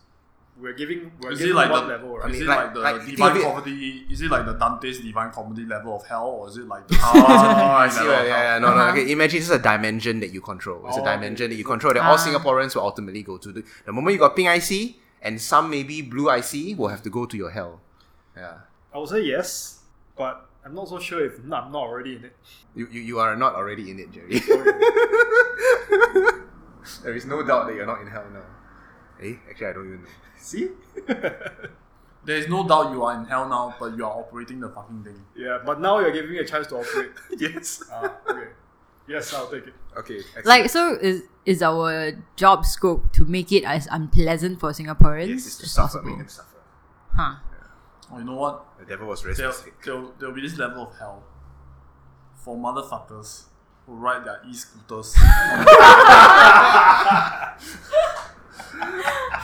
[0.60, 1.12] We're giving.
[1.22, 2.32] We're Is giving it like one the level, right?
[2.32, 4.06] I is it like- like, the like, divine it- comedy?
[4.10, 6.98] Is it like the Dante's divine comedy level of hell, or is it like the
[7.00, 7.24] Oh,
[7.86, 8.04] I see.
[8.04, 8.58] Yeah, yeah, yeah.
[8.58, 8.82] No, no.
[8.82, 8.92] Uh-huh.
[8.92, 10.82] Okay, imagine it's a dimension that you control.
[10.88, 11.14] It's a Oh, okay.
[11.14, 12.18] dimension that you control that all Ah.
[12.18, 13.52] Singaporeans will ultimately go to.
[13.52, 17.12] The, the moment you got pink IC and some maybe blue IC will have to
[17.12, 17.80] go to your hell.
[18.36, 18.58] Yeah.
[18.92, 19.82] I would say yes,
[20.18, 22.36] but I'm not so sure if I'm not already in it.
[22.76, 24.40] You, you, you are not already in it, Jerry.
[27.04, 28.44] there is no doubt that you're not in hell now.
[29.24, 29.36] Eh?
[29.50, 30.10] Actually, I don't even know.
[30.38, 30.70] See?
[32.26, 35.02] There is no doubt you are in hell now, but you are operating the fucking
[35.06, 35.24] thing.
[35.34, 37.12] yeah, but now you're giving me a chance to operate.
[37.38, 37.82] yes.
[37.90, 38.50] Ah, okay.
[39.08, 39.74] Yes, I'll take it.
[39.96, 40.18] Okay.
[40.18, 40.46] excellent.
[40.46, 45.48] Like, so is is our job scope to make it as unpleasant for Singaporeans yes,
[45.48, 46.10] it's to as suffer, possible?
[46.10, 46.58] make them suffer.
[47.16, 47.36] Huh.
[48.12, 48.66] Oh, you know what?
[48.80, 49.54] The devil was very There'll,
[49.84, 51.24] there'll, there'll be this level of hell
[52.36, 53.44] for motherfuckers
[53.86, 55.14] who ride their e-scooters.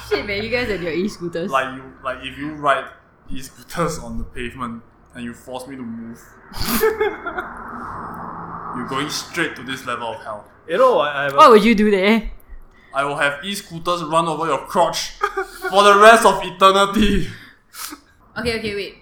[0.10, 1.50] Shit, man, you guys and your e-scooters.
[1.50, 2.86] like you, like if you ride
[3.30, 4.84] e-scooters on the pavement
[5.16, 6.20] and you force me to move,
[8.76, 10.46] you're going straight to this level of hell.
[10.68, 12.06] You know, I, I have what would you do there?
[12.06, 12.28] Eh?
[12.94, 15.12] I will have e-scooters run over your crotch
[15.70, 17.28] for the rest of eternity.
[18.38, 18.96] Okay, okay, wait.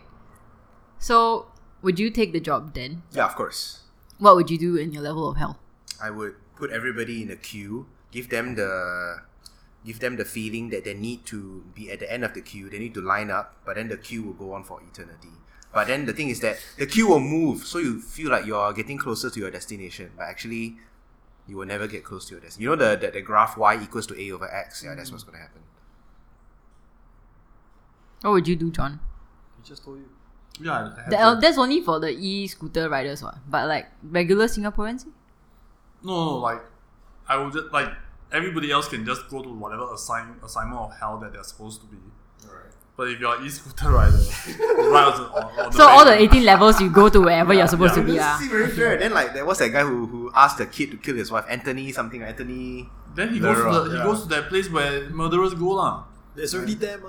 [1.00, 1.48] So,
[1.82, 3.04] would you take the job then?
[3.12, 3.82] Yeah, of course.
[4.20, 5.58] What would you do in your level of hell?
[6.02, 9.22] I would put everybody in a queue, give them the
[9.84, 12.70] give them the feeling that they need to be at the end of the queue,
[12.70, 15.34] they need to line up, but then the queue will go on for eternity.
[15.74, 18.74] But then the thing is that the queue will move, so you feel like you're
[18.74, 20.76] getting closer to your destination, but actually
[21.48, 22.62] you will never get close to your destination.
[22.62, 24.84] You know the, the, the graph y equals to a over x?
[24.84, 25.62] Yeah, that's what's gonna happen.
[28.22, 29.00] What would you do, John?
[29.62, 30.10] He just told you.
[30.60, 33.36] Yeah, I have The, uh, that's only for the e-scooter riders, what?
[33.50, 35.06] But like regular Singaporeans?
[36.04, 36.62] No, no, like
[37.28, 37.90] I would just like
[38.32, 41.88] everybody else can just go to whatever assign assignment of hell that they're supposed to
[41.88, 41.98] be.
[42.98, 44.18] But if you're an e-scooter rider,
[44.48, 47.68] you on, on, on the So all the 18 levels you go to wherever you're
[47.68, 48.14] supposed to be.
[48.14, 48.38] Yeah.
[48.38, 48.48] ah.
[48.52, 48.98] very fair.
[48.98, 51.46] Then like there was that guy who, who asked the kid to kill his wife,
[51.50, 55.10] Anthony something, Anthony Then he goes to Lara, the, he goes to that place where
[55.10, 56.04] murderers go lah.
[56.36, 57.02] There's already them,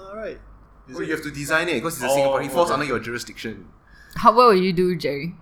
[0.88, 0.96] right?
[0.96, 2.42] Oh, you have to design it because he's a Oh, Singapore.
[2.42, 2.74] He falls okay.
[2.74, 3.68] under your jurisdiction.
[4.16, 5.34] How what would you do, Jerry?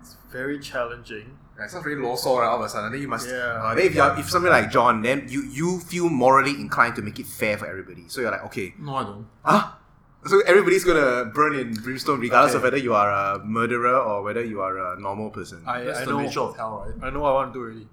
[0.00, 1.38] It's very challenging.
[1.58, 2.92] Yeah, it sounds very low soul all of a sudden.
[2.92, 3.28] Then you must.
[3.28, 3.34] Yeah.
[3.62, 7.02] Uh, then if you're if something like John, then you you feel morally inclined to
[7.02, 8.04] make it fair for everybody.
[8.08, 9.26] So you're like, okay, No, I don't.
[9.44, 9.78] ah,
[10.26, 12.58] so everybody's gonna burn in brimstone regardless Okay.
[12.58, 15.62] of whether you are a murderer or whether you are a normal person.
[15.66, 16.20] I, That's I the know.
[16.20, 16.94] nature of hell, right?
[17.08, 17.88] I know what I want to do already.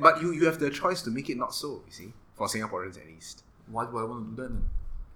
[0.00, 1.82] But you you have the choice to make it not so.
[1.86, 2.12] You see,
[2.48, 3.44] for Singaporeans at least.
[3.70, 4.64] Why do I want to do that then?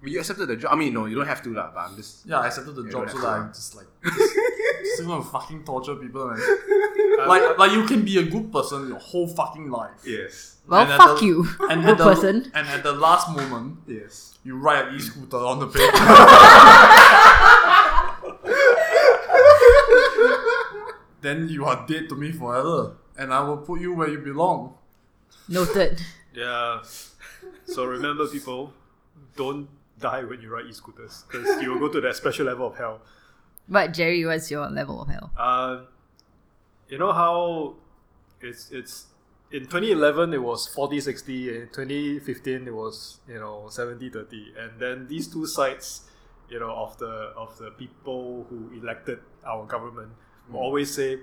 [0.01, 0.73] But you accepted the job.
[0.73, 1.71] I mean, no, you don't have to lah.
[1.75, 2.27] But I'm just.
[2.27, 3.29] Yeah, I accepted the job so that to.
[3.29, 4.35] I just like just,
[4.85, 6.39] just gonna fucking torture people, man.
[7.27, 10.03] like like you can be a good person your whole fucking life.
[10.05, 10.57] Yes.
[10.69, 12.51] Well, And fuck the- you, And good the, person.
[12.55, 14.39] And at the last moment, Yes.
[14.45, 15.97] you ride an e-scooter on the pavement.
[21.23, 24.75] then you are dead to me forever, and I will put you where you belong.
[25.49, 26.03] Noted.
[26.37, 26.83] Yeah.
[27.65, 28.73] So remember, people,
[29.37, 29.69] don't
[29.99, 33.01] die when you ride e-scooters because you will go to that special level of hell.
[33.69, 35.33] But Jerry, what's your level of hell?
[35.37, 35.85] Uh,
[36.89, 37.75] you know how
[38.41, 39.07] it's it's
[39.51, 44.73] in 2011 it was 40 60 in 2015 it was you know 70 30 and
[44.79, 46.03] then these two sides
[46.51, 50.11] you know of the of the people who elected our government
[50.51, 51.19] will always say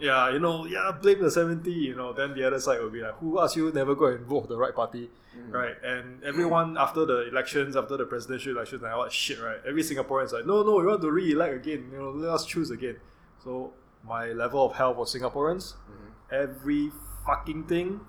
[0.00, 3.00] yeah you know yeah blame the 70 you know then the other side will be
[3.00, 5.10] like who asked you never go and vote for the right party?
[5.36, 5.52] Mm.
[5.52, 9.58] Right and everyone after the elections after the presidential elections like what shit right?
[9.66, 12.44] Every singaporean is like no no we want to re-elect again you know let us
[12.44, 12.96] choose again.
[13.42, 13.72] So
[14.04, 16.10] my level of hell for singaporeans mm-hmm.
[16.30, 16.90] every
[17.24, 18.00] fucking thing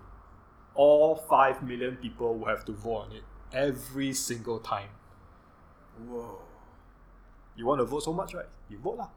[0.76, 3.23] all 5 million people will have to vote on it
[3.53, 4.89] every single time.
[6.07, 6.39] Whoa.
[7.55, 8.47] you want to vote so much right?
[8.69, 9.10] You vote lah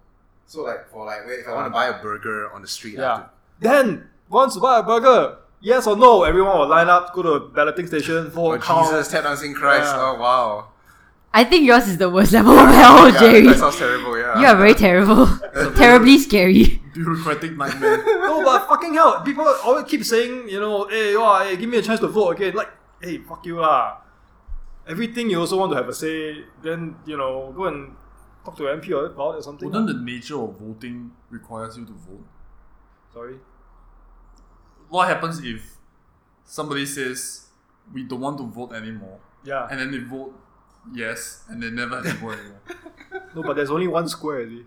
[0.46, 2.98] So like for like, wait, if I want to buy a burger on the street,
[2.98, 3.24] I have Yeah.
[3.24, 7.22] to Then, once you buy a burger, yes or no, everyone will line up, go
[7.22, 8.86] to a balloting station, Oh, vote, count.
[8.86, 9.92] Jesus, tap dancing Christ.
[9.94, 10.00] Yeah.
[10.02, 10.68] Oh, wow.
[11.34, 13.46] I think yours is the worst level of hell, Yeah, Jerry.
[13.48, 14.40] That sounds terrible, yeah.
[14.40, 15.26] You are very terrible.
[15.76, 16.80] Terribly scary.
[16.94, 17.98] Bureaucratic nightmare.
[18.06, 21.76] no, but fucking hell, people always keep saying, you know, hey, oh, hey, give me
[21.76, 22.54] a chance to vote again.
[22.54, 22.70] Like,
[23.02, 23.98] hey, fuck you lah.
[24.88, 27.96] Everything you also want to have a say, then, you know, go and
[28.46, 29.66] talk to MP or about it or something.
[29.68, 32.24] Wouldn't the nature of voting requires you to vote?
[33.12, 33.36] Sorry.
[34.88, 35.76] What happens if
[36.44, 37.46] somebody says
[37.92, 39.66] we don't want to vote anymore, Yeah.
[39.70, 40.32] and then they vote
[40.94, 42.60] yes, and they never have to vote anymore?
[43.34, 44.40] No, but there's only one square.
[44.42, 44.66] you see.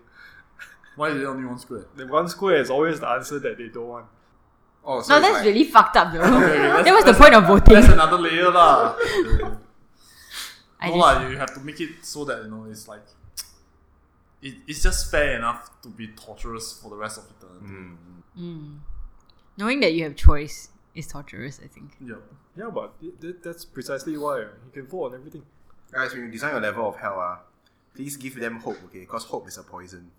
[0.96, 1.86] Why is there only one square?
[1.96, 4.06] The one square is always the answer that they don't want.
[4.84, 6.18] Oh, so No, that's like- really fucked up though.
[6.20, 7.74] that's- that was the point of voting.
[7.74, 8.94] That's another layer lah.
[10.82, 13.04] No just- lah, you have to make it so that you know it's like
[14.42, 17.96] it, it's just fair enough to be torturous for the rest of eternity.
[18.38, 18.78] Mm.
[19.56, 21.92] Knowing that you have choice is torturous, I think.
[22.06, 22.22] Yep.
[22.56, 25.42] Yeah, but it, that, that's precisely why uh, you can fall on everything.
[25.92, 27.36] Guys, when you design your level of hell, uh,
[27.94, 29.00] please give them hope, okay?
[29.00, 30.10] Because hope is a poison.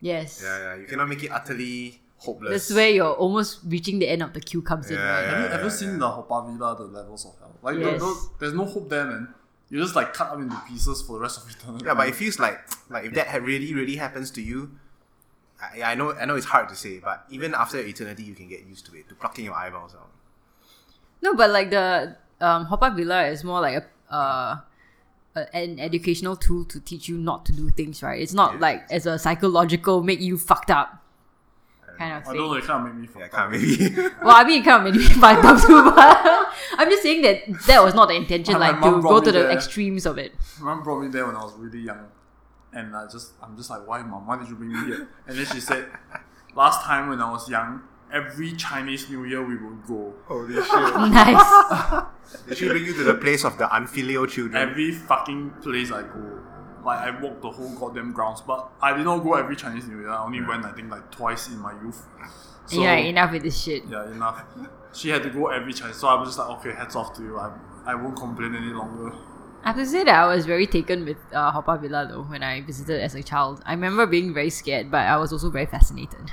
[0.00, 0.40] Yes.
[0.42, 0.76] Yeah, yeah.
[0.76, 2.50] You cannot make it utterly hopeless.
[2.68, 5.22] That's where you're almost reaching the end of the queue comes in, right?
[5.22, 5.30] yeah.
[5.30, 7.56] Have you ever seen the Hauptbahnvilla, Villa, the levels of hell?
[7.62, 8.00] Like, Yes.
[8.00, 9.34] no, no, there's no hope there, man.
[9.70, 11.84] You just like cut up into pieces for the rest of eternity.
[11.86, 12.58] Yeah, but it feels like
[12.90, 14.72] like if that ha- really really happens to you,
[15.62, 18.48] I, I know I know it's hard to say, but even after eternity, you can
[18.48, 20.10] get used to it to plucking your eyeballs out.
[21.22, 23.76] No, but like the um, Haw Par Villa is more like
[24.10, 24.56] a, uh,
[25.36, 28.20] a an educational tool to teach you not to do things, right?
[28.20, 28.60] It's not Yeah.
[28.60, 30.99] like as a psychological make you fucked up
[32.00, 32.36] kind of I thing.
[32.36, 33.50] don't know, it kind of made me Yeah, fucked can't up.
[33.60, 34.08] maybe.
[34.24, 36.16] Well, I mean, it kind of made me fucked up too, but
[36.78, 39.20] I'm just saying that that was not the intention, My like mum to brought go
[39.20, 39.50] me to the there.
[39.50, 40.32] extremes of it.
[40.60, 42.06] My mom brought me there when I was really young,
[42.72, 44.26] and I just I'm just like, why, mom?
[44.26, 45.08] Why did you bring me here?
[45.26, 45.86] And then she said,
[46.54, 47.82] last time when I was young,
[48.12, 50.14] every Chinese New Year we would go.
[50.26, 50.66] Holy shit.
[51.20, 52.04] Nice.
[52.46, 54.56] they should bring you to the place of the unfilial children.
[54.68, 56.40] Every fucking place I go,
[56.84, 58.40] like I walked the whole goddamn grounds.
[58.40, 60.10] But I did not go every Chinese New Year.
[60.10, 62.06] I only went I think like twice in my youth.
[62.66, 63.84] So, yeah, enough with this shit.
[63.88, 64.42] Yeah, enough.
[64.92, 67.22] She had to go every Chinese, so I was just like, okay, hats off to
[67.22, 67.38] you.
[67.38, 67.52] I,
[67.84, 69.12] I won't complain any longer.
[69.64, 72.22] I have to say that I was very taken with uh, Haw Par Villa though
[72.22, 73.62] when I visited as a child.
[73.66, 76.30] I remember being very scared, but I was also very fascinated.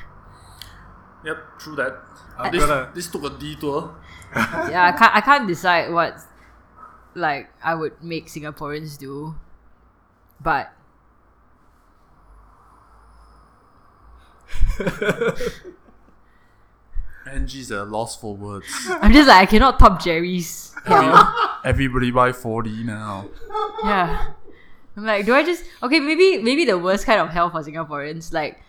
[1.25, 1.97] Yep, true that.
[2.37, 3.95] I'm this, gonna- this took a detour.
[4.35, 6.17] yeah, I can't I can't decide what
[7.15, 9.35] like I would make Singaporeans do,
[10.41, 10.71] but
[17.27, 18.67] Angie's a lost for words.
[19.01, 20.73] I'm just like I cannot top Jerry's.
[21.65, 23.25] Everybody buy 4D now.
[23.83, 24.31] yeah,
[24.95, 25.99] I'm like, do I just okay?
[25.99, 28.61] Maybe maybe the worst kind of hell for Singaporeans like,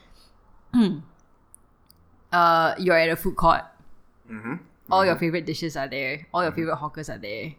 [2.33, 3.63] uh, you're at a food court.
[4.31, 4.55] mm-hmm.
[4.91, 7.55] all your favorite dishes are there, all your favorite hawkers are there.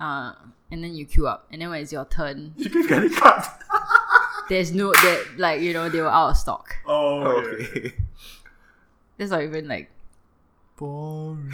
[0.00, 0.32] Uh,
[0.72, 3.46] and then you queue up, and then when it's your turn, You keep getting cut.
[4.48, 6.74] there's no that like you know they were out of stock.
[6.86, 7.92] Oh, okay.
[9.18, 9.90] That's not even like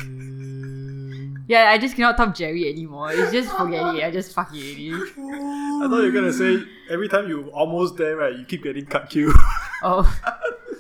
[0.07, 1.45] Boring.
[1.49, 1.71] yeah.
[1.71, 3.11] I just cannot top Jerry anymore.
[3.13, 4.05] It's just forget it.
[4.05, 4.59] I just fuck it.
[4.63, 4.93] already.
[4.95, 8.87] I thought you were gonna say every time you almost there, right, you keep getting
[8.87, 9.35] cut queue.
[9.83, 10.07] Oh,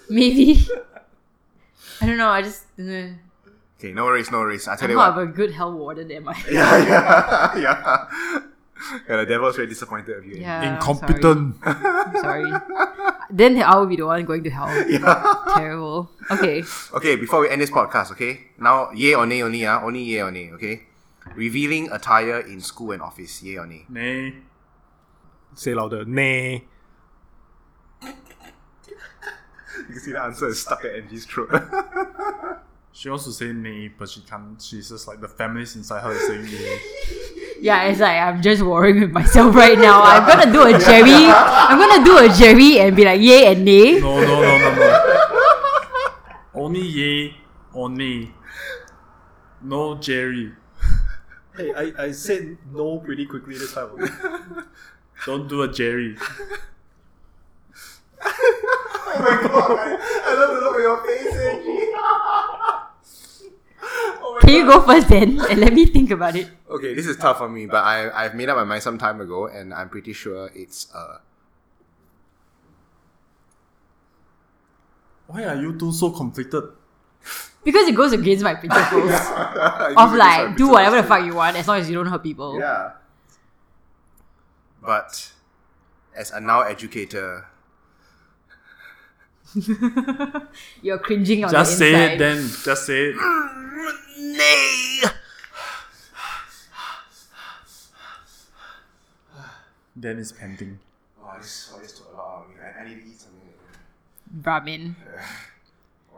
[0.09, 0.65] maybe.
[2.01, 2.29] I don't know.
[2.29, 3.09] I just uh,
[3.78, 4.66] Okay, no worries, no worries.
[4.69, 5.23] I tell I'm you not what.
[5.23, 6.35] a good hell warden, am I?
[6.51, 8.07] Yeah, yeah, yeah.
[9.09, 10.36] Yeah, the devil's very disappointed of you.
[10.36, 10.61] Yeah.
[10.61, 11.57] I'm Incompetent.
[11.65, 11.74] Sorry.
[11.74, 12.53] I'm sorry.
[13.31, 14.69] Then I will be the one going to hell.
[15.57, 16.11] Terrible.
[16.31, 16.62] Okay.
[16.94, 18.48] Okay, before we end this podcast, okay?
[18.59, 20.82] Now, yay or nay only, ah, only yay or nay, okay?
[21.35, 23.85] Revealing attire in school and office, yay or nay?
[23.89, 24.35] Nay.
[25.55, 26.05] Say louder.
[26.05, 26.65] Nay.
[28.03, 28.12] You
[29.89, 31.51] can see the answer is stuck at Angie's throat.
[32.97, 34.56] She also to say nay, but she can't.
[34.60, 36.81] She's just like the feminist inside her is saying nay.
[37.60, 40.02] Yeah, it's like I'm just warring with myself right now.
[40.02, 41.28] I'm gonna do a Jerry.
[41.28, 43.98] I'm gonna do a Jerry and be like yay and nay.
[43.98, 45.52] No, no, no, no, no.
[46.55, 47.35] Only yay
[47.73, 48.31] or nay.
[49.62, 50.52] No Jerry.
[51.56, 53.90] Hey, I, I said no pretty quickly this time.
[55.24, 56.16] Don't do a Jerry.
[58.24, 61.95] oh my god, I, I love the look on your face, Angie.
[63.97, 66.51] Oh my Can you go first then and let me think about it?
[66.68, 69.20] Okay, this is tough for me, but I, I've made up my mind some time
[69.20, 71.18] ago, and I'm pretty sure it's uh.
[75.27, 76.64] Why are you two so conflicted?
[77.64, 79.10] Because it goes against my principles
[79.97, 82.60] of like do whatever the fuck you want as long as you don't hurt people.
[82.60, 82.93] Yeah.
[84.81, 85.32] But
[86.14, 87.47] as a now educator,
[90.83, 92.37] You're cringing on Just the say it then.
[92.65, 93.16] Just say it.
[94.19, 95.03] nay.
[99.99, 100.78] Then it's pending.
[101.23, 102.57] Oh, this, oh, this took a lot of me.
[102.62, 103.41] I, I need to eat something.
[104.43, 104.95] Ramen.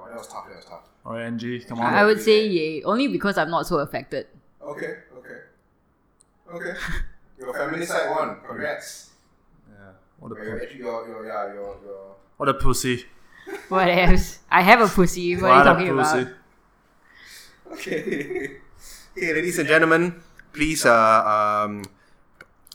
[0.01, 0.47] Oh, that was tough.
[0.49, 0.83] That was tough.
[1.05, 1.93] Alright, Angie, come on.
[1.93, 4.29] I would say yay, only because I'm not so affected.
[4.63, 5.41] Okay, okay,
[6.55, 6.79] okay.
[7.41, 8.37] Your feminist side won.
[8.47, 9.11] Congrats.
[9.69, 9.91] Yeah.
[10.21, 13.07] What a, Your, pu- your, your, yeah, your, your what a pussy.
[13.69, 14.39] What else?
[14.51, 15.37] I have a pussy.
[15.37, 16.29] What, are you talking about?
[17.73, 18.57] Okay.
[19.17, 20.21] okay, ladies and gentlemen,
[20.53, 20.95] please uh,
[21.65, 21.85] um,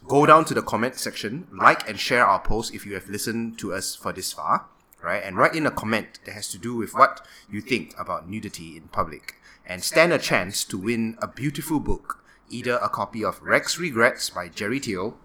[0.07, 3.57] go down to the comment section, like and share our post if you have listened
[3.59, 4.65] to us for this far,
[5.03, 5.23] right?
[5.23, 8.77] And write in a comment that has to do with what you think about nudity
[8.77, 9.35] in public,
[9.65, 14.29] and stand a chance to win a beautiful book, either a copy of Rex Regrets
[14.29, 15.17] by Jerry Teal,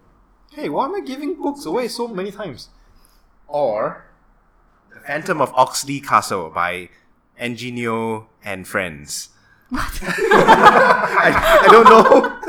[0.51, 2.69] Hey, why am I giving books away so many times?
[3.47, 4.08] or The
[5.05, 6.89] Phantom of Oxley Castle by
[7.39, 9.29] Enginio and Friends.
[9.69, 9.99] What?
[10.03, 12.39] I, I don't know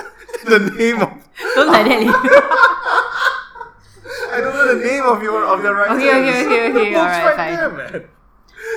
[0.58, 1.08] the name of
[1.54, 2.00] Don't like that.
[4.32, 5.94] I don't know the name of your of the writer.
[5.94, 6.94] okay, okay, okay, okay.
[6.94, 7.56] All right, fine.
[7.56, 8.04] there, man.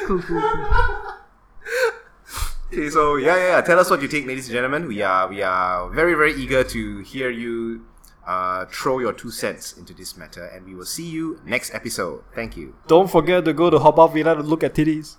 [0.06, 1.14] Cool, cool, cool.
[2.74, 3.62] Okay, so yeah, yeah, yeah.
[3.62, 4.88] Tell us what you think, ladies and gentlemen.
[4.88, 7.86] We are we are very very eager to hear you
[8.26, 12.24] uh, throw your two cents into this matter, and we will see you next episode.
[12.34, 12.76] Thank you.
[12.88, 15.18] Don't forget to go to Haw Par Villa to look at titties.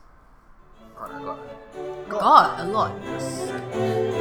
[0.97, 1.39] God, God.
[2.09, 4.14] God, a lot.